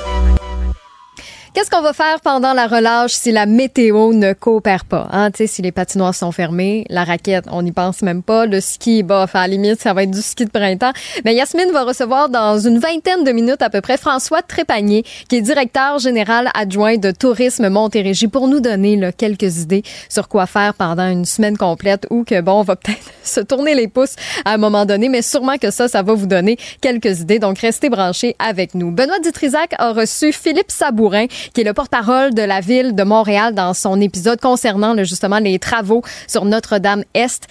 Qu'est-ce 1.56 1.70
qu'on 1.70 1.80
va 1.80 1.94
faire 1.94 2.20
pendant 2.20 2.52
la 2.52 2.66
relâche 2.66 3.12
si 3.12 3.32
la 3.32 3.46
météo 3.46 4.12
ne 4.12 4.34
coopère 4.34 4.84
pas? 4.84 5.08
Hein? 5.10 5.30
Si 5.34 5.62
les 5.62 5.72
patinoires 5.72 6.14
sont 6.14 6.30
fermées, 6.30 6.84
la 6.90 7.02
raquette, 7.02 7.46
on 7.50 7.62
n'y 7.62 7.72
pense 7.72 8.02
même 8.02 8.22
pas. 8.22 8.44
Le 8.44 8.60
ski, 8.60 9.02
bof, 9.02 9.34
à 9.34 9.40
la 9.40 9.48
limite, 9.48 9.80
ça 9.80 9.94
va 9.94 10.02
être 10.02 10.10
du 10.10 10.20
ski 10.20 10.44
de 10.44 10.50
printemps. 10.50 10.92
Mais 11.24 11.34
Yasmine 11.34 11.72
va 11.72 11.84
recevoir 11.84 12.28
dans 12.28 12.58
une 12.58 12.78
vingtaine 12.78 13.24
de 13.24 13.32
minutes 13.32 13.62
à 13.62 13.70
peu 13.70 13.80
près 13.80 13.96
François 13.96 14.42
Trépanier, 14.42 15.02
qui 15.30 15.36
est 15.36 15.40
directeur 15.40 15.98
général 15.98 16.50
adjoint 16.52 16.98
de 16.98 17.10
Tourisme 17.10 17.70
Montérégie, 17.70 18.28
pour 18.28 18.48
nous 18.48 18.60
donner 18.60 19.00
quelques 19.16 19.60
idées 19.60 19.82
sur 20.10 20.28
quoi 20.28 20.44
faire 20.44 20.74
pendant 20.74 21.08
une 21.08 21.24
semaine 21.24 21.56
complète 21.56 22.06
ou 22.10 22.24
que, 22.24 22.38
bon, 22.42 22.60
on 22.60 22.64
va 22.64 22.76
peut-être 22.76 23.00
se 23.22 23.40
tourner 23.40 23.74
les 23.74 23.88
pouces 23.88 24.16
à 24.44 24.52
un 24.52 24.58
moment 24.58 24.84
donné, 24.84 25.08
mais 25.08 25.22
sûrement 25.22 25.56
que 25.56 25.70
ça, 25.70 25.88
ça 25.88 26.02
va 26.02 26.12
vous 26.12 26.26
donner 26.26 26.58
quelques 26.82 27.20
idées. 27.20 27.38
Donc, 27.38 27.60
restez 27.60 27.88
branchés 27.88 28.36
avec 28.38 28.74
nous. 28.74 28.90
Benoît 28.90 29.20
Dutrisac 29.20 29.74
a 29.78 29.94
reçu 29.94 30.34
Philippe 30.34 30.70
Sabourin, 30.70 31.24
qui 31.52 31.60
est 31.60 31.64
le 31.64 31.72
porte-parole 31.72 32.34
de 32.34 32.42
la 32.42 32.60
ville 32.60 32.94
de 32.94 33.02
Montréal 33.02 33.54
dans 33.54 33.74
son 33.74 34.00
épisode 34.00 34.40
concernant 34.40 34.96
justement 35.04 35.38
les 35.38 35.58
travaux 35.58 36.02
sur 36.26 36.44
Notre-Dame-Est 36.44 37.46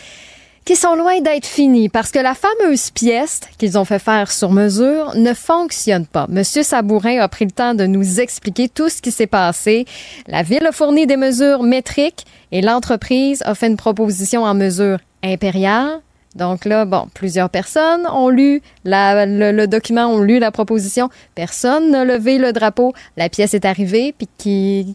qui 0.65 0.75
sont 0.75 0.95
loin 0.95 1.21
d'être 1.21 1.45
finis 1.45 1.89
parce 1.89 2.11
que 2.11 2.17
la 2.17 2.33
fameuse 2.33 2.89
pièce 2.89 3.41
qu'ils 3.59 3.77
ont 3.77 3.85
fait 3.85 3.99
faire 3.99 4.31
sur 4.31 4.51
mesure 4.51 5.13
ne 5.15 5.33
fonctionne 5.33 6.07
pas. 6.07 6.25
Monsieur 6.27 6.63
Sabourin 6.63 7.19
a 7.19 7.27
pris 7.27 7.45
le 7.45 7.51
temps 7.51 7.75
de 7.75 7.85
nous 7.85 8.19
expliquer 8.19 8.67
tout 8.67 8.89
ce 8.89 8.99
qui 8.99 9.11
s'est 9.11 9.27
passé. 9.27 9.85
La 10.27 10.41
ville 10.41 10.65
a 10.65 10.71
fourni 10.71 11.05
des 11.05 11.17
mesures 11.17 11.61
métriques 11.61 12.25
et 12.51 12.61
l'entreprise 12.61 13.43
a 13.45 13.53
fait 13.53 13.67
une 13.67 13.77
proposition 13.77 14.43
en 14.43 14.55
mesure 14.55 14.97
impériale. 15.23 16.01
Donc 16.35 16.65
là, 16.65 16.85
bon, 16.85 17.07
plusieurs 17.13 17.49
personnes 17.49 18.05
ont 18.13 18.29
lu 18.29 18.61
la- 18.83 19.25
le, 19.25 19.51
le 19.51 19.67
document, 19.67 20.05
ont 20.07 20.21
lu 20.21 20.39
la 20.39 20.51
proposition. 20.51 21.09
Personne 21.33 21.91
n'a 21.91 22.03
levé 22.03 22.37
le 22.37 22.51
drapeau. 22.51 22.93
La 23.17 23.29
pièce 23.29 23.53
est 23.53 23.65
arrivée, 23.65 24.13
puis 24.17 24.27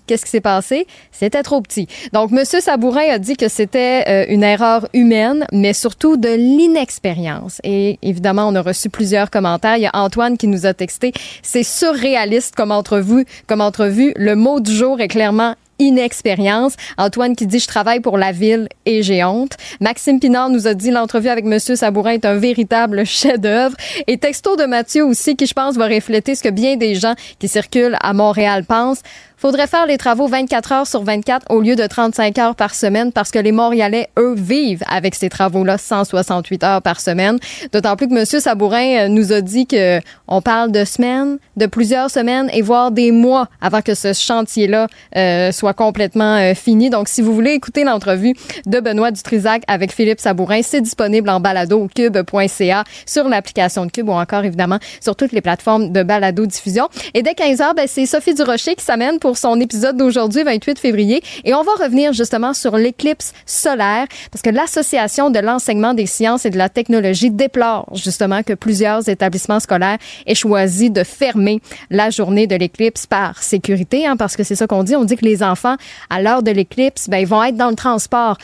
qu'est-ce 0.06 0.24
qui 0.24 0.30
s'est 0.30 0.40
passé? 0.40 0.86
C'était 1.12 1.42
trop 1.42 1.60
petit. 1.60 1.86
Donc, 2.12 2.30
Monsieur 2.30 2.60
Sabourin 2.60 3.08
a 3.10 3.18
dit 3.18 3.36
que 3.36 3.48
c'était 3.48 4.04
euh, 4.08 4.24
une 4.28 4.42
erreur 4.44 4.86
humaine, 4.94 5.46
mais 5.52 5.72
surtout 5.72 6.16
de 6.16 6.28
l'inexpérience. 6.28 7.60
Et 7.64 7.98
évidemment, 8.02 8.48
on 8.48 8.54
a 8.54 8.62
reçu 8.62 8.88
plusieurs 8.90 9.30
commentaires. 9.30 9.76
Il 9.76 9.82
y 9.82 9.86
a 9.86 9.90
Antoine 9.94 10.36
qui 10.36 10.46
nous 10.46 10.66
a 10.66 10.74
texté. 10.74 11.12
C'est 11.42 11.62
surréaliste 11.62 12.54
comme 12.54 12.70
entrevue. 12.72 13.26
Comme 13.46 13.60
entrevue, 13.60 14.12
le 14.16 14.36
mot 14.36 14.60
du 14.60 14.72
jour 14.72 15.00
est 15.00 15.08
clairement 15.08 15.54
inexpérience. 15.80 16.74
Antoine 16.96 17.34
qui 17.34 17.46
dit 17.46 17.58
je 17.58 17.66
travaille 17.66 18.00
pour 18.00 18.16
la 18.16 18.30
ville 18.30 18.68
et 18.86 19.02
j'ai 19.02 19.24
honte. 19.24 19.56
Maxime 19.80 20.20
Pinard 20.20 20.50
nous 20.50 20.68
a 20.68 20.74
dit 20.74 20.90
l'entrevue 20.90 21.28
avec 21.28 21.44
Monsieur 21.44 21.74
Sabourin 21.74 22.12
est 22.12 22.24
un 22.24 22.36
véritable 22.36 23.04
chef-d'œuvre. 23.04 23.76
Et 24.06 24.18
texto 24.18 24.54
de 24.56 24.64
Mathieu 24.64 25.04
aussi 25.04 25.34
qui 25.34 25.46
je 25.46 25.54
pense 25.54 25.76
va 25.76 25.88
refléter 25.88 26.34
ce 26.34 26.42
que 26.42 26.50
bien 26.50 26.76
des 26.76 26.94
gens 26.94 27.14
qui 27.38 27.48
circulent 27.48 27.96
à 28.00 28.12
Montréal 28.12 28.64
pensent. 28.64 29.02
Faudrait 29.40 29.68
faire 29.68 29.86
les 29.86 29.96
travaux 29.96 30.26
24 30.26 30.72
heures 30.72 30.86
sur 30.86 31.02
24 31.02 31.46
au 31.48 31.62
lieu 31.62 31.74
de 31.74 31.86
35 31.86 32.36
heures 32.36 32.54
par 32.54 32.74
semaine 32.74 33.10
parce 33.10 33.30
que 33.30 33.38
les 33.38 33.52
Montréalais, 33.52 34.10
eux, 34.18 34.34
vivent 34.36 34.82
avec 34.86 35.14
ces 35.14 35.30
travaux-là 35.30 35.78
168 35.78 36.62
heures 36.62 36.82
par 36.82 37.00
semaine. 37.00 37.38
D'autant 37.72 37.96
plus 37.96 38.06
que 38.06 38.14
M. 38.14 38.26
Sabourin 38.26 39.06
euh, 39.06 39.08
nous 39.08 39.32
a 39.32 39.40
dit 39.40 39.66
que 39.66 39.98
on 40.28 40.42
parle 40.42 40.72
de 40.72 40.84
semaines, 40.84 41.38
de 41.56 41.64
plusieurs 41.64 42.10
semaines 42.10 42.50
et 42.52 42.60
voire 42.60 42.90
des 42.90 43.12
mois 43.12 43.48
avant 43.62 43.80
que 43.80 43.94
ce 43.94 44.12
chantier-là 44.12 44.88
euh, 45.16 45.52
soit 45.52 45.72
complètement 45.72 46.36
euh, 46.36 46.52
fini. 46.52 46.90
Donc, 46.90 47.08
si 47.08 47.22
vous 47.22 47.32
voulez 47.32 47.52
écouter 47.52 47.84
l'entrevue 47.84 48.34
de 48.66 48.78
Benoît 48.78 49.10
Dutrisac 49.10 49.62
avec 49.68 49.90
Philippe 49.90 50.20
Sabourin, 50.20 50.60
c'est 50.62 50.82
disponible 50.82 51.30
en 51.30 51.40
balado 51.40 51.88
cube.ca 51.96 52.84
sur 53.06 53.26
l'application 53.26 53.86
de 53.86 53.90
Cube 53.90 54.10
ou 54.10 54.12
encore 54.12 54.44
évidemment 54.44 54.80
sur 55.00 55.16
toutes 55.16 55.32
les 55.32 55.40
plateformes 55.40 55.92
de 55.92 56.02
balado 56.02 56.44
diffusion. 56.44 56.90
Et 57.14 57.22
dès 57.22 57.32
15 57.32 57.62
heures, 57.62 57.74
ben, 57.74 57.86
c'est 57.88 58.04
Sophie 58.04 58.34
Durocher 58.34 58.74
qui 58.74 58.84
s'amène 58.84 59.18
pour 59.18 59.29
son 59.36 59.60
épisode 59.60 59.96
d'aujourd'hui, 59.96 60.42
28 60.42 60.78
février. 60.78 61.22
Et 61.44 61.54
on 61.54 61.62
va 61.62 61.72
revenir 61.72 62.12
justement 62.12 62.54
sur 62.54 62.76
l'éclipse 62.76 63.32
solaire 63.46 64.06
parce 64.30 64.42
que 64.42 64.50
l'Association 64.50 65.30
de 65.30 65.38
l'enseignement 65.38 65.94
des 65.94 66.06
sciences 66.06 66.46
et 66.46 66.50
de 66.50 66.58
la 66.58 66.68
technologie 66.68 67.30
déplore 67.30 67.88
justement 67.94 68.42
que 68.42 68.52
plusieurs 68.52 69.08
établissements 69.08 69.60
scolaires 69.60 69.98
aient 70.26 70.34
choisi 70.34 70.90
de 70.90 71.04
fermer 71.04 71.60
la 71.90 72.10
journée 72.10 72.46
de 72.46 72.56
l'éclipse 72.56 73.06
par 73.06 73.42
sécurité, 73.42 74.06
hein, 74.06 74.16
parce 74.16 74.36
que 74.36 74.44
c'est 74.44 74.54
ça 74.54 74.66
qu'on 74.66 74.82
dit. 74.82 74.96
On 74.96 75.04
dit 75.04 75.16
que 75.16 75.24
les 75.24 75.42
enfants, 75.42 75.76
à 76.08 76.22
l'heure 76.22 76.42
de 76.42 76.50
l'éclipse, 76.50 77.08
ben, 77.08 77.18
ils 77.18 77.26
vont 77.26 77.42
être 77.42 77.56
dans 77.56 77.70
le 77.70 77.76
transport 77.76 78.36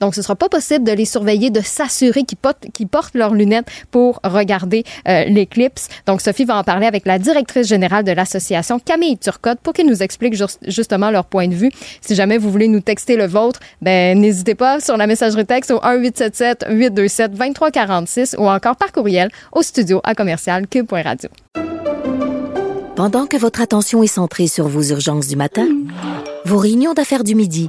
Donc, 0.00 0.14
ce 0.14 0.22
sera 0.22 0.36
pas 0.36 0.48
possible 0.48 0.84
de 0.84 0.92
les 0.92 1.04
surveiller, 1.04 1.50
de 1.50 1.60
s'assurer 1.60 2.22
qu'ils 2.24 2.38
portent, 2.38 3.14
leurs 3.14 3.34
lunettes 3.34 3.66
pour 3.90 4.20
regarder 4.24 4.84
euh, 5.08 5.24
l'éclipse. 5.24 5.88
Donc, 6.06 6.20
Sophie 6.20 6.44
va 6.44 6.56
en 6.56 6.64
parler 6.64 6.86
avec 6.86 7.06
la 7.06 7.18
directrice 7.18 7.66
générale 7.66 8.04
de 8.04 8.12
l'association, 8.12 8.78
Camille 8.78 9.18
Turcotte, 9.18 9.58
pour 9.60 9.72
qu'elle 9.72 9.86
nous 9.86 10.02
explique 10.02 10.34
jus- 10.34 10.44
justement 10.66 11.10
leur 11.10 11.24
point 11.24 11.48
de 11.48 11.54
vue. 11.54 11.70
Si 12.00 12.14
jamais 12.14 12.38
vous 12.38 12.50
voulez 12.50 12.68
nous 12.68 12.80
texter 12.80 13.16
le 13.16 13.26
vôtre, 13.26 13.60
ben, 13.82 14.18
n'hésitez 14.20 14.54
pas 14.54 14.80
sur 14.80 14.96
la 14.96 15.06
messagerie 15.06 15.46
texte 15.46 15.70
au 15.70 15.78
1877-827-2346 15.78 18.36
ou 18.38 18.48
encore 18.48 18.76
par 18.76 18.92
courriel 18.92 19.30
au 19.52 19.62
studio 19.62 20.00
à 20.04 20.14
commercial 20.14 20.66
cube.radio. 20.68 21.28
Pendant 22.96 23.26
que 23.26 23.36
votre 23.36 23.60
attention 23.60 24.02
est 24.02 24.06
centrée 24.08 24.46
sur 24.46 24.68
vos 24.68 24.82
urgences 24.82 25.26
du 25.26 25.36
matin, 25.36 25.66
vos 26.44 26.58
réunions 26.58 26.94
d'affaires 26.94 27.24
du 27.24 27.34
midi, 27.34 27.68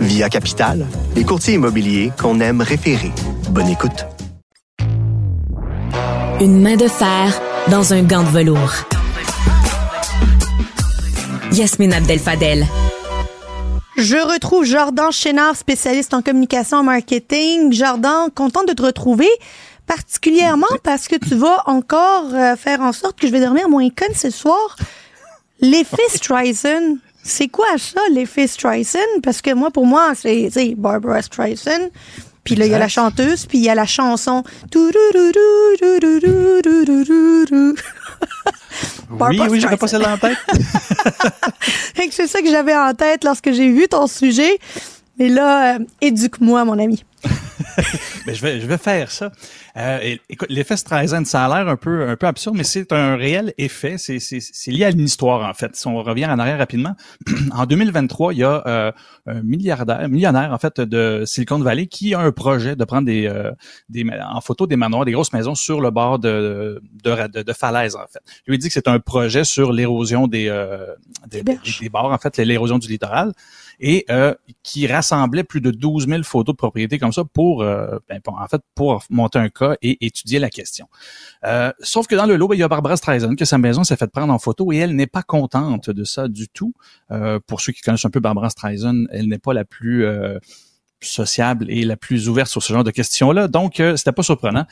Via 0.00 0.28
Capital, 0.28 0.86
les 1.14 1.24
courtiers 1.24 1.54
immobiliers 1.54 2.12
qu'on 2.20 2.40
aime 2.40 2.60
référer. 2.60 3.12
Bonne 3.50 3.68
écoute. 3.68 4.06
Une 6.40 6.60
main 6.60 6.76
de 6.76 6.88
fer 6.88 7.40
dans 7.70 7.92
un 7.92 8.02
gant 8.02 8.22
de 8.22 8.28
velours. 8.28 8.74
Yasmine 11.52 11.92
Abdel-Fadel. 11.92 12.66
Je 13.96 14.16
retrouve 14.16 14.64
Jordan 14.64 15.12
Chénard, 15.12 15.56
spécialiste 15.56 16.14
en 16.14 16.22
communication 16.22 16.82
et 16.82 16.86
marketing. 16.86 17.72
Jordan, 17.72 18.30
content 18.34 18.64
de 18.64 18.72
te 18.72 18.82
retrouver, 18.82 19.28
particulièrement 19.86 20.66
parce 20.82 21.08
que 21.08 21.16
tu 21.16 21.34
vas 21.34 21.62
encore 21.66 22.32
euh, 22.32 22.56
faire 22.56 22.80
en 22.80 22.92
sorte 22.92 23.20
que 23.20 23.26
je 23.26 23.32
vais 23.32 23.40
dormir 23.40 23.68
moins 23.68 23.88
conne 23.90 24.14
ce 24.14 24.30
soir. 24.30 24.76
L'effet 25.60 26.08
Streisand, 26.08 26.96
c'est 27.22 27.48
quoi 27.48 27.78
ça, 27.78 28.00
l'effet 28.10 28.46
Streisand? 28.46 28.98
Parce 29.22 29.40
que 29.42 29.54
moi, 29.54 29.70
pour 29.70 29.86
moi, 29.86 30.12
c'est 30.14 30.74
Barbara 30.76 31.22
Streisand. 31.22 31.90
Puis 32.44 32.56
là, 32.56 32.66
il 32.66 32.72
y 32.72 32.74
a 32.74 32.78
la 32.78 32.88
chanteuse, 32.88 33.46
puis 33.46 33.58
il 33.58 33.64
y 33.64 33.68
a 33.68 33.74
la 33.74 33.86
chanson. 33.86 34.42
Oui, 39.10 39.40
oui, 39.48 39.60
j'avais 39.60 39.76
pas 39.76 39.86
celle-là 39.86 40.14
en 40.14 40.18
tête. 40.18 40.38
C'est 42.10 42.26
ça 42.26 42.40
que 42.40 42.50
j'avais 42.50 42.74
en 42.74 42.94
tête 42.94 43.24
lorsque 43.24 43.52
j'ai 43.52 43.70
vu 43.70 43.86
ton 43.88 44.06
sujet. 44.06 44.58
Mais 45.18 45.28
là, 45.28 45.76
euh, 45.76 45.78
éduque-moi, 46.00 46.64
mon 46.64 46.78
ami. 46.78 47.04
Ben, 48.26 48.34
je, 48.36 48.42
vais, 48.42 48.60
je 48.60 48.66
vais 48.66 48.78
faire 48.78 49.10
ça. 49.10 49.32
Euh, 49.76 50.16
écoute, 50.28 50.48
l'effet 50.50 50.76
Streisand, 50.76 51.24
ça 51.24 51.46
a 51.46 51.48
l'air 51.48 51.68
un 51.68 51.76
peu, 51.76 52.08
un 52.08 52.16
peu 52.16 52.26
absurde, 52.26 52.56
mais 52.56 52.64
c'est 52.64 52.92
un 52.92 53.16
réel 53.16 53.54
effet. 53.56 53.96
C'est, 53.96 54.18
c'est, 54.18 54.40
c'est 54.40 54.70
lié 54.70 54.84
à 54.84 54.90
une 54.90 55.00
histoire, 55.00 55.48
en 55.48 55.54
fait. 55.54 55.74
Si 55.76 55.86
on 55.86 56.02
revient 56.02 56.26
en 56.26 56.38
arrière 56.38 56.58
rapidement, 56.58 56.94
en 57.52 57.64
2023, 57.64 58.34
il 58.34 58.38
y 58.40 58.44
a 58.44 58.62
euh, 58.66 58.92
un 59.26 59.42
milliardaire, 59.42 60.08
millionnaire, 60.08 60.52
en 60.52 60.58
fait, 60.58 60.80
de 60.80 61.24
Silicon 61.26 61.58
Valley 61.58 61.86
qui 61.86 62.14
a 62.14 62.20
un 62.20 62.32
projet 62.32 62.76
de 62.76 62.84
prendre 62.84 63.06
des, 63.06 63.26
euh, 63.26 63.50
des 63.88 64.04
en 64.22 64.40
photo 64.40 64.66
des 64.66 64.76
manoirs, 64.76 65.04
des 65.04 65.12
grosses 65.12 65.32
maisons 65.32 65.54
sur 65.54 65.80
le 65.80 65.90
bord 65.90 66.18
de, 66.18 66.82
de, 67.04 67.28
de, 67.28 67.42
de 67.42 67.52
falaises, 67.52 67.96
en 67.96 68.06
fait. 68.12 68.20
Lui 68.46 68.56
il 68.56 68.58
dit 68.58 68.68
que 68.68 68.74
c'est 68.74 68.88
un 68.88 69.00
projet 69.00 69.44
sur 69.44 69.72
l'érosion 69.72 70.26
des, 70.26 70.48
euh, 70.48 70.86
des, 71.28 71.42
des, 71.42 71.58
des 71.80 71.88
bords, 71.88 72.12
en 72.12 72.18
fait, 72.18 72.36
l'érosion 72.38 72.78
du 72.78 72.88
littoral 72.88 73.32
et 73.82 74.06
euh, 74.10 74.32
qui 74.62 74.86
rassemblait 74.86 75.42
plus 75.42 75.60
de 75.60 75.72
12 75.72 76.06
000 76.06 76.22
photos 76.22 76.54
de 76.54 76.56
propriétés 76.56 76.98
comme 76.98 77.12
ça 77.12 77.24
pour, 77.24 77.62
euh, 77.62 77.98
ben, 78.08 78.20
en 78.26 78.46
fait, 78.46 78.62
pour 78.76 79.02
monter 79.10 79.40
un 79.40 79.48
cas 79.48 79.74
et 79.82 80.06
étudier 80.06 80.38
la 80.38 80.48
question. 80.48 80.86
Euh, 81.44 81.72
sauf 81.80 82.06
que 82.06 82.14
dans 82.14 82.26
le 82.26 82.36
lot, 82.36 82.46
ben, 82.48 82.54
il 82.54 82.60
y 82.60 82.62
a 82.62 82.68
Barbara 82.68 82.96
Streisand 82.96 83.34
que 83.34 83.44
sa 83.44 83.58
maison 83.58 83.82
s'est 83.82 83.96
fait 83.96 84.10
prendre 84.10 84.32
en 84.32 84.38
photo 84.38 84.72
et 84.72 84.76
elle 84.76 84.94
n'est 84.94 85.08
pas 85.08 85.24
contente 85.24 85.90
de 85.90 86.04
ça 86.04 86.28
du 86.28 86.48
tout. 86.48 86.72
Euh, 87.10 87.40
pour 87.46 87.60
ceux 87.60 87.72
qui 87.72 87.82
connaissent 87.82 88.04
un 88.04 88.10
peu 88.10 88.20
Barbara 88.20 88.50
Streisand, 88.50 89.04
elle 89.10 89.28
n'est 89.28 89.38
pas 89.38 89.52
la 89.52 89.64
plus 89.64 90.04
euh, 90.04 90.38
sociable 91.04 91.66
et 91.68 91.82
la 91.84 91.96
plus 91.96 92.28
ouverte 92.28 92.48
sur 92.48 92.62
ce 92.62 92.72
genre 92.72 92.84
de 92.84 92.90
questions-là. 92.90 93.48
Donc, 93.48 93.80
euh, 93.80 93.96
c'était 93.96 94.12
pas 94.12 94.22
surprenant. 94.22 94.66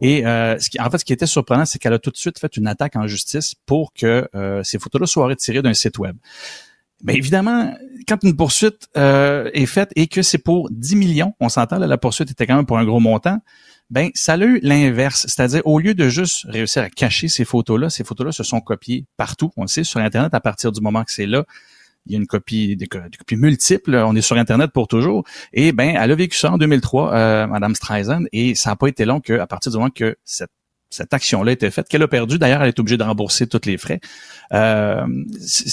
Et 0.00 0.26
euh, 0.26 0.58
ce 0.58 0.70
qui, 0.70 0.80
en 0.80 0.90
fait, 0.90 0.98
ce 0.98 1.04
qui 1.04 1.12
était 1.12 1.26
surprenant, 1.26 1.64
c'est 1.64 1.78
qu'elle 1.78 1.92
a 1.92 1.98
tout 1.98 2.10
de 2.10 2.16
suite 2.16 2.38
fait 2.38 2.56
une 2.56 2.66
attaque 2.66 2.96
en 2.96 3.06
justice 3.06 3.54
pour 3.66 3.92
que 3.92 4.28
euh, 4.34 4.62
ces 4.62 4.78
photos-là 4.78 5.06
soient 5.06 5.26
retirées 5.26 5.62
d'un 5.62 5.74
site 5.74 5.98
web. 5.98 6.16
Mais 7.02 7.14
évidemment, 7.14 7.74
quand 8.08 8.22
une 8.24 8.34
poursuite 8.36 8.88
euh, 8.96 9.50
est 9.52 9.66
faite 9.66 9.90
et 9.96 10.06
que 10.06 10.22
c'est 10.22 10.38
pour 10.38 10.68
10 10.70 10.96
millions, 10.96 11.34
on 11.40 11.48
s'entend, 11.48 11.78
là, 11.78 11.86
la 11.86 11.98
poursuite 11.98 12.30
était 12.30 12.46
quand 12.46 12.56
même 12.56 12.66
pour 12.66 12.78
un 12.78 12.84
gros 12.84 13.00
montant, 13.00 13.38
ben 13.90 14.10
ça 14.14 14.32
a 14.34 14.38
eu 14.38 14.58
l'inverse. 14.62 15.26
C'est-à-dire, 15.28 15.62
au 15.66 15.78
lieu 15.78 15.94
de 15.94 16.08
juste 16.08 16.46
réussir 16.48 16.82
à 16.82 16.90
cacher 16.90 17.28
ces 17.28 17.44
photos-là, 17.44 17.90
ces 17.90 18.02
photos-là 18.02 18.32
se 18.32 18.42
sont 18.42 18.60
copiées 18.60 19.06
partout. 19.16 19.50
On 19.56 19.62
le 19.62 19.68
sait, 19.68 19.84
sur 19.84 20.00
Internet, 20.00 20.34
à 20.34 20.40
partir 20.40 20.72
du 20.72 20.80
moment 20.80 21.04
que 21.04 21.12
c'est 21.12 21.26
là, 21.26 21.44
il 22.06 22.12
y 22.12 22.14
a 22.14 22.18
une 22.18 22.26
copie, 22.26 22.76
des, 22.76 22.86
co- 22.86 22.98
des 23.00 23.16
copies 23.18 23.36
multiples. 23.36 23.94
On 23.94 24.14
est 24.16 24.20
sur 24.22 24.36
Internet 24.36 24.70
pour 24.72 24.88
toujours. 24.88 25.24
Et 25.52 25.72
ben, 25.72 25.96
elle 26.00 26.10
a 26.10 26.14
vécu 26.14 26.36
ça 26.36 26.52
en 26.52 26.58
2003, 26.58 27.12
euh, 27.14 27.46
Madame 27.48 27.74
Streisand, 27.74 28.22
et 28.32 28.54
ça 28.54 28.70
n'a 28.70 28.76
pas 28.76 28.86
été 28.88 29.04
long 29.04 29.20
qu'à 29.20 29.46
partir 29.46 29.70
du 29.72 29.78
moment 29.78 29.90
que 29.90 30.16
cette 30.24 30.50
cette 30.90 31.12
action-là 31.12 31.52
était 31.52 31.70
faite, 31.70 31.88
qu'elle 31.88 32.02
a 32.02 32.08
perdu. 32.08 32.38
D'ailleurs, 32.38 32.62
elle 32.62 32.68
est 32.68 32.78
obligée 32.78 32.96
de 32.96 33.02
rembourser 33.02 33.46
tous 33.46 33.66
les 33.66 33.76
frais. 33.78 34.00
Euh, 34.52 35.04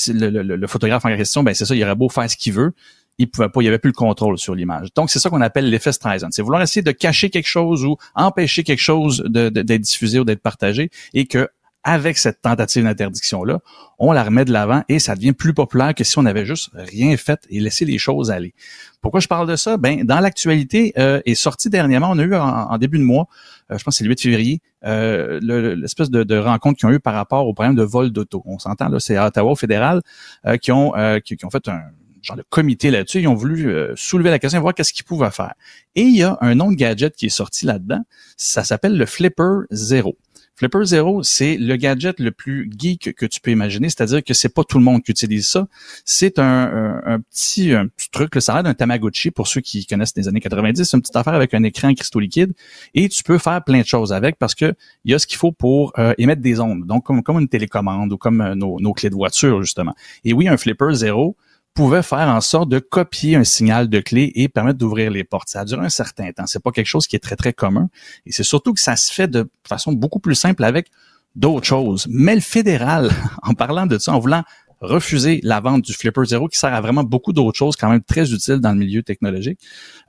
le, 0.08 0.68
photographe 0.68 1.06
en 1.06 1.16
question, 1.16 1.44
ben 1.44 1.54
c'est 1.54 1.66
ça, 1.66 1.76
il 1.76 1.84
aurait 1.84 1.96
beau 1.96 2.10
faire 2.10 2.30
ce 2.30 2.36
qu'il 2.36 2.54
veut, 2.54 2.74
il 3.18 3.30
pouvait 3.30 3.50
pas, 3.50 3.62
il 3.62 3.68
avait 3.68 3.80
plus 3.80 3.90
le 3.90 3.94
contrôle 3.94 4.38
sur 4.38 4.56
l'image. 4.56 4.90
Donc 4.96 5.10
c'est 5.12 5.20
ça 5.20 5.30
qu'on 5.30 5.42
appelle 5.42 5.70
l'effet 5.70 5.92
Streisand. 5.92 6.30
C'est 6.32 6.42
vouloir 6.42 6.62
essayer 6.62 6.82
de 6.82 6.92
cacher 6.92 7.30
quelque 7.30 7.48
chose 7.48 7.86
ou 7.86 7.98
empêcher 8.16 8.64
quelque 8.64 8.82
chose 8.82 9.24
d'être 9.30 9.82
diffusé 9.82 10.20
ou 10.20 10.24
d'être 10.24 10.42
partagé 10.42 10.90
et 11.14 11.26
que 11.26 11.48
avec 11.84 12.18
cette 12.18 12.42
tentative 12.42 12.84
d'interdiction-là, 12.84 13.60
on 14.00 14.12
la 14.12 14.24
remet 14.24 14.46
de 14.46 14.52
l'avant 14.52 14.84
et 14.90 15.00
ça 15.00 15.16
devient 15.16 15.34
plus 15.34 15.54
populaire 15.54 15.94
que 15.94 16.04
si 16.04 16.18
on 16.18 16.26
avait 16.26 16.46
juste 16.46 16.70
rien 16.74 17.16
fait 17.18 17.40
et 17.50 17.60
laissé 17.60 17.86
les 17.86 17.98
choses 17.98 18.32
aller. 18.32 18.54
Pourquoi 19.02 19.20
je 19.20 19.28
parle 19.28 19.48
de 19.48 19.56
ça? 19.56 19.78
Ben, 19.78 20.04
dans 20.04 20.20
l'actualité, 20.20 20.94
euh, 20.98 21.22
est 21.26 21.36
sorti 21.36 21.70
dernièrement, 21.70 22.10
on 22.12 22.20
a 22.20 22.24
eu 22.24 22.36
en, 22.36 22.78
début 22.78 23.00
de 23.00 23.04
mois, 23.04 23.28
euh, 23.72 23.78
je 23.78 23.84
pense 23.84 23.96
que 23.96 23.98
c'est 24.00 24.04
le 24.04 24.10
8 24.10 24.22
février, 24.22 24.62
euh, 24.86 25.40
l'espèce 25.76 26.10
de, 26.10 26.38
rencontre 26.38 26.80
qu'ils 26.80 26.88
ont 26.88 26.92
eu 26.92 27.00
par 27.00 27.14
rapport 27.14 27.48
au 27.48 27.54
problème 27.54 27.76
de 27.76 27.84
vol 27.84 28.12
d'auto. 28.12 28.44
On 28.46 28.60
s'entend, 28.60 28.90
là, 28.90 29.00
c'est 29.00 29.16
à 29.16 29.28
Ottawa, 29.28 29.52
au 29.52 29.56
fédéral, 29.56 30.02
euh, 30.46 30.58
qui, 30.58 30.72
ont, 30.72 30.94
qui, 31.24 31.38
qui, 31.38 31.46
ont 31.46 31.50
fait 31.50 31.68
un 31.68 31.82
genre 32.22 32.38
de 32.38 32.44
comité 32.50 32.92
là-dessus. 32.92 33.20
Ils 33.20 33.28
ont 33.28 33.36
voulu 33.36 33.74
soulever 33.96 34.30
la 34.30 34.40
question 34.40 34.60
et 34.60 34.62
voir 34.62 34.74
qu'est-ce 34.74 34.94
qu'ils 34.94 35.06
pouvaient 35.06 35.32
faire. 35.32 35.54
Et 35.96 36.04
il 36.04 36.16
y 36.16 36.24
a 36.24 36.38
un 36.42 36.56
nom 36.56 36.72
de 36.72 36.76
gadget 36.76 37.16
qui 37.16 37.28
est 37.28 37.30
sorti 37.30 37.66
là-dedans. 37.66 38.04
Ça 38.38 38.64
s'appelle 38.64 38.98
le 38.98 39.06
Flipper 39.06 39.66
Zero. 39.72 40.18
Flipper 40.56 40.86
Zero, 40.86 41.24
c'est 41.24 41.58
le 41.58 41.76
gadget 41.76 42.20
le 42.20 42.32
plus 42.32 42.70
geek 42.78 43.16
que 43.16 43.26
tu 43.26 43.42
peux 43.42 43.52
imaginer, 43.52 43.90
c'est-à-dire 43.90 44.24
que 44.24 44.34
c'est 44.34 44.54
pas 44.54 44.64
tout 44.64 44.78
le 44.78 44.84
monde 44.84 45.02
qui 45.02 45.12
utilise 45.12 45.48
ça. 45.48 45.68
C'est 46.06 46.38
un, 46.38 47.02
un, 47.06 47.20
petit, 47.20 47.74
un 47.74 47.88
petit 47.88 48.10
truc, 48.12 48.36
le 48.36 48.42
ça 48.42 48.54
a 48.54 48.56
l'air 48.58 48.64
d'un 48.64 48.74
Tamagotchi 48.74 49.32
pour 49.32 49.48
ceux 49.48 49.62
qui 49.62 49.86
connaissent 49.86 50.14
des 50.14 50.28
années 50.28 50.42
90. 50.42 50.84
C'est 50.84 50.96
une 50.96 51.02
petite 51.02 51.16
affaire 51.16 51.34
avec 51.34 51.54
un 51.54 51.64
écran 51.64 51.94
cristaux 51.94 52.20
liquide 52.20 52.54
et 52.94 53.10
tu 53.10 53.24
peux 53.24 53.40
faire 53.40 53.64
plein 53.64 53.82
de 53.82 53.86
choses 53.86 54.14
avec 54.14 54.38
parce 54.38 54.54
que 54.54 54.74
il 55.06 55.12
y 55.12 55.16
a 55.16 55.20
ce 55.20 55.26
qu'il 55.26 55.38
faut 55.38 55.52
pour 55.52 55.94
euh, 55.98 56.14
émettre 56.18 56.42
des 56.42 56.60
ondes, 56.60 56.86
donc 56.86 57.06
comme, 57.06 57.40
une 57.40 57.48
télécommande 57.48 58.14
ou 58.14 58.18
comme 58.18 58.42
euh, 58.42 58.56
nos 58.56 58.94
clés 58.94 59.10
de 59.10 59.16
voiture 59.16 59.62
justement. 59.62 59.96
Et 60.24 60.34
oui, 60.34 60.48
un 60.48 60.58
Flipper 60.58 60.94
Zero, 60.94 61.36
pouvait 61.74 62.04
faire 62.04 62.28
en 62.28 62.42
sorte 62.42 62.70
de 62.70 62.80
copier 62.80 63.36
un 63.36 63.44
signal 63.44 63.90
de 63.90 64.00
clé 64.00 64.32
et 64.36 64.48
permettre 64.48 64.78
d'ouvrir 64.78 65.12
les 65.12 65.24
portes. 65.24 65.50
Ça 65.50 65.62
a 65.62 65.66
duré 65.66 65.86
un 65.86 65.90
certain 65.90 66.32
temps. 66.32 66.46
C'est 66.46 66.62
pas 66.62 66.72
quelque 66.72 66.88
chose 66.88 67.08
qui 67.08 67.16
est 67.16 67.20
très, 67.20 67.36
très 67.36 67.54
commun. 67.54 67.90
Et 68.26 68.32
c'est 68.32 68.44
surtout 68.44 68.74
que 68.74 68.80
ça 68.80 68.96
se 68.96 69.12
fait 69.12 69.28
de 69.28 69.50
façon 69.68 69.92
beaucoup 69.92 70.20
plus 70.20 70.36
simple 70.36 70.64
avec 70.64 70.90
d'autres 71.36 71.66
choses. 71.66 72.06
Mais 72.10 72.36
le 72.36 72.42
fédéral, 72.42 73.12
en 73.44 73.54
parlant 73.54 73.86
de 73.86 73.98
ça, 73.98 74.14
en 74.14 74.20
voulant 74.20 74.44
refuser 74.82 75.40
la 75.44 75.62
vente 75.62 75.82
du 75.82 75.94
Flipper 75.94 76.26
Zero, 76.26 76.48
qui 76.48 76.58
sert 76.58 76.74
à 76.74 76.82
vraiment 76.82 77.04
beaucoup 77.04 77.34
d'autres 77.34 77.58
choses 77.58 77.76
quand 77.76 77.90
même 77.90 78.04
très 78.04 78.34
utiles 78.34 78.58
dans 78.58 78.72
le 78.72 78.78
milieu 78.78 79.02
technologique, 79.02 79.60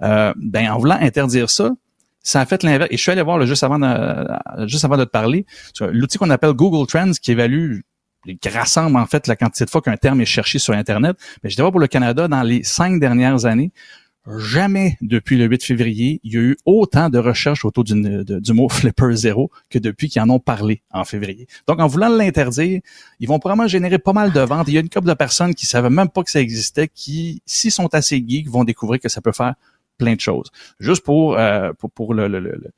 euh, 0.02 0.34
ben, 0.36 0.68
en 0.70 0.78
voulant 0.78 0.98
interdire 1.00 1.48
ça, 1.48 1.70
ça 2.24 2.40
a 2.40 2.46
fait 2.46 2.62
l'inverse. 2.62 2.88
Et 2.90 2.96
je 2.96 3.02
suis 3.02 3.12
allé 3.12 3.22
voir 3.22 3.38
le 3.38 3.46
juste 3.46 3.62
avant 3.62 3.78
de, 3.78 4.66
juste 4.66 4.84
avant 4.84 4.96
de 4.96 5.04
te 5.04 5.10
parler, 5.10 5.46
l'outil 5.80 6.18
qu'on 6.18 6.30
appelle 6.30 6.52
Google 6.52 6.86
Trends, 6.86 7.12
qui 7.22 7.32
évalue 7.32 7.80
qui 8.40 8.48
rassemble 8.48 8.96
en 8.96 9.06
fait 9.06 9.26
la 9.26 9.36
quantité 9.36 9.64
de 9.64 9.70
fois 9.70 9.82
qu'un 9.82 9.96
terme 9.96 10.20
est 10.20 10.26
cherché 10.26 10.58
sur 10.58 10.74
Internet. 10.74 11.16
Mais 11.42 11.50
je 11.50 11.56
dirais 11.56 11.70
pour 11.70 11.80
le 11.80 11.86
Canada, 11.86 12.28
dans 12.28 12.42
les 12.42 12.62
cinq 12.62 13.00
dernières 13.00 13.44
années, 13.44 13.72
jamais 14.38 14.96
depuis 15.00 15.36
le 15.36 15.44
8 15.46 15.62
février, 15.62 16.20
il 16.24 16.32
y 16.32 16.36
a 16.36 16.40
eu 16.40 16.56
autant 16.64 17.10
de 17.10 17.18
recherches 17.18 17.64
autour 17.64 17.84
du, 17.84 17.94
mot 17.94 18.68
flipper 18.68 19.14
zéro 19.14 19.50
que 19.68 19.78
depuis 19.78 20.08
qu'ils 20.08 20.22
en 20.22 20.30
ont 20.30 20.38
parlé 20.38 20.82
en 20.90 21.04
février. 21.04 21.46
Donc, 21.66 21.80
en 21.80 21.86
voulant 21.86 22.08
l'interdire, 22.08 22.80
ils 23.20 23.28
vont 23.28 23.38
probablement 23.38 23.68
générer 23.68 23.98
pas 23.98 24.12
mal 24.12 24.32
de 24.32 24.40
ventes. 24.40 24.68
Il 24.68 24.74
y 24.74 24.78
a 24.78 24.80
une 24.80 24.88
couple 24.88 25.08
de 25.08 25.14
personnes 25.14 25.54
qui 25.54 25.66
savaient 25.66 25.90
même 25.90 26.08
pas 26.08 26.22
que 26.22 26.30
ça 26.30 26.40
existait, 26.40 26.88
qui, 26.88 27.42
s'ils 27.44 27.72
sont 27.72 27.94
assez 27.94 28.22
geeks, 28.26 28.48
vont 28.48 28.64
découvrir 28.64 29.00
que 29.00 29.08
ça 29.08 29.20
peut 29.20 29.32
faire 29.32 29.54
plein 29.98 30.14
de 30.14 30.20
choses. 30.20 30.50
Juste 30.80 31.04
pour, 31.04 31.38
euh, 31.38 31.72
pour, 31.78 31.90
pour 31.90 32.14
le, 32.14 32.28
le, 32.28 32.40
le 32.40 32.70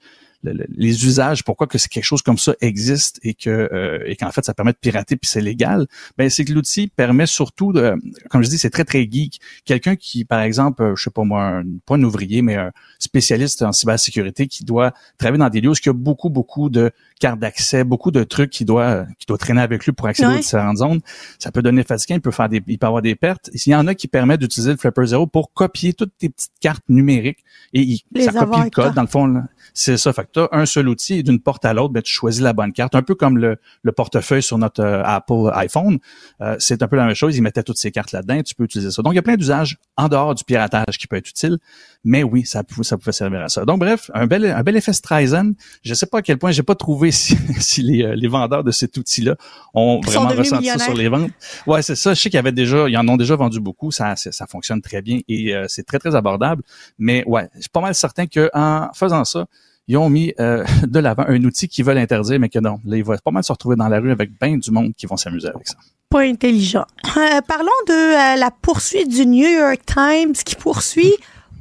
les 0.42 1.04
usages, 1.06 1.44
pourquoi 1.44 1.66
que 1.66 1.78
c'est 1.78 1.88
quelque 1.88 2.04
chose 2.04 2.22
comme 2.22 2.38
ça 2.38 2.54
existe 2.60 3.18
et 3.22 3.34
que 3.34 3.50
euh, 3.50 4.02
et 4.06 4.16
qu'en 4.16 4.30
fait 4.30 4.44
ça 4.44 4.54
permet 4.54 4.72
de 4.72 4.78
pirater 4.78 5.16
puis 5.16 5.28
c'est 5.28 5.40
légal, 5.40 5.86
ben 6.18 6.30
c'est 6.30 6.44
que 6.44 6.52
l'outil 6.52 6.88
permet 6.88 7.26
surtout 7.26 7.72
de, 7.72 7.94
comme 8.30 8.42
je 8.42 8.48
dis, 8.48 8.58
c'est 8.58 8.70
très 8.70 8.84
très 8.84 9.08
geek. 9.10 9.40
Quelqu'un 9.64 9.96
qui, 9.96 10.24
par 10.24 10.40
exemple, 10.40 10.82
euh, 10.82 10.96
je 10.96 11.04
sais 11.04 11.10
pas 11.10 11.24
moi, 11.24 11.42
un, 11.44 11.64
pas 11.84 11.96
un 11.96 12.02
ouvrier, 12.02 12.42
mais 12.42 12.56
un 12.56 12.72
spécialiste 12.98 13.62
en 13.62 13.72
cybersécurité 13.72 14.46
qui 14.46 14.64
doit 14.64 14.92
travailler 15.18 15.38
dans 15.38 15.48
des 15.48 15.60
lieux 15.60 15.70
où 15.70 15.74
il 15.74 15.86
y 15.86 15.88
a 15.88 15.92
beaucoup 15.92 16.30
beaucoup 16.30 16.68
de 16.70 16.90
cartes 17.20 17.40
d'accès, 17.40 17.84
beaucoup 17.84 18.10
de 18.10 18.24
trucs 18.24 18.50
qui 18.50 18.64
doit 18.64 19.06
qui 19.18 19.26
doit 19.26 19.38
traîner 19.38 19.62
avec 19.62 19.84
lui 19.84 19.92
pour 19.92 20.06
accéder 20.06 20.34
aux 20.34 20.38
différentes 20.38 20.78
zones, 20.78 21.00
ça 21.38 21.50
peut 21.50 21.62
donner 21.62 21.82
fatigant, 21.82 22.16
il 22.16 22.20
peut 22.20 22.30
faire 22.30 22.48
des, 22.48 22.62
il 22.66 22.78
peut 22.78 22.86
avoir 22.86 23.02
des 23.02 23.14
pertes. 23.14 23.50
Il 23.52 23.70
y 23.70 23.74
en 23.74 23.86
a 23.86 23.94
qui 23.94 24.08
permettent 24.08 24.40
d'utiliser 24.40 24.70
le 24.72 24.76
Flipper 24.76 25.06
Zero 25.06 25.26
pour 25.26 25.52
copier 25.52 25.92
toutes 25.92 26.16
tes 26.18 26.28
petites 26.28 26.52
cartes 26.60 26.84
numériques 26.88 27.44
et 27.72 27.80
il, 27.80 28.22
ça 28.22 28.32
copie 28.32 28.60
le 28.60 28.70
code 28.70 28.94
dans 28.94 29.02
le 29.02 29.08
fond. 29.08 29.42
C'est 29.74 29.96
ça. 29.96 30.12
Fait 30.12 30.28
un 30.52 30.66
seul 30.66 30.88
outil 30.88 31.22
d'une 31.22 31.40
porte 31.40 31.64
à 31.64 31.74
l'autre, 31.74 31.92
ben, 31.92 32.02
tu 32.02 32.12
choisis 32.12 32.42
la 32.42 32.52
bonne 32.52 32.72
carte. 32.72 32.94
Un 32.94 33.02
peu 33.02 33.14
comme 33.14 33.38
le, 33.38 33.56
le 33.82 33.92
portefeuille 33.92 34.42
sur 34.42 34.58
notre 34.58 34.82
euh, 34.82 35.02
Apple 35.04 35.50
iPhone. 35.54 35.98
Euh, 36.40 36.56
c'est 36.58 36.82
un 36.82 36.88
peu 36.88 36.96
la 36.96 37.06
même 37.06 37.14
chose. 37.14 37.36
Ils 37.36 37.42
mettaient 37.42 37.62
toutes 37.62 37.78
ces 37.78 37.90
cartes 37.90 38.12
là-dedans. 38.12 38.42
Tu 38.42 38.54
peux 38.54 38.64
utiliser 38.64 38.90
ça. 38.90 39.02
Donc, 39.02 39.12
il 39.12 39.16
y 39.16 39.18
a 39.18 39.22
plein 39.22 39.36
d'usages 39.36 39.78
en 39.96 40.08
dehors 40.08 40.34
du 40.34 40.44
piratage 40.44 40.98
qui 40.98 41.06
peut 41.06 41.16
être 41.16 41.28
utile. 41.28 41.58
Mais 42.06 42.22
oui, 42.22 42.46
ça, 42.46 42.62
ça 42.82 42.96
pouvait 42.96 43.12
servir 43.12 43.42
à 43.42 43.48
ça. 43.48 43.64
Donc, 43.64 43.80
bref, 43.80 44.10
un 44.14 44.26
bel, 44.26 44.46
un 44.46 44.62
bel 44.62 44.76
effet 44.76 44.92
Streisand. 44.92 45.52
Je 45.82 45.92
sais 45.92 46.06
pas 46.06 46.18
à 46.18 46.22
quel 46.22 46.38
point, 46.38 46.52
j'ai 46.52 46.62
pas 46.62 46.74
trouvé 46.74 47.10
si, 47.12 47.36
si 47.58 47.82
les, 47.82 48.02
euh, 48.02 48.14
les, 48.14 48.28
vendeurs 48.28 48.64
de 48.64 48.70
cet 48.70 48.96
outil-là 48.96 49.36
ont 49.74 50.00
vraiment 50.00 50.28
ressenti 50.28 50.66
ça 50.66 50.78
sur 50.78 50.94
les 50.94 51.08
ventes. 51.08 51.30
Ouais, 51.66 51.82
c'est 51.82 51.96
ça. 51.96 52.14
Je 52.14 52.20
sais 52.20 52.30
qu'il 52.30 52.38
y 52.38 52.38
avait 52.38 52.52
déjà, 52.52 52.88
ils 52.88 52.96
en 52.96 53.06
ont 53.08 53.16
déjà 53.16 53.36
vendu 53.36 53.60
beaucoup. 53.60 53.90
Ça, 53.90 54.16
ça 54.16 54.46
fonctionne 54.46 54.80
très 54.80 55.02
bien 55.02 55.20
et 55.28 55.54
c'est 55.68 55.84
très, 55.84 55.98
très 55.98 56.14
abordable. 56.14 56.62
Mais 56.98 57.24
ouais, 57.26 57.48
je 57.56 57.60
suis 57.62 57.70
pas 57.70 57.80
mal 57.80 57.94
certain 57.94 58.26
qu'en 58.26 58.88
faisant 58.94 59.24
ça, 59.24 59.46
ils 59.88 59.96
ont 59.96 60.10
mis 60.10 60.32
euh, 60.40 60.64
de 60.86 60.98
l'avant 60.98 61.24
un 61.26 61.42
outil 61.44 61.68
qu'ils 61.68 61.84
veulent 61.84 61.98
interdire, 61.98 62.38
mais 62.40 62.48
que 62.48 62.58
non, 62.58 62.80
là, 62.84 62.96
ils 62.96 63.04
vont 63.04 63.16
pas 63.22 63.30
mal 63.30 63.44
se 63.44 63.52
retrouver 63.52 63.76
dans 63.76 63.88
la 63.88 64.00
rue 64.00 64.10
avec 64.10 64.30
bien 64.40 64.56
du 64.56 64.70
monde 64.70 64.92
qui 64.96 65.06
vont 65.06 65.16
s'amuser 65.16 65.48
avec 65.48 65.68
ça. 65.68 65.76
Pas 66.08 66.22
intelligent. 66.22 66.84
Euh, 67.16 67.40
parlons 67.48 67.70
de 67.88 67.92
euh, 67.92 68.36
la 68.36 68.50
poursuite 68.50 69.08
du 69.08 69.24
New 69.24 69.48
York 69.48 69.80
Times 69.86 70.34
qui 70.34 70.54
poursuit 70.54 71.14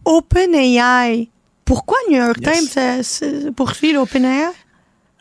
OpenAI. 0.06 1.30
Pourquoi 1.66 1.98
New 2.10 2.18
York 2.18 2.40
Times 2.42 3.52
poursuit 3.56 3.94
l'OpenAI? 3.94 4.52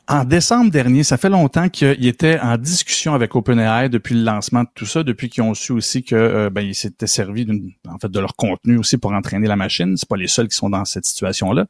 En 0.06 0.24
décembre 0.24 0.70
dernier, 0.70 1.02
ça 1.02 1.16
fait 1.16 1.30
longtemps 1.30 1.70
qu'il 1.70 2.06
était 2.06 2.38
en 2.38 2.58
discussion 2.58 3.14
avec 3.14 3.34
OpenAI 3.34 3.88
depuis 3.88 4.14
le 4.14 4.22
lancement 4.22 4.62
de 4.62 4.68
tout 4.74 4.84
ça, 4.84 5.02
depuis 5.02 5.30
qu'ils 5.30 5.42
ont 5.42 5.54
su 5.54 5.72
aussi 5.72 6.02
que 6.02 6.14
euh, 6.14 6.50
ben, 6.50 6.60
ils 6.60 6.74
s'étaient 6.74 7.06
servis 7.06 7.46
en 7.88 7.98
fait 7.98 8.10
de 8.10 8.20
leur 8.20 8.36
contenu 8.36 8.76
aussi 8.76 8.98
pour 8.98 9.12
entraîner 9.12 9.48
la 9.48 9.56
machine. 9.56 9.96
C'est 9.96 10.08
pas 10.08 10.18
les 10.18 10.28
seuls 10.28 10.48
qui 10.48 10.56
sont 10.56 10.68
dans 10.68 10.84
cette 10.84 11.06
situation-là. 11.06 11.64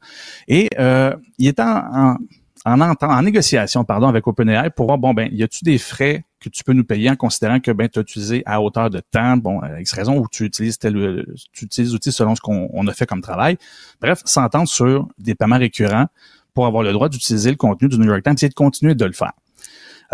Et 0.49 0.67
euh, 0.77 1.15
il 1.37 1.47
était 1.47 1.61
en, 1.61 2.17
en, 2.65 2.81
en, 2.81 3.21
négociation 3.21 3.85
pardon 3.85 4.09
avec 4.09 4.27
OpenAI 4.27 4.69
pour 4.69 4.87
voir 4.87 4.97
bon 4.97 5.13
ben 5.13 5.29
y 5.31 5.41
a-tu 5.41 5.63
des 5.63 5.77
frais 5.77 6.25
que 6.49 6.55
tu 6.55 6.63
peux 6.63 6.73
nous 6.73 6.83
payer 6.83 7.09
en 7.09 7.15
considérant 7.15 7.59
que 7.59 7.71
ben 7.71 7.89
tu 7.89 7.99
as 7.99 8.01
utilisé 8.01 8.43
à 8.45 8.61
hauteur 8.61 8.89
de 8.89 8.99
temps, 8.99 9.37
bon 9.37 9.61
X 9.79 9.93
raison 9.93 10.17
où 10.17 10.27
tu 10.31 10.45
utilises 10.45 10.77
tel 10.77 11.25
tu 11.51 11.65
utilises 11.65 11.93
l'outil 11.93 12.11
selon 12.11 12.35
ce 12.35 12.41
qu'on 12.41 12.87
a 12.87 12.93
fait 12.93 13.05
comme 13.05 13.21
travail. 13.21 13.57
Bref, 14.01 14.21
s'entendre 14.25 14.67
sur 14.67 15.07
des 15.17 15.35
paiements 15.35 15.57
récurrents 15.57 16.07
pour 16.53 16.65
avoir 16.65 16.83
le 16.83 16.93
droit 16.93 17.09
d'utiliser 17.09 17.51
le 17.51 17.57
contenu 17.57 17.89
du 17.89 17.99
New 17.99 18.07
York 18.07 18.23
Times 18.23 18.37
et 18.41 18.49
de 18.49 18.53
continuer 18.53 18.95
de 18.95 19.05
le 19.05 19.11
faire. 19.11 19.33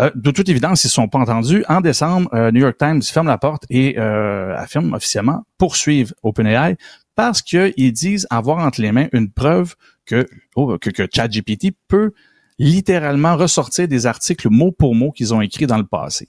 Euh, 0.00 0.10
de 0.14 0.30
toute 0.30 0.48
évidence, 0.48 0.84
ils 0.84 0.88
ne 0.88 0.92
sont 0.92 1.08
pas 1.08 1.18
entendus. 1.18 1.64
En 1.68 1.80
décembre, 1.80 2.28
euh, 2.34 2.50
New 2.50 2.60
York 2.60 2.76
Times 2.78 3.02
ferme 3.02 3.28
la 3.28 3.38
porte 3.38 3.64
et 3.70 3.98
euh, 3.98 4.56
affirme 4.56 4.92
officiellement 4.94 5.44
poursuivre 5.58 6.12
OpenAI 6.22 6.76
parce 7.14 7.42
qu'ils 7.42 7.92
disent 7.92 8.26
avoir 8.30 8.58
entre 8.58 8.80
les 8.80 8.90
mains 8.90 9.08
une 9.12 9.30
preuve 9.30 9.74
que, 10.06 10.26
oh, 10.56 10.76
ChatGPT 11.14 11.72
peut 11.88 12.12
littéralement 12.58 13.36
ressortir 13.36 13.88
des 13.88 14.06
articles 14.06 14.48
mot 14.48 14.72
pour 14.72 14.94
mot 14.94 15.12
qu'ils 15.12 15.34
ont 15.34 15.40
écrits 15.40 15.66
dans 15.66 15.78
le 15.78 15.86
passé. 15.86 16.28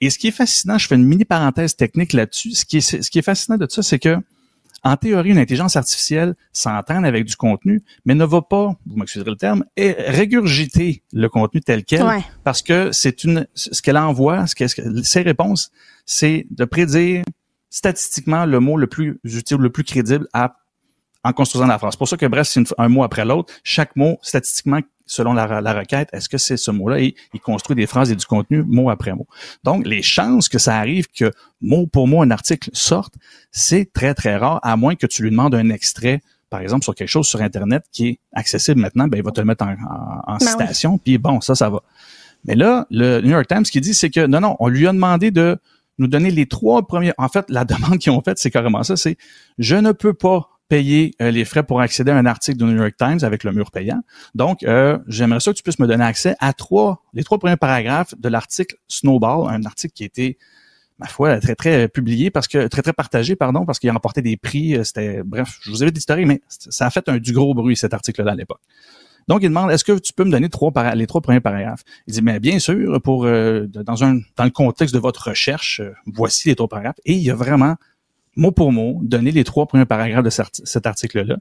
Et 0.00 0.10
ce 0.10 0.18
qui 0.18 0.28
est 0.28 0.32
fascinant, 0.32 0.78
je 0.78 0.88
fais 0.88 0.96
une 0.96 1.04
mini 1.04 1.24
parenthèse 1.24 1.76
technique 1.76 2.12
là-dessus, 2.12 2.52
ce 2.52 2.64
qui 2.64 2.78
est, 2.78 3.02
ce 3.02 3.10
qui 3.10 3.18
est 3.18 3.22
fascinant 3.22 3.56
de 3.56 3.66
ça, 3.70 3.82
c'est 3.82 3.98
que 3.98 4.16
en 4.84 4.96
théorie, 4.96 5.30
une 5.30 5.38
intelligence 5.38 5.76
artificielle 5.76 6.34
s'entraîne 6.52 7.04
avec 7.04 7.24
du 7.24 7.36
contenu, 7.36 7.82
mais 8.04 8.16
ne 8.16 8.24
va 8.24 8.42
pas, 8.42 8.74
vous 8.84 8.96
m'excuserez 8.96 9.30
le 9.30 9.36
terme, 9.36 9.64
régurgiter 9.76 11.04
le 11.12 11.28
contenu 11.28 11.60
tel 11.60 11.84
quel, 11.84 12.04
parce 12.42 12.62
que 12.62 12.90
c'est 12.90 13.22
une, 13.22 13.46
ce 13.54 13.80
qu'elle 13.80 13.96
envoie, 13.96 14.44
ce 14.48 14.56
que, 14.56 14.66
ses 15.04 15.22
réponses, 15.22 15.70
c'est 16.04 16.46
de 16.50 16.64
prédire 16.64 17.22
statistiquement 17.70 18.44
le 18.44 18.58
mot 18.58 18.76
le 18.76 18.88
plus 18.88 19.20
utile, 19.22 19.58
le 19.58 19.70
plus 19.70 19.84
crédible 19.84 20.26
à 20.32 20.56
en 21.24 21.32
construisant 21.32 21.66
la 21.66 21.78
phrase. 21.78 21.92
C'est 21.92 21.98
pour 21.98 22.08
ça 22.08 22.16
que 22.16 22.26
bref, 22.26 22.48
c'est 22.48 22.62
un 22.78 22.88
mot 22.88 23.04
après 23.04 23.24
l'autre. 23.24 23.54
Chaque 23.62 23.94
mot, 23.94 24.18
statistiquement, 24.22 24.80
selon 25.06 25.32
la, 25.32 25.72
requête, 25.72 26.08
est-ce 26.12 26.28
que 26.28 26.38
c'est 26.38 26.56
ce 26.56 26.70
mot-là? 26.70 27.00
Et 27.00 27.14
il 27.34 27.40
construit 27.40 27.76
des 27.76 27.86
phrases 27.86 28.10
et 28.10 28.16
du 28.16 28.26
contenu 28.26 28.62
mot 28.62 28.90
après 28.90 29.12
mot. 29.12 29.26
Donc, 29.64 29.86
les 29.86 30.02
chances 30.02 30.48
que 30.48 30.58
ça 30.58 30.76
arrive 30.76 31.06
que 31.08 31.30
mot 31.60 31.86
pour 31.86 32.08
mot 32.08 32.22
un 32.22 32.30
article 32.30 32.70
sorte, 32.72 33.14
c'est 33.50 33.92
très, 33.92 34.14
très 34.14 34.36
rare, 34.36 34.60
à 34.62 34.76
moins 34.76 34.94
que 34.94 35.06
tu 35.06 35.22
lui 35.22 35.30
demandes 35.30 35.54
un 35.54 35.70
extrait 35.70 36.20
par 36.50 36.60
exemple, 36.60 36.84
sur 36.84 36.94
quelque 36.94 37.08
chose 37.08 37.26
sur 37.26 37.40
Internet 37.40 37.82
qui 37.90 38.08
est 38.08 38.18
accessible 38.34 38.78
maintenant, 38.78 39.08
ben, 39.08 39.16
il 39.16 39.24
va 39.24 39.30
te 39.30 39.40
le 39.40 39.46
mettre 39.46 39.64
en, 39.64 39.72
en, 39.72 40.36
ben 40.36 40.46
citation, 40.46 40.98
puis 40.98 41.16
bon, 41.16 41.40
ça, 41.40 41.54
ça 41.54 41.70
va. 41.70 41.82
Mais 42.44 42.54
là, 42.54 42.86
le 42.90 43.22
New 43.22 43.30
York 43.30 43.46
Times, 43.48 43.64
ce 43.64 43.72
qu'il 43.72 43.80
dit, 43.80 43.94
c'est 43.94 44.10
que 44.10 44.26
non, 44.26 44.40
non, 44.40 44.56
on 44.60 44.68
lui 44.68 44.86
a 44.86 44.92
demandé 44.92 45.30
de 45.30 45.56
nous 45.98 46.08
donner 46.08 46.30
les 46.30 46.46
trois 46.46 46.86
premiers. 46.86 47.12
En 47.16 47.28
fait, 47.28 47.46
la 47.48 47.64
demande 47.64 47.98
qu'ils 47.98 48.12
ont 48.12 48.20
faite, 48.20 48.38
c'est 48.38 48.50
carrément 48.50 48.82
ça, 48.82 48.96
c'est 48.96 49.16
je 49.58 49.76
ne 49.76 49.92
peux 49.92 50.12
pas 50.12 50.50
payer 50.68 51.14
euh, 51.20 51.30
les 51.30 51.44
frais 51.44 51.62
pour 51.62 51.80
accéder 51.80 52.10
à 52.10 52.16
un 52.16 52.26
article 52.26 52.58
du 52.58 52.64
New 52.64 52.76
York 52.76 52.94
Times 52.98 53.18
avec 53.22 53.44
le 53.44 53.52
mur 53.52 53.70
payant. 53.70 54.00
Donc, 54.34 54.62
euh, 54.62 54.98
j'aimerais 55.06 55.40
ça 55.40 55.52
que 55.52 55.56
tu 55.56 55.62
puisses 55.62 55.78
me 55.78 55.86
donner 55.86 56.04
accès 56.04 56.34
à 56.40 56.52
trois, 56.52 57.02
les 57.12 57.24
trois 57.24 57.38
premiers 57.38 57.56
paragraphes 57.56 58.14
de 58.18 58.28
l'article 58.28 58.76
Snowball, 58.88 59.52
un 59.52 59.64
article 59.64 59.92
qui 59.92 60.02
a 60.04 60.06
été, 60.06 60.38
ma 60.98 61.06
foi, 61.06 61.38
très, 61.40 61.54
très 61.54 61.88
publié 61.88 62.30
parce 62.30 62.48
que, 62.48 62.68
très, 62.68 62.82
très 62.82 62.92
partagé, 62.92 63.36
pardon, 63.36 63.66
parce 63.66 63.78
qu'il 63.78 63.90
a 63.90 63.92
remporté 63.92 64.22
des 64.22 64.36
prix. 64.36 64.76
Euh, 64.76 64.84
c'était, 64.84 65.22
bref, 65.22 65.58
je 65.62 65.70
vous 65.70 65.82
avais 65.82 65.92
dit 65.92 66.04
mais 66.26 66.40
ça 66.48 66.86
a 66.86 66.90
fait 66.90 67.08
un 67.08 67.18
du 67.18 67.32
gros 67.32 67.54
bruit, 67.54 67.76
cet 67.76 67.92
article-là, 67.92 68.32
à 68.32 68.36
l'époque. 68.36 68.60
Donc, 69.28 69.42
il 69.42 69.48
demande, 69.48 69.70
est-ce 69.70 69.84
que 69.84 69.98
tu 69.98 70.12
peux 70.12 70.24
me 70.24 70.30
donner 70.30 70.48
trois 70.48 70.72
les 70.94 71.06
trois 71.06 71.20
premiers 71.20 71.40
paragraphes? 71.40 71.82
Il 72.06 72.14
dit, 72.14 72.22
mais 72.22 72.40
bien 72.40 72.58
sûr, 72.58 73.00
pour 73.02 73.24
euh, 73.24 73.66
dans 73.66 73.94
le 73.94 74.50
contexte 74.50 74.94
de 74.94 75.00
votre 75.00 75.28
recherche, 75.28 75.80
euh, 75.80 75.92
voici 76.06 76.48
les 76.48 76.56
trois 76.56 76.68
paragraphes. 76.68 76.98
Et 77.04 77.12
il 77.12 77.22
y 77.22 77.30
a 77.30 77.34
vraiment, 77.34 77.76
mot 78.36 78.52
pour 78.52 78.72
mot, 78.72 79.00
donné 79.02 79.30
les 79.30 79.44
trois 79.44 79.66
premiers 79.66 79.84
paragraphes 79.84 80.24
de 80.24 80.30
cet 80.30 80.86
article-là. 80.86 81.36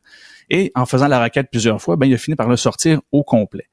Et 0.49 0.71
en 0.75 0.85
faisant 0.85 1.07
la 1.07 1.23
requête 1.23 1.47
plusieurs 1.51 1.81
fois, 1.81 1.95
ben, 1.95 2.05
il 2.05 2.13
a 2.13 2.17
fini 2.17 2.35
par 2.35 2.49
le 2.49 2.57
sortir 2.57 3.01
au 3.11 3.23
complet. 3.23 3.67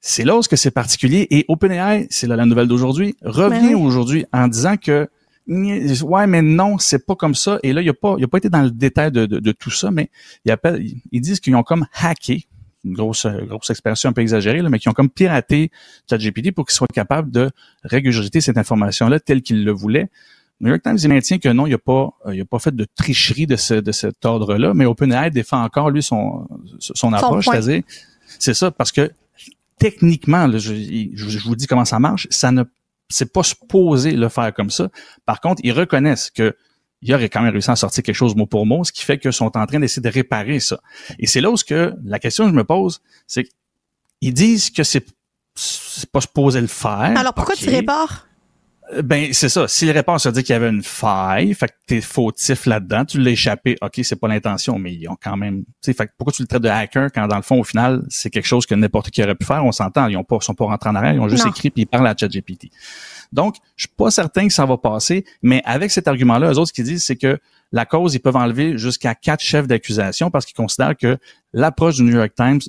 C'est 0.00 0.24
là 0.24 0.36
où 0.36 0.42
c'est 0.42 0.70
particulier. 0.70 1.26
Et 1.30 1.44
OpenAI, 1.48 2.06
c'est 2.10 2.26
là 2.26 2.36
la 2.36 2.46
nouvelle 2.46 2.68
d'aujourd'hui, 2.68 3.16
revient 3.22 3.72
ben 3.72 3.76
aujourd'hui 3.76 4.24
en 4.32 4.48
disant 4.48 4.76
que 4.76 5.08
ouais, 5.48 6.26
mais 6.26 6.42
non, 6.42 6.78
c'est 6.78 7.06
pas 7.06 7.14
comme 7.14 7.34
ça. 7.34 7.58
Et 7.62 7.72
là, 7.72 7.82
il 7.82 7.88
a 7.88 7.94
pas, 7.94 8.16
il 8.18 8.24
a 8.24 8.28
pas 8.28 8.38
été 8.38 8.48
dans 8.48 8.62
le 8.62 8.70
détail 8.70 9.12
de, 9.12 9.26
de, 9.26 9.52
tout 9.52 9.70
ça, 9.70 9.90
mais 9.90 10.10
ils 10.44 10.50
appellent, 10.50 10.84
ils 11.12 11.20
disent 11.20 11.40
qu'ils 11.40 11.54
ont 11.54 11.62
comme 11.62 11.86
hacké, 12.00 12.46
une 12.84 12.94
grosse, 12.94 13.26
grosse 13.26 13.70
expression 13.70 14.10
un 14.10 14.12
peu 14.12 14.22
exagérée, 14.22 14.62
là, 14.62 14.68
mais 14.68 14.78
qu'ils 14.78 14.90
ont 14.90 14.94
comme 14.94 15.10
piraté 15.10 15.70
ChatGPT 16.08 16.52
pour 16.52 16.66
qu'ils 16.66 16.74
soient 16.74 16.88
capables 16.92 17.30
de 17.30 17.50
régurgiter 17.82 18.40
cette 18.40 18.58
information-là 18.58 19.20
telle 19.20 19.42
qu'ils 19.42 19.64
le 19.64 19.72
voulaient. 19.72 20.08
New 20.60 20.68
York 20.68 20.82
Times 20.82 20.98
il 21.02 21.08
maintient 21.08 21.38
que 21.38 21.48
non, 21.48 21.66
il 21.66 21.70
n'y 21.70 21.74
a 21.74 21.78
pas, 21.78 22.10
il 22.32 22.40
a 22.40 22.44
pas 22.44 22.58
fait 22.58 22.74
de 22.74 22.86
tricherie 22.96 23.46
de, 23.46 23.56
ce, 23.56 23.74
de 23.74 23.92
cet 23.92 24.24
ordre-là, 24.24 24.72
mais 24.74 24.86
OpenAI 24.86 25.30
défend 25.30 25.62
encore 25.62 25.90
lui 25.90 26.02
son, 26.02 26.48
son 26.78 27.12
approche, 27.12 27.46
c'est-à-dire, 27.46 27.82
c'est 28.38 28.54
ça, 28.54 28.70
parce 28.70 28.92
que 28.92 29.10
techniquement, 29.78 30.50
je, 30.52 30.74
je, 31.14 31.38
vous 31.44 31.56
dis 31.56 31.66
comment 31.66 31.84
ça 31.84 31.98
marche, 31.98 32.26
ça 32.30 32.52
ne 32.52 32.64
c'est 33.08 33.32
pas 33.32 33.42
supposé 33.42 34.12
le 34.12 34.28
faire 34.28 34.52
comme 34.52 34.70
ça. 34.70 34.88
Par 35.26 35.40
contre, 35.40 35.60
ils 35.64 35.72
reconnaissent 35.72 36.30
que 36.30 36.56
il 37.02 37.14
aurait 37.14 37.28
quand 37.28 37.42
même 37.42 37.52
réussi 37.52 37.70
à 37.70 37.76
sortir 37.76 38.02
quelque 38.02 38.16
chose 38.16 38.34
mot 38.34 38.46
pour 38.46 38.66
mot, 38.66 38.82
ce 38.82 38.90
qui 38.90 39.04
fait 39.04 39.18
qu'ils 39.18 39.32
sont 39.32 39.56
en 39.56 39.66
train 39.66 39.78
d'essayer 39.78 40.02
de 40.02 40.08
réparer 40.08 40.60
ça. 40.60 40.80
Et 41.18 41.26
c'est 41.26 41.40
là 41.40 41.50
où 41.50 41.54
que 41.56 41.94
la 42.04 42.18
question 42.18 42.44
que 42.44 42.50
je 42.50 42.56
me 42.56 42.64
pose, 42.64 43.00
c'est 43.26 43.46
qu'ils 44.20 44.34
disent 44.34 44.70
que 44.70 44.82
c'est 44.82 45.06
c'est 45.54 46.10
pas 46.10 46.20
supposé 46.20 46.60
le 46.60 46.66
faire. 46.66 47.16
Alors 47.16 47.34
pourquoi 47.34 47.54
tu 47.54 47.68
répares? 47.68 48.26
Euh, 48.92 49.02
ben 49.02 49.32
c'est 49.32 49.48
ça. 49.48 49.66
S'il 49.68 49.90
répond, 49.90 50.18
ça 50.18 50.28
veut 50.28 50.34
dire 50.34 50.44
qu'il 50.44 50.52
y 50.52 50.56
avait 50.56 50.68
une 50.68 50.82
faille, 50.82 51.54
fait 51.54 51.68
que 51.68 51.74
t'es 51.86 52.00
fautif 52.00 52.66
là-dedans, 52.66 53.04
tu 53.04 53.20
l'as 53.20 53.30
échappé. 53.30 53.76
Ok, 53.82 54.00
c'est 54.02 54.16
pas 54.16 54.28
l'intention, 54.28 54.78
mais 54.78 54.94
ils 54.94 55.08
ont 55.08 55.16
quand 55.20 55.36
même. 55.36 55.64
Tu 55.82 55.92
fait 55.92 56.10
pourquoi 56.16 56.32
tu 56.32 56.42
le 56.42 56.48
traites 56.48 56.62
de 56.62 56.68
hacker 56.68 57.10
quand 57.12 57.26
dans 57.26 57.36
le 57.36 57.42
fond, 57.42 57.60
au 57.60 57.64
final, 57.64 58.04
c'est 58.08 58.30
quelque 58.30 58.46
chose 58.46 58.66
que 58.66 58.74
n'importe 58.74 59.10
qui 59.10 59.22
aurait 59.22 59.34
pu 59.34 59.44
faire. 59.44 59.64
On 59.64 59.72
s'entend. 59.72 60.06
Ils 60.08 60.16
ont 60.16 60.24
pas, 60.24 60.38
sont 60.40 60.54
pas 60.54 60.66
rentrés 60.66 60.90
en 60.90 60.94
arrière, 60.94 61.14
ils 61.14 61.20
ont 61.20 61.28
juste 61.28 61.46
écrit 61.46 61.70
puis 61.70 61.82
ils 61.82 61.86
parlent 61.86 62.06
à 62.06 62.14
ChatGPT. 62.16 62.70
Donc, 63.32 63.56
je 63.76 63.86
suis 63.86 63.94
pas 63.96 64.10
certain 64.10 64.46
que 64.46 64.52
ça 64.52 64.64
va 64.66 64.76
passer, 64.76 65.24
mais 65.42 65.60
avec 65.64 65.90
cet 65.90 66.06
argument-là, 66.06 66.52
eux 66.52 66.58
autres, 66.58 66.68
ce 66.68 66.72
qu'ils 66.72 66.84
disent, 66.84 67.04
c'est 67.04 67.16
que 67.16 67.38
la 67.72 67.84
cause, 67.84 68.14
ils 68.14 68.20
peuvent 68.20 68.36
enlever 68.36 68.78
jusqu'à 68.78 69.14
quatre 69.14 69.42
chefs 69.42 69.66
d'accusation 69.66 70.30
parce 70.30 70.46
qu'ils 70.46 70.54
considèrent 70.54 70.96
que 70.96 71.18
l'approche 71.52 71.96
du 71.96 72.04
New 72.04 72.14
York 72.14 72.32
Times, 72.36 72.60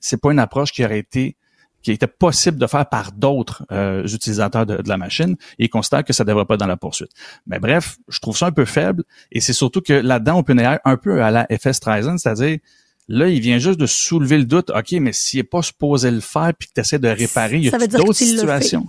c'est 0.00 0.20
pas 0.20 0.32
une 0.32 0.38
approche 0.38 0.72
qui 0.72 0.84
aurait 0.84 0.98
été 0.98 1.36
qui 1.84 1.92
était 1.92 2.08
possible 2.08 2.58
de 2.58 2.66
faire 2.66 2.88
par 2.88 3.12
d'autres 3.12 3.64
euh, 3.70 4.02
utilisateurs 4.04 4.66
de, 4.66 4.78
la 4.86 4.96
machine 4.96 5.36
et 5.58 5.68
constate 5.68 6.06
que 6.06 6.12
ça 6.12 6.24
ne 6.24 6.28
devrait 6.28 6.46
pas 6.46 6.56
dans 6.56 6.66
la 6.66 6.76
poursuite. 6.76 7.10
Mais 7.46 7.58
bref, 7.60 7.98
je 8.08 8.18
trouve 8.18 8.36
ça 8.36 8.46
un 8.46 8.52
peu 8.52 8.64
faible 8.64 9.04
et 9.30 9.40
c'est 9.40 9.52
surtout 9.52 9.82
que 9.82 9.92
là-dedans, 9.92 10.38
on 10.38 10.42
peut 10.42 10.52
aller 10.52 10.78
un 10.84 10.96
peu 10.96 11.22
à 11.22 11.30
la 11.30 11.46
FS 11.46 11.74
Streisand, 11.74 12.18
c'est-à-dire 12.18 12.58
Là, 13.06 13.28
il 13.28 13.38
vient 13.38 13.58
juste 13.58 13.78
de 13.78 13.84
soulever 13.84 14.38
le 14.38 14.46
doute. 14.46 14.70
OK, 14.70 14.92
mais 14.92 15.12
s'il 15.12 15.40
n'est 15.40 15.44
pas 15.44 15.60
supposé 15.60 16.10
le 16.10 16.20
faire 16.20 16.52
puis 16.58 16.68
que 16.68 16.72
tu 16.72 16.80
essaies 16.80 16.98
de 16.98 17.08
réparer, 17.08 17.56
il 17.58 17.64
y 17.64 17.68
a 17.68 17.86
d'autres 17.86 18.14
situations? 18.14 18.86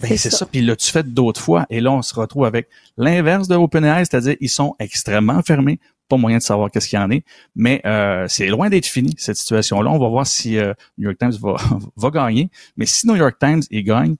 Ben, 0.00 0.16
c'est 0.16 0.30
ça. 0.30 0.46
Puis 0.46 0.62
l'as-tu 0.62 0.90
fait 0.90 1.12
d'autres 1.12 1.40
fois? 1.40 1.66
Et 1.68 1.82
là, 1.82 1.92
on 1.92 2.00
se 2.00 2.14
retrouve 2.14 2.46
avec 2.46 2.68
l'inverse 2.96 3.48
de 3.48 3.56
OpenAI, 3.56 4.06
c'est-à-dire 4.06 4.36
ils 4.40 4.48
sont 4.48 4.74
extrêmement 4.78 5.42
fermés 5.42 5.78
pas 6.10 6.18
moyen 6.18 6.38
de 6.38 6.42
savoir 6.42 6.70
qu'est-ce 6.70 6.88
qu'il 6.88 6.98
y 6.98 7.02
en 7.02 7.10
est. 7.10 7.24
Mais 7.56 7.80
euh, 7.86 8.26
c'est 8.28 8.48
loin 8.48 8.68
d'être 8.68 8.86
fini, 8.86 9.14
cette 9.16 9.36
situation-là. 9.36 9.90
On 9.90 9.98
va 9.98 10.08
voir 10.08 10.26
si 10.26 10.58
euh, 10.58 10.74
New 10.98 11.04
York 11.04 11.16
Times 11.18 11.38
va, 11.40 11.56
va 11.96 12.10
gagner. 12.10 12.50
Mais 12.76 12.84
si 12.84 13.06
New 13.06 13.16
York 13.16 13.36
Times 13.40 13.62
y 13.70 13.82
gagne, 13.82 14.16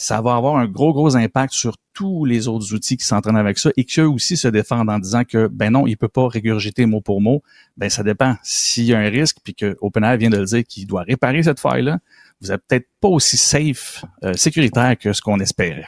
ça 0.00 0.20
va 0.22 0.34
avoir 0.34 0.56
un 0.56 0.66
gros, 0.66 0.94
gros 0.94 1.14
impact 1.14 1.52
sur 1.52 1.76
tous 1.92 2.24
les 2.24 2.48
autres 2.48 2.74
outils 2.74 2.96
qui 2.96 3.04
s'entraînent 3.04 3.36
avec 3.36 3.58
ça 3.58 3.70
et 3.76 3.84
qu'eux 3.84 4.06
aussi 4.06 4.36
se 4.38 4.48
défendent 4.48 4.88
en 4.88 4.98
disant 4.98 5.24
que, 5.24 5.46
ben 5.46 5.70
non, 5.70 5.86
il 5.86 5.96
peut 5.98 6.08
pas 6.08 6.26
régurgiter 6.26 6.86
mot 6.86 7.02
pour 7.02 7.20
mot. 7.20 7.42
Ben, 7.76 7.90
ça 7.90 8.02
dépend. 8.02 8.36
S'il 8.42 8.84
y 8.84 8.94
a 8.94 8.98
un 8.98 9.10
risque 9.10 9.36
puis 9.44 9.54
que 9.54 9.76
OpenAI 9.80 10.16
vient 10.16 10.30
de 10.30 10.38
le 10.38 10.46
dire 10.46 10.64
qu'il 10.64 10.86
doit 10.86 11.02
réparer 11.02 11.42
cette 11.42 11.60
faille-là, 11.60 11.98
vous 12.40 12.52
êtes 12.52 12.62
peut-être 12.66 12.88
pas 13.00 13.08
aussi 13.08 13.36
safe, 13.36 14.04
euh, 14.24 14.32
sécuritaire 14.34 14.96
que 14.98 15.12
ce 15.12 15.20
qu'on 15.20 15.40
espérait. 15.40 15.86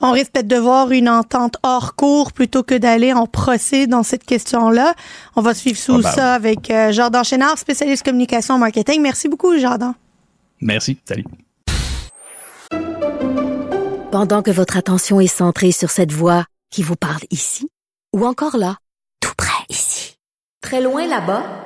On 0.00 0.10
risque 0.10 0.32
peut-être 0.32 0.48
de 0.48 0.56
voir 0.56 0.90
une 0.90 1.08
entente 1.08 1.56
hors 1.62 1.94
cours 1.94 2.32
plutôt 2.32 2.62
que 2.62 2.74
d'aller 2.74 3.12
en 3.12 3.26
procès 3.26 3.86
dans 3.86 4.02
cette 4.02 4.24
question-là. 4.24 4.94
On 5.36 5.42
va 5.42 5.54
suivre 5.54 5.78
sous 5.78 6.02
ça 6.02 6.34
avec 6.34 6.70
euh, 6.70 6.92
Jordan 6.92 7.24
Chénard, 7.24 7.58
spécialiste 7.58 8.04
communication 8.04 8.58
marketing. 8.58 9.00
Merci 9.00 9.28
beaucoup, 9.28 9.56
Jordan. 9.58 9.94
Merci. 10.60 10.98
Salut. 11.04 11.24
Pendant 14.10 14.42
que 14.42 14.50
votre 14.50 14.76
attention 14.76 15.20
est 15.20 15.26
centrée 15.26 15.72
sur 15.72 15.90
cette 15.90 16.12
voix 16.12 16.46
qui 16.70 16.82
vous 16.82 16.96
parle 16.96 17.22
ici, 17.30 17.68
ou 18.14 18.26
encore 18.26 18.56
là, 18.56 18.76
tout 19.20 19.34
près 19.36 19.64
ici, 19.68 20.16
très 20.62 20.80
loin 20.80 21.06
là-bas, 21.06 21.65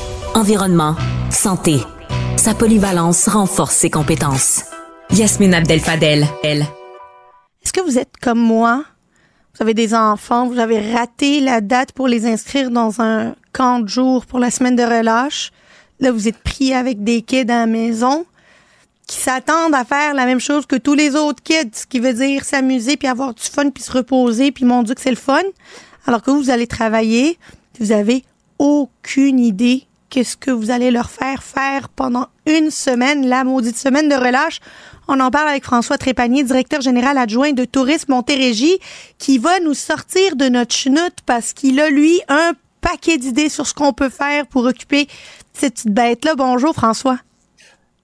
environnement, 0.33 0.95
santé. 1.29 1.77
Sa 2.37 2.53
polyvalence 2.53 3.27
renforce 3.27 3.75
ses 3.75 3.89
compétences. 3.89 4.63
Yasmine 5.11 5.53
Abdel-Fadel, 5.53 6.25
elle. 6.43 6.65
Est-ce 7.63 7.73
que 7.73 7.81
vous 7.81 7.99
êtes 7.99 8.17
comme 8.21 8.39
moi? 8.39 8.83
Vous 9.53 9.63
avez 9.63 9.73
des 9.73 9.93
enfants, 9.93 10.47
vous 10.47 10.59
avez 10.59 10.93
raté 10.93 11.41
la 11.41 11.59
date 11.59 11.91
pour 11.91 12.07
les 12.07 12.25
inscrire 12.25 12.71
dans 12.71 13.01
un 13.01 13.35
camp 13.51 13.79
de 13.79 13.89
jour 13.89 14.25
pour 14.25 14.39
la 14.39 14.49
semaine 14.49 14.75
de 14.75 14.83
relâche. 14.83 15.51
Là, 15.99 16.11
vous 16.11 16.27
êtes 16.27 16.41
pris 16.41 16.73
avec 16.73 17.03
des 17.03 17.21
kids 17.21 17.41
à 17.41 17.59
la 17.59 17.65
maison 17.65 18.25
qui 19.07 19.17
s'attendent 19.17 19.75
à 19.75 19.83
faire 19.83 20.13
la 20.13 20.25
même 20.25 20.39
chose 20.39 20.65
que 20.65 20.77
tous 20.77 20.93
les 20.93 21.15
autres 21.15 21.43
kids, 21.43 21.71
ce 21.73 21.85
qui 21.85 21.99
veut 21.99 22.13
dire 22.13 22.45
s'amuser 22.45 22.95
puis 22.95 23.09
avoir 23.09 23.33
du 23.33 23.43
fun 23.43 23.69
puis 23.69 23.83
se 23.83 23.91
reposer 23.91 24.51
puis 24.51 24.63
mon 24.63 24.83
Dieu 24.83 24.95
que 24.95 25.01
c'est 25.01 25.09
le 25.09 25.17
fun. 25.17 25.41
Alors 26.07 26.21
que 26.21 26.31
vous, 26.31 26.43
vous 26.43 26.49
allez 26.49 26.67
travailler, 26.67 27.37
vous 27.79 27.91
avez 27.91 28.23
aucune 28.57 29.39
idée 29.39 29.85
qu'est-ce 30.11 30.37
que 30.37 30.51
vous 30.51 30.69
allez 30.69 30.91
leur 30.91 31.09
faire 31.09 31.41
faire 31.41 31.89
pendant 31.89 32.27
une 32.45 32.69
semaine, 32.69 33.27
la 33.27 33.43
maudite 33.43 33.77
semaine 33.77 34.09
de 34.09 34.15
relâche? 34.15 34.59
On 35.07 35.19
en 35.19 35.31
parle 35.31 35.47
avec 35.47 35.63
François 35.63 35.97
Trépanier, 35.97 36.43
directeur 36.43 36.81
général 36.81 37.17
adjoint 37.17 37.53
de 37.53 37.65
Tourisme 37.65 38.11
Montérégie, 38.11 38.77
qui 39.17 39.39
va 39.39 39.59
nous 39.61 39.73
sortir 39.73 40.35
de 40.35 40.45
notre 40.49 40.75
chenoute 40.75 41.15
parce 41.25 41.53
qu'il 41.53 41.79
a, 41.79 41.89
lui, 41.89 42.21
un 42.27 42.51
paquet 42.81 43.17
d'idées 43.17 43.49
sur 43.49 43.65
ce 43.65 43.73
qu'on 43.73 43.93
peut 43.93 44.09
faire 44.09 44.45
pour 44.47 44.65
occuper 44.65 45.07
cette 45.53 45.75
petite 45.75 45.93
bête-là. 45.93 46.35
Bonjour, 46.35 46.73
François. 46.73 47.17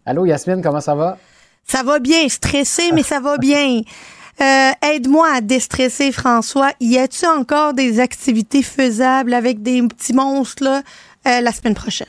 Allô, 0.05 0.25
Yasmine, 0.25 0.61
comment 0.63 0.81
ça 0.81 0.95
va? 0.95 1.17
Ça 1.65 1.83
va 1.83 1.99
bien, 1.99 2.29
stressé, 2.29 2.91
mais 2.93 3.03
ça 3.03 3.19
va 3.19 3.37
bien. 3.37 3.81
Euh, 4.39 4.71
aide-moi 4.83 5.27
à 5.33 5.41
déstresser, 5.41 6.11
François. 6.11 6.69
Y 6.79 6.99
a-t-il 6.99 7.27
encore 7.27 7.73
des 7.73 7.99
activités 7.99 8.61
faisables 8.61 9.33
avec 9.33 9.63
des 9.63 9.81
petits 9.87 10.13
monstres 10.13 10.63
là, 10.63 10.83
euh, 11.27 11.41
la 11.41 11.51
semaine 11.51 11.75
prochaine. 11.75 12.07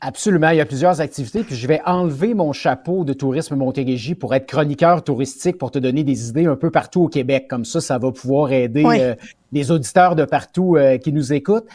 Absolument, 0.00 0.50
il 0.50 0.58
y 0.58 0.60
a 0.60 0.66
plusieurs 0.66 1.00
activités, 1.00 1.44
puis 1.44 1.54
je 1.54 1.66
vais 1.66 1.80
enlever 1.86 2.34
mon 2.34 2.52
chapeau 2.52 3.04
de 3.04 3.14
tourisme 3.14 3.56
Montérégie 3.56 4.14
pour 4.14 4.34
être 4.34 4.46
chroniqueur 4.46 5.02
touristique, 5.02 5.56
pour 5.56 5.70
te 5.70 5.78
donner 5.78 6.04
des 6.04 6.28
idées 6.28 6.44
un 6.44 6.56
peu 6.56 6.70
partout 6.70 7.04
au 7.04 7.08
Québec. 7.08 7.46
Comme 7.48 7.64
ça, 7.64 7.80
ça 7.80 7.96
va 7.96 8.12
pouvoir 8.12 8.52
aider 8.52 8.84
euh, 8.84 9.14
les 9.52 9.70
auditeurs 9.70 10.14
de 10.14 10.26
partout 10.26 10.76
euh, 10.76 10.98
qui 10.98 11.10
nous 11.10 11.32
écoutent. 11.32 11.66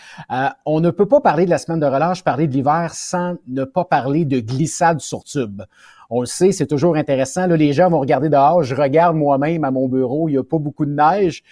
on 0.65 0.79
ne 0.79 0.91
peut 0.91 1.07
pas 1.07 1.21
parler 1.21 1.45
de 1.45 1.49
la 1.49 1.57
semaine 1.57 1.79
de 1.79 1.87
relâche, 1.87 2.23
parler 2.23 2.47
de 2.47 2.53
l'hiver 2.53 2.91
sans 2.93 3.37
ne 3.47 3.63
pas 3.63 3.83
parler 3.83 4.25
de 4.25 4.39
glissade 4.39 4.99
sur 4.99 5.23
tube. 5.23 5.63
On 6.11 6.19
le 6.19 6.27
sait, 6.27 6.51
c'est 6.51 6.67
toujours 6.67 6.97
intéressant. 6.97 7.47
Là, 7.47 7.57
les 7.57 7.73
gens 7.73 7.89
vont 7.89 7.99
regarder 7.99 8.29
dehors. 8.29 8.61
Je 8.61 8.75
regarde 8.75 9.15
moi-même 9.15 9.63
à 9.63 9.71
mon 9.71 9.87
bureau, 9.87 10.29
il 10.29 10.33
n'y 10.33 10.37
a 10.37 10.43
pas 10.43 10.59
beaucoup 10.59 10.85
de 10.85 10.93
neige 10.93 11.43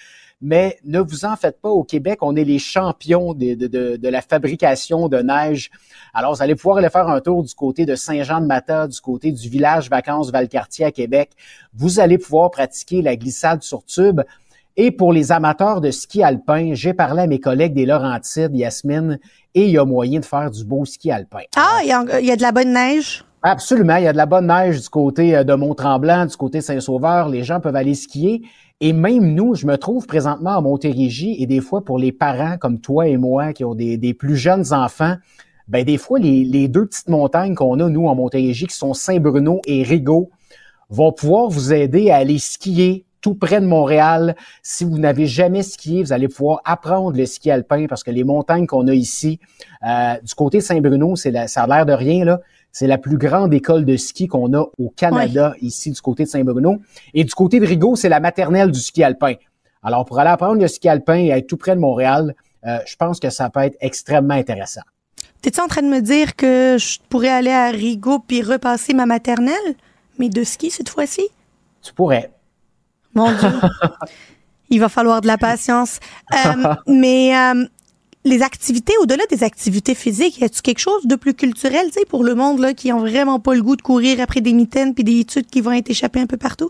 mais 0.42 0.78
ne 0.84 1.00
vous 1.00 1.26
en 1.26 1.36
faites 1.36 1.60
pas. 1.62 1.70
Au 1.70 1.84
Québec, 1.84 2.20
on 2.22 2.36
est 2.36 2.44
les 2.44 2.60
champions 2.60 3.34
de, 3.34 3.56
de, 3.56 3.98
de, 3.98 4.10
la 4.10 4.22
fabrication 4.22 5.10
de 5.10 5.18
neige. 5.18 5.72
Alors, 6.14 6.36
vous 6.36 6.42
allez 6.42 6.56
pouvoir 6.56 6.78
aller 6.78 6.90
faire 6.90 7.08
un 7.08 7.20
tour 7.22 7.44
du 7.44 7.54
côté 7.54 7.86
de 7.86 7.96
Saint-Jean-de-Mata, 7.96 8.88
du 8.88 9.02
côté 9.02 9.32
du 9.32 9.50
village 9.50 9.90
vacances 9.90 10.32
Valcartier 10.32 10.86
à 10.86 10.92
Québec. 10.92 11.32
Vous 11.74 12.00
allez 12.00 12.18
pouvoir 12.18 12.52
pratiquer 12.52 13.02
la 13.02 13.16
glissade 13.16 13.64
sur 13.64 13.84
tube. 13.84 14.22
Et 14.80 14.92
pour 14.92 15.12
les 15.12 15.32
amateurs 15.32 15.82
de 15.82 15.90
ski 15.90 16.22
alpin, 16.22 16.72
j'ai 16.74 16.94
parlé 16.94 17.24
à 17.24 17.28
mes 17.28 17.40
collègues 17.40 17.74
des 17.74 17.88
Laurentides, 17.88 18.56
Yasmine, 18.56 19.18
et 19.56 19.66
il 19.66 19.72
y 19.72 19.80
a 19.80 19.86
moyen 19.86 20.20
de 20.20 20.26
faire 20.26 20.52
du 20.52 20.64
beau 20.64 20.86
ski 20.86 21.12
alpin. 21.12 21.42
Ah, 21.56 21.80
il 21.82 21.88
y, 21.88 22.26
y 22.28 22.32
a 22.32 22.36
de 22.36 22.42
la 22.44 22.52
bonne 22.52 22.74
neige? 22.74 23.24
Absolument. 23.44 23.96
Il 23.96 24.04
y 24.04 24.08
a 24.08 24.12
de 24.12 24.18
la 24.18 24.26
bonne 24.26 24.48
neige 24.48 24.82
du 24.82 24.90
côté 24.90 25.36
euh, 25.36 25.44
de 25.44 25.54
Mont-Tremblant, 25.54 26.26
du 26.26 26.36
côté 26.36 26.62
Saint-Sauveur. 26.62 27.30
Les 27.30 27.44
gens 27.44 27.60
peuvent 27.60 27.76
aller 27.76 27.96
skier. 27.96 28.42
Et 28.80 28.94
même 28.94 29.34
nous, 29.34 29.56
je 29.56 29.66
me 29.66 29.76
trouve 29.76 30.06
présentement 30.06 30.56
à 30.56 30.62
Montérégie 30.62 31.36
et 31.40 31.48
des 31.48 31.62
fois 31.62 31.84
pour 31.84 31.98
les 31.98 32.12
parents 32.12 32.58
comme 32.60 32.80
toi 32.80 33.08
et 33.08 33.18
moi 33.18 33.52
qui 33.52 33.64
ont 33.64 33.74
des, 33.74 34.14
plus 34.14 34.38
jeunes 34.38 34.72
enfants, 34.72 35.16
ben 35.68 35.84
des 35.84 35.98
fois 35.98 36.20
les, 36.20 36.68
deux 36.68 36.86
petites 36.86 37.10
montagnes 37.10 37.56
qu'on 37.56 37.80
a 37.80 37.90
nous 37.90 38.08
en 38.08 38.14
Montérégie 38.14 38.68
qui 38.68 38.76
sont 38.76 38.94
Saint-Bruno 38.94 39.62
et 39.66 39.82
Rigaud 39.82 40.30
vont 40.90 41.12
pouvoir 41.12 41.50
vous 41.50 41.74
aider 41.74 42.12
à 42.12 42.18
aller 42.18 42.38
skier 42.38 43.06
tout 43.20 43.34
près 43.34 43.60
de 43.62 43.66
Montréal. 43.66 44.36
Si 44.62 44.86
vous 44.86 45.00
n'avez 45.00 45.26
jamais 45.26 45.64
skié, 45.64 46.04
vous 46.04 46.14
allez 46.14 46.28
pouvoir 46.28 46.62
apprendre 46.64 47.18
le 47.18 47.26
ski 47.26 47.50
alpin 47.50 47.88
parce 47.88 48.04
que 48.04 48.12
les 48.12 48.24
montagnes 48.24 48.68
qu'on 48.68 48.88
a 48.88 48.94
ici, 48.94 49.40
euh, 49.88 50.14
du 50.24 50.36
côté 50.36 50.62
Saint-Bruno, 50.62 51.16
c'est 51.16 51.48
ça 51.48 51.64
a 51.64 51.68
l'air 51.68 51.86
de 51.88 51.94
rien 51.94 52.26
là. 52.26 52.42
C'est 52.72 52.88
la 52.88 52.98
plus 52.98 53.18
grande 53.18 53.54
école 53.54 53.86
de 53.86 53.98
ski 53.98 54.28
qu'on 54.28 54.54
a 54.54 54.66
au 54.78 54.90
Canada, 54.96 55.54
ici 55.62 55.92
du 55.92 56.00
côté 56.00 56.24
de 56.24 56.30
Saint-Bruno. 56.30 56.80
Et 57.14 57.24
du 57.24 57.34
côté 57.34 57.60
de 57.60 57.66
Rigaud, 57.66 57.96
c'est 57.96 58.10
la 58.10 58.20
maternelle 58.20 58.72
du 58.72 58.80
ski 58.80 59.04
alpin. 59.04 59.34
Alors, 59.84 60.06
pour 60.06 60.20
aller 60.20 60.30
apprendre 60.30 60.62
le 60.62 60.68
ski 60.68 60.90
alpin 60.90 61.16
et 61.16 61.30
être 61.30 61.48
tout 61.48 61.58
près 61.58 61.76
de 61.76 61.80
Montréal, 61.80 62.36
euh, 62.66 62.78
je 62.86 62.96
pense 62.96 63.20
que 63.20 63.30
ça 63.30 63.50
peut 63.50 63.62
être 63.62 63.78
extrêmement 63.80 64.34
intéressant. 64.34 64.82
T'es-tu 65.42 65.60
en 65.62 65.68
train 65.68 65.82
de 65.82 65.88
me 65.88 66.02
dire 66.02 66.36
que 66.36 66.78
je 66.80 67.00
pourrais 67.10 67.30
aller 67.30 67.52
à 67.52 67.70
Rigaud 67.70 68.20
puis 68.20 68.42
repasser 68.42 68.94
ma 68.94 69.06
maternelle, 69.06 69.76
mais 70.20 70.30
de 70.30 70.44
ski 70.44 70.72
cette 70.72 70.90
fois-ci? 70.90 71.28
Tu 71.82 71.94
pourrais. 71.94 72.32
Mon 73.14 73.32
Dieu. 73.32 73.50
Il 74.70 74.80
va 74.80 74.90
falloir 74.90 75.22
de 75.22 75.28
la 75.28 75.38
patience. 75.38 76.00
Euh, 76.34 76.74
mais 76.88 77.36
euh, 77.38 77.66
les 78.28 78.42
activités, 78.44 78.94
au-delà 79.02 79.24
des 79.30 79.44
activités 79.44 79.96
physiques, 79.96 80.40
y 80.40 80.44
a-tu 80.44 80.62
quelque 80.62 80.80
chose 80.80 81.06
de 81.06 81.16
plus 81.16 81.34
culturel, 81.34 81.88
tu 81.92 82.06
pour 82.06 82.24
le 82.24 82.36
monde 82.36 82.60
là, 82.60 82.74
qui 82.74 82.92
ont 82.92 83.00
vraiment 83.00 83.40
pas 83.40 83.56
le 83.56 83.62
goût 83.62 83.76
de 83.76 83.82
courir 83.82 84.20
après 84.20 84.42
des 84.42 84.54
mitaines 84.54 84.94
puis 84.94 85.04
des 85.04 85.20
études 85.20 85.48
qui 85.48 85.62
vont 85.62 85.72
être 85.72 85.90
échappées 85.90 86.20
un 86.20 86.28
peu 86.28 86.38
partout? 86.38 86.70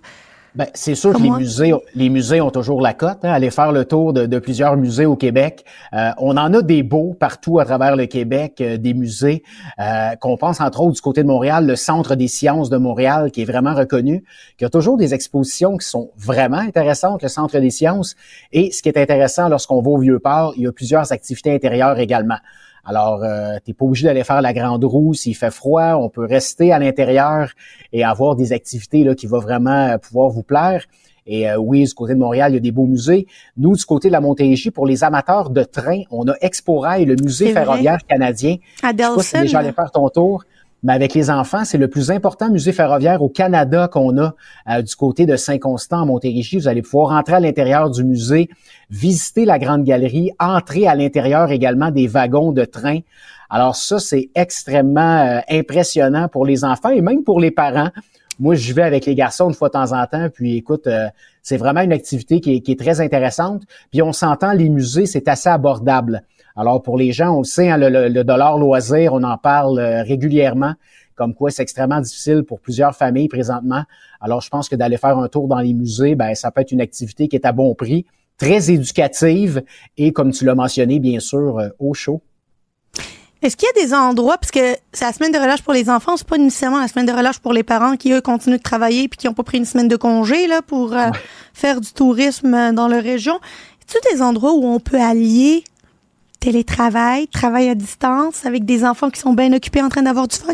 Ben, 0.57 0.65
c'est 0.73 0.95
sûr 0.95 1.13
que 1.13 1.21
les 1.21 1.29
musées, 1.29 1.71
les 1.93 2.09
musées 2.09 2.41
ont 2.41 2.49
toujours 2.49 2.81
la 2.81 2.95
cote. 2.95 3.19
Hein, 3.21 3.31
aller 3.31 3.51
faire 3.51 3.71
le 3.71 3.85
tour 3.85 4.11
de, 4.11 4.25
de 4.25 4.39
plusieurs 4.39 4.75
musées 4.75 5.05
au 5.05 5.15
Québec. 5.15 5.63
Euh, 5.93 6.09
on 6.17 6.35
en 6.35 6.51
a 6.51 6.63
des 6.63 6.81
beaux 6.81 7.13
partout 7.13 7.59
à 7.59 7.65
travers 7.65 7.95
le 7.95 8.07
Québec, 8.07 8.59
euh, 8.59 8.77
des 8.77 8.95
musées 8.95 9.43
euh, 9.79 10.15
qu'on 10.15 10.35
pense 10.35 10.59
entre 10.59 10.81
autres 10.81 10.95
du 10.95 11.01
côté 11.01 11.21
de 11.21 11.27
Montréal, 11.27 11.67
le 11.67 11.75
Centre 11.75 12.15
des 12.15 12.27
sciences 12.27 12.71
de 12.71 12.77
Montréal, 12.77 13.29
qui 13.29 13.43
est 13.43 13.45
vraiment 13.45 13.75
reconnu, 13.75 14.23
qui 14.57 14.65
a 14.65 14.69
toujours 14.69 14.97
des 14.97 15.13
expositions 15.13 15.77
qui 15.77 15.87
sont 15.87 16.09
vraiment 16.17 16.57
intéressantes, 16.57 17.21
le 17.21 17.29
Centre 17.29 17.59
des 17.59 17.69
sciences. 17.69 18.15
Et 18.51 18.71
ce 18.71 18.81
qui 18.81 18.89
est 18.89 18.97
intéressant 18.97 19.49
lorsqu'on 19.49 19.79
va 19.83 19.91
au 19.91 19.99
Vieux-Port, 19.99 20.55
il 20.57 20.63
y 20.63 20.67
a 20.67 20.71
plusieurs 20.71 21.11
activités 21.11 21.53
intérieures 21.53 21.99
également. 21.99 22.37
Alors, 22.87 23.21
euh, 23.21 23.57
tu 23.65 23.71
n'es 23.71 23.73
pas 23.73 23.83
obligé 23.83 24.05
d'aller 24.05 24.23
faire 24.23 24.41
la 24.41 24.53
grande 24.53 24.83
roue 24.85 25.13
s'il 25.13 25.35
fait 25.35 25.51
froid. 25.51 25.95
On 25.95 26.09
peut 26.09 26.25
rester 26.25 26.71
à 26.71 26.79
l'intérieur 26.79 27.51
et 27.91 28.05
avoir 28.05 28.37
des 28.37 28.53
activités 28.53 29.03
là, 29.03 29.13
qui 29.13 29.27
vont 29.27 29.39
vraiment 29.39 29.89
euh, 29.89 29.97
pouvoir 29.97 30.29
vous 30.29 30.41
plaire. 30.41 30.85
Et 31.27 31.49
euh, 31.49 31.57
oui, 31.57 31.83
du 31.83 31.93
côté 31.93 32.13
de 32.13 32.19
Montréal, 32.19 32.53
il 32.53 32.55
y 32.55 32.57
a 32.57 32.61
des 32.61 32.71
beaux 32.71 32.85
musées. 32.85 33.27
Nous, 33.57 33.75
du 33.75 33.83
côté 33.83 34.07
de 34.07 34.13
la 34.13 34.21
Montérégie, 34.21 34.71
pour 34.71 34.87
les 34.87 35.03
amateurs 35.03 35.49
de 35.49 35.63
train, 35.63 36.03
on 36.11 36.25
a 36.29 36.33
Expo 36.39 36.79
Rail, 36.79 37.03
le 37.03 37.17
musée 37.21 37.51
ferroviaire 37.51 37.99
canadien. 38.07 38.55
À 38.81 38.91
Je 38.91 38.95
sais 38.95 38.95
pas 38.95 39.21
si 39.21 39.31
Delson. 39.33 39.41
déjà 39.41 39.59
allé 39.59 39.73
faire 39.73 39.91
ton 39.91 40.07
tour. 40.07 40.45
Mais 40.83 40.93
avec 40.93 41.13
les 41.13 41.29
enfants, 41.29 41.65
c'est 41.65 41.77
le 41.77 41.87
plus 41.87 42.11
important 42.11 42.49
musée 42.51 42.71
ferroviaire 42.71 43.23
au 43.23 43.29
Canada 43.29 43.87
qu'on 43.91 44.17
a 44.17 44.35
euh, 44.69 44.81
du 44.81 44.95
côté 44.95 45.25
de 45.25 45.35
Saint-Constant 45.35 46.05
Montérégie. 46.05 46.57
Vous 46.57 46.67
allez 46.67 46.83
pouvoir 46.83 47.17
entrer 47.17 47.33
à 47.33 47.39
l'intérieur 47.39 47.89
du 47.89 48.03
musée, 48.03 48.49
visiter 48.89 49.45
la 49.45 49.57
grande 49.57 49.83
galerie, 49.83 50.31
entrer 50.39 50.87
à 50.87 50.93
l'intérieur 50.93 51.51
également 51.51 51.89
des 51.89 52.07
wagons 52.07 52.51
de 52.51 52.63
train. 52.63 52.99
Alors 53.49 53.75
ça, 53.75 53.99
c'est 53.99 54.29
extrêmement 54.35 55.19
euh, 55.19 55.39
impressionnant 55.49 56.27
pour 56.27 56.45
les 56.45 56.63
enfants 56.63 56.89
et 56.89 57.01
même 57.01 57.23
pour 57.23 57.39
les 57.39 57.51
parents. 57.51 57.89
Moi, 58.39 58.53
je 58.53 58.71
vais 58.73 58.83
avec 58.83 59.05
les 59.07 59.15
garçons 59.15 59.49
une 59.49 59.55
fois 59.55 59.69
de 59.69 59.73
temps 59.73 59.93
en 59.93 60.05
temps, 60.05 60.27
puis 60.31 60.57
écoute, 60.57 60.85
euh, 60.85 61.07
c'est 61.41 61.57
vraiment 61.57 61.81
une 61.81 61.93
activité 61.93 62.39
qui 62.39 62.55
est, 62.55 62.59
qui 62.59 62.73
est 62.73 62.79
très 62.79 63.01
intéressante. 63.01 63.63
Puis 63.89 64.03
on 64.03 64.13
s'entend, 64.13 64.51
les 64.51 64.69
musées, 64.69 65.07
c'est 65.07 65.27
assez 65.27 65.49
abordable. 65.49 66.23
Alors 66.57 66.81
pour 66.81 66.97
les 66.97 67.11
gens, 67.11 67.35
on 67.35 67.39
le 67.39 67.45
sait, 67.45 67.69
hein, 67.69 67.77
le, 67.77 67.89
le- 67.89 68.09
le 68.09 68.23
dollar 68.23 68.57
loisir, 68.57 69.13
on 69.13 69.23
en 69.23 69.37
parle 69.37 69.77
euh, 69.79 70.01
régulièrement, 70.01 70.73
comme 71.15 71.33
quoi 71.35 71.51
c'est 71.51 71.61
extrêmement 71.61 72.01
difficile 72.01 72.43
pour 72.43 72.59
plusieurs 72.59 72.95
familles 72.95 73.27
présentement. 73.27 73.83
Alors 74.19 74.41
je 74.41 74.49
pense 74.49 74.67
que 74.67 74.75
d'aller 74.75 74.97
faire 74.97 75.17
un 75.19 75.27
tour 75.27 75.47
dans 75.47 75.59
les 75.59 75.73
musées, 75.73 76.15
ben 76.15 76.33
ça 76.33 76.49
peut 76.49 76.61
être 76.61 76.71
une 76.71 76.81
activité 76.81 77.27
qui 77.27 77.35
est 77.35 77.45
à 77.45 77.51
bon 77.51 77.75
prix, 77.75 78.05
très 78.37 78.71
éducative 78.71 79.63
et 79.97 80.11
comme 80.11 80.31
tu 80.31 80.45
l'as 80.45 80.55
mentionné, 80.55 80.99
bien 80.99 81.19
sûr, 81.19 81.59
euh, 81.59 81.69
au 81.79 81.93
chaud. 81.93 82.21
Est-ce 83.43 83.55
qu'il 83.55 83.67
y 83.75 83.79
a 83.79 83.85
des 83.85 83.93
endroits, 83.93 84.39
parce 84.39 84.49
que 84.49 84.75
c'est 84.91 85.05
la 85.05 85.13
semaine 85.13 85.31
de 85.31 85.37
relâche 85.37 85.61
pour 85.61 85.73
les 85.73 85.91
enfants, 85.91 86.17
c'est 86.17 86.27
pas 86.27 86.39
nécessairement 86.39 86.79
la 86.79 86.87
semaine 86.87 87.05
de 87.05 87.11
relâche 87.11 87.37
pour 87.37 87.53
les 87.53 87.61
parents 87.61 87.95
qui, 87.95 88.11
eux, 88.11 88.21
continuent 88.21 88.57
de 88.57 88.63
travailler 88.63 89.07
puis 89.07 89.17
qui 89.19 89.27
n'ont 89.27 89.35
pas 89.35 89.43
pris 89.43 89.59
une 89.59 89.65
semaine 89.65 89.87
de 89.87 89.95
congé 89.95 90.47
là, 90.47 90.63
pour 90.63 90.93
euh, 90.93 91.11
faire 91.53 91.79
du 91.79 91.93
tourisme 91.93 92.73
dans 92.73 92.87
leur 92.87 93.03
région. 93.03 93.35
A 93.35 94.13
des 94.13 94.21
endroits 94.23 94.53
où 94.53 94.65
on 94.65 94.79
peut 94.79 94.99
allier 94.99 95.63
télétravail, 96.39 97.27
travail 97.27 97.69
à 97.69 97.75
distance 97.75 98.45
avec 98.45 98.65
des 98.65 98.83
enfants 98.85 99.09
qui 99.09 99.19
sont 99.19 99.33
bien 99.33 99.51
occupés 99.53 99.81
en 99.81 99.89
train 99.89 100.03
d'avoir 100.03 100.27
du 100.27 100.35
fun? 100.35 100.53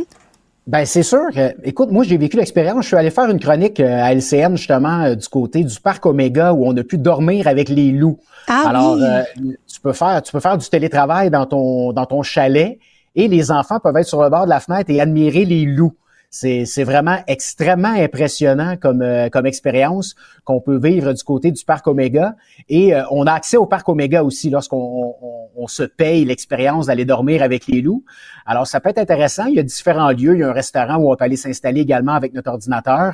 Ben 0.66 0.86
c'est 0.86 1.04
sûr. 1.04 1.24
que- 1.34 1.54
écoute, 1.68 1.92
moi 1.92 2.04
j'ai 2.06 2.18
vécu 2.18 2.38
l'expérience. 2.38 2.84
Je 2.84 2.88
suis 2.88 2.96
allé 2.96 3.10
faire 3.10 3.30
une 3.30 3.40
chronique 3.40 3.80
euh, 3.82 4.02
à 4.02 4.14
LCN 4.14 4.56
justement 4.56 5.02
euh, 5.04 5.16
du 5.16 5.28
côté 5.28 5.64
du 5.64 5.80
parc 5.82 6.06
Omega 6.06 6.54
où 6.54 6.66
on 6.66 6.76
a 6.78 6.84
pu 6.84 6.98
dormir 6.98 7.48
avec 7.48 7.68
les 7.68 7.92
loups. 7.92 8.18
Ah 8.48 8.64
Alors 8.68 8.96
oui. 8.96 9.04
euh, 9.04 9.24
tu 9.68 9.82
peux 9.82 9.92
faire 9.94 10.22
tu 10.22 10.32
peux 10.32 10.40
faire 10.40 10.58
du 10.58 10.68
télétravail 10.70 11.30
dans 11.30 11.46
ton 11.46 11.92
dans 11.92 12.06
ton 12.06 12.24
chalet 12.24 12.80
et 13.16 13.28
les 13.28 13.52
enfants 13.52 13.80
peuvent 13.82 13.98
être 13.98 14.08
sur 14.08 14.24
le 14.24 14.30
bord 14.30 14.46
de 14.46 14.50
la 14.50 14.62
fenêtre 14.62 14.90
et 14.90 15.02
admirer 15.02 15.44
les 15.46 15.66
loups. 15.66 15.94
C'est 16.36 16.84
vraiment 16.84 17.18
extrêmement 17.28 17.94
impressionnant 17.94 18.76
comme 18.76 19.04
euh, 19.04 19.30
comme 19.30 19.46
expérience 19.46 20.16
qu'on 20.46 20.60
peut 20.62 20.80
vivre 20.80 21.14
du 21.14 21.24
côté 21.24 21.52
du 21.52 21.64
parc 21.64 21.86
Omega 21.88 22.36
et 22.70 22.96
euh, 22.96 23.04
on 23.12 23.28
a 23.28 23.34
accès 23.34 23.56
au 23.56 23.68
parc 23.68 23.88
Omega 23.88 24.24
aussi 24.24 24.50
lorsqu'on 24.50 25.14
on, 25.22 25.50
on- 25.56 25.68
se 25.68 25.84
paye 25.84 26.26
l'expérience 26.26 26.88
d'aller 26.88 27.06
dormir 27.06 27.44
avec 27.44 27.68
les 27.68 27.82
loups. 27.82 28.04
Alors 28.48 28.66
ça 28.66 28.80
peut 28.80 28.90
être 28.90 28.98
intéressant, 28.98 29.46
il 29.46 29.54
y 29.54 29.60
a 29.60 29.64
différents 29.64 30.10
lieux, 30.10 30.34
il 30.34 30.40
y 30.40 30.44
a 30.44 30.50
un 30.50 30.54
restaurant 30.54 30.96
où 30.98 31.12
on 31.12 31.16
peut 31.16 31.24
aller 31.26 31.38
s'installer 31.38 31.82
également 31.82 32.14
avec 32.14 32.34
notre 32.34 32.50
ordinateur. 32.50 33.14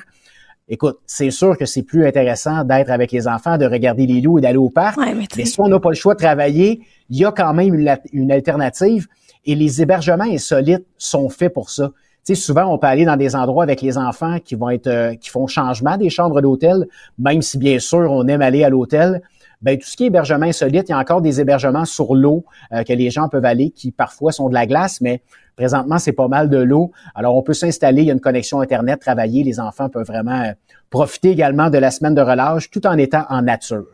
Écoute, 0.70 1.00
c'est 1.06 1.30
sûr 1.32 1.58
que 1.58 1.66
c'est 1.66 1.84
plus 1.84 2.06
intéressant 2.08 2.64
d'être 2.64 2.90
avec 2.90 3.12
les 3.12 3.28
enfants, 3.28 3.58
de 3.58 3.66
regarder 3.66 4.06
les 4.08 4.22
loups 4.22 4.38
et 4.40 4.42
d'aller 4.42 4.58
au 4.58 4.70
parc. 4.70 4.98
Ouais, 4.98 5.14
mais 5.14 5.28
Mais 5.36 5.44
si 5.46 5.60
on 5.60 5.68
n'a 5.68 5.80
pas 5.82 5.90
le 5.90 5.96
choix 5.96 6.14
de 6.14 6.20
travailler, 6.20 6.82
il 7.10 7.18
y 7.18 7.26
a 7.26 7.32
quand 7.34 7.54
même 7.54 7.74
une, 7.74 7.98
une 8.14 8.32
alternative 8.32 9.08
et 9.46 9.56
les 9.56 9.82
hébergements 9.82 10.24
insolites 10.24 10.86
sont 10.98 11.28
faits 11.28 11.54
pour 11.54 11.70
ça. 11.70 11.92
Tu 12.26 12.36
sais, 12.36 12.42
souvent, 12.42 12.66
on 12.66 12.78
peut 12.78 12.88
aller 12.88 13.06
dans 13.06 13.16
des 13.16 13.36
endroits 13.36 13.64
avec 13.64 13.82
les 13.82 13.98
enfants 13.98 14.40
qui 14.44 14.56
vont 14.56 14.70
être, 14.70 14.88
euh, 14.88 15.16
qui 15.16 15.30
font 15.30 15.48
changement 15.48 15.98
des 15.98 16.10
chambres 16.10 16.42
d'hôtel, 16.42 16.86
même 17.18 17.42
si 17.42 17.58
bien 17.58 17.80
sûr 17.80 18.12
on 18.12 18.28
aime 18.28 18.42
aller 18.42 18.64
à 18.64 18.70
l'hôtel. 18.70 19.22
Ben, 19.62 19.78
tout 19.78 19.88
ce 19.88 19.98
qui 19.98 20.04
est 20.04 20.08
hébergement 20.08 20.46
insolite, 20.46 20.88
il 20.88 20.92
y 20.92 20.96
a 20.96 20.98
encore 20.98 21.22
des 21.22 21.42
hébergements 21.42 21.84
sur 21.84 22.16
l'eau 22.16 22.46
euh, 22.72 22.84
que 22.84 22.94
les 22.94 23.10
gens 23.10 23.28
peuvent 23.28 23.46
aller 23.46 23.72
qui 23.72 23.92
parfois 23.92 24.32
sont 24.32 24.48
de 24.48 24.54
la 24.54 24.66
glace, 24.66 25.02
mais 25.02 25.22
présentement, 25.58 25.98
c'est 25.98 26.14
pas 26.14 26.30
mal 26.30 26.50
de 26.50 26.58
l'eau. 26.58 26.92
Alors, 27.14 27.36
on 27.36 27.42
peut 27.42 27.54
s'installer, 27.54 28.04
il 28.04 28.08
y 28.08 28.10
a 28.10 28.14
une 28.14 28.22
connexion 28.22 28.62
Internet, 28.62 29.02
travailler. 29.02 29.44
Les 29.44 29.60
enfants 29.60 29.90
peuvent 29.90 30.08
vraiment 30.08 30.42
euh, 30.42 30.54
profiter 30.90 31.32
également 31.32 31.70
de 31.70 31.78
la 31.78 31.92
semaine 31.92 32.16
de 32.16 32.22
relâche 32.22 32.70
tout 32.70 32.88
en 32.88 32.98
étant 32.98 33.26
en 33.30 33.42
nature. 33.42 33.88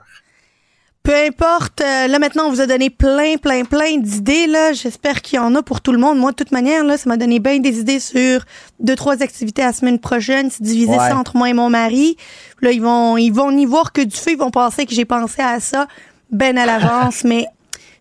Peu 1.06 1.14
importe, 1.14 1.82
euh, 1.82 2.08
là 2.08 2.18
maintenant 2.18 2.48
on 2.48 2.50
vous 2.50 2.62
a 2.62 2.66
donné 2.66 2.90
plein, 2.90 3.38
plein, 3.38 3.64
plein 3.64 3.98
d'idées. 3.98 4.48
Là, 4.48 4.74
j'espère 4.74 5.22
qu'il 5.22 5.36
y 5.36 5.40
en 5.40 5.54
a 5.54 5.62
pour 5.62 5.82
tout 5.82 5.92
le 5.92 6.00
monde. 6.00 6.18
Moi, 6.18 6.32
de 6.32 6.36
toute 6.36 6.52
manière, 6.52 6.84
là, 6.84 6.98
ça 6.98 7.08
m'a 7.08 7.16
donné 7.16 7.40
bien 7.40 7.60
des 7.60 7.80
idées 7.80 8.00
sur 8.00 8.44
deux, 8.80 8.96
trois 8.96 9.22
activités 9.22 9.62
la 9.62 9.72
semaine 9.72 10.00
prochaine. 10.00 10.50
C'est 10.50 10.64
diviser 10.64 10.94
Ouais. 10.94 10.98
ça 10.98 11.16
entre 11.16 11.38
moi 11.38 11.48
et 11.50 11.54
mon 11.54 11.70
mari. 11.70 12.18
Là, 12.62 12.72
ils 12.72 12.82
vont, 12.82 13.18
ils 13.18 13.30
vont 13.30 13.52
n'y 13.52 13.66
voir 13.68 13.94
que 13.94 14.02
du 14.02 14.16
feu. 14.16 14.32
Ils 14.32 14.38
vont 14.38 14.50
penser 14.50 14.88
que 14.88 14.96
j'ai 14.96 15.06
pensé 15.06 15.42
à 15.44 15.60
ça 15.60 15.88
ben 16.32 16.58
à 16.58 16.66
l'avance, 16.66 17.24
mais 17.24 17.46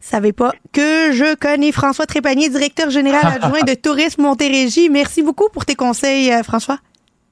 savez 0.01 0.33
pas 0.33 0.53
que 0.73 1.13
je 1.13 1.35
connais 1.35 1.73
François 1.73 2.07
Trépanier, 2.07 2.49
directeur 2.49 2.89
général 2.89 3.39
adjoint 3.43 3.63
de 3.67 3.75
Tourisme 3.75 4.23
Montérégie. 4.23 4.89
Merci 4.89 5.23
beaucoup 5.23 5.51
pour 5.53 5.67
tes 5.67 5.75
conseils, 5.75 6.33
euh, 6.33 6.43
François. 6.43 6.79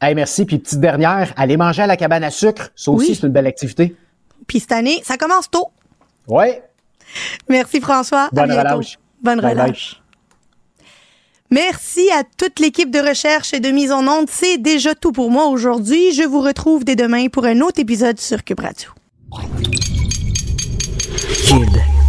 Hey, 0.03 0.15
merci. 0.15 0.45
Puis 0.45 0.59
petite 0.59 0.81
dernière, 0.81 1.33
aller 1.37 1.57
manger 1.57 1.83
à 1.83 1.87
la 1.87 1.97
cabane 1.97 2.25
à 2.25 2.31
sucre, 2.31 2.71
ça 2.77 2.91
aussi, 2.91 3.09
Oui. 3.09 3.15
c'est 3.19 3.27
une 3.27 3.33
belle 3.33 3.47
activité. 3.47 3.95
Puis 4.47 4.61
cette 4.61 4.73
année, 4.73 5.01
ça 5.05 5.17
commence 5.17 5.51
tôt. 5.51 5.69
Ouais. 6.29 6.63
Merci 7.49 7.81
François. 7.81 8.29
Bonne 8.33 8.53
relâche. 8.53 8.99
Bonne 9.21 9.41
relâche. 9.41 10.03
Merci 11.51 12.11
à 12.11 12.25
toute 12.25 12.61
l'équipe 12.61 12.91
de 12.91 12.99
recherche 12.99 13.53
et 13.53 13.61
de 13.61 13.71
mise 13.71 13.93
en 13.93 14.07
onde. 14.09 14.29
C'est 14.31 14.57
déjà 14.57 14.95
tout 14.95 15.13
pour 15.13 15.31
moi 15.31 15.47
aujourd'hui. 15.49 16.13
Je 16.13 16.23
vous 16.23 16.41
retrouve 16.41 16.85
dès 16.85 16.97
demain 16.97 17.29
pour 17.29 17.45
un 17.45 17.61
autre 17.61 17.79
épisode 17.79 18.19
sur 18.19 18.43
Cube 18.43 18.61
Radio. 18.61 18.89
Kid. 21.45 22.02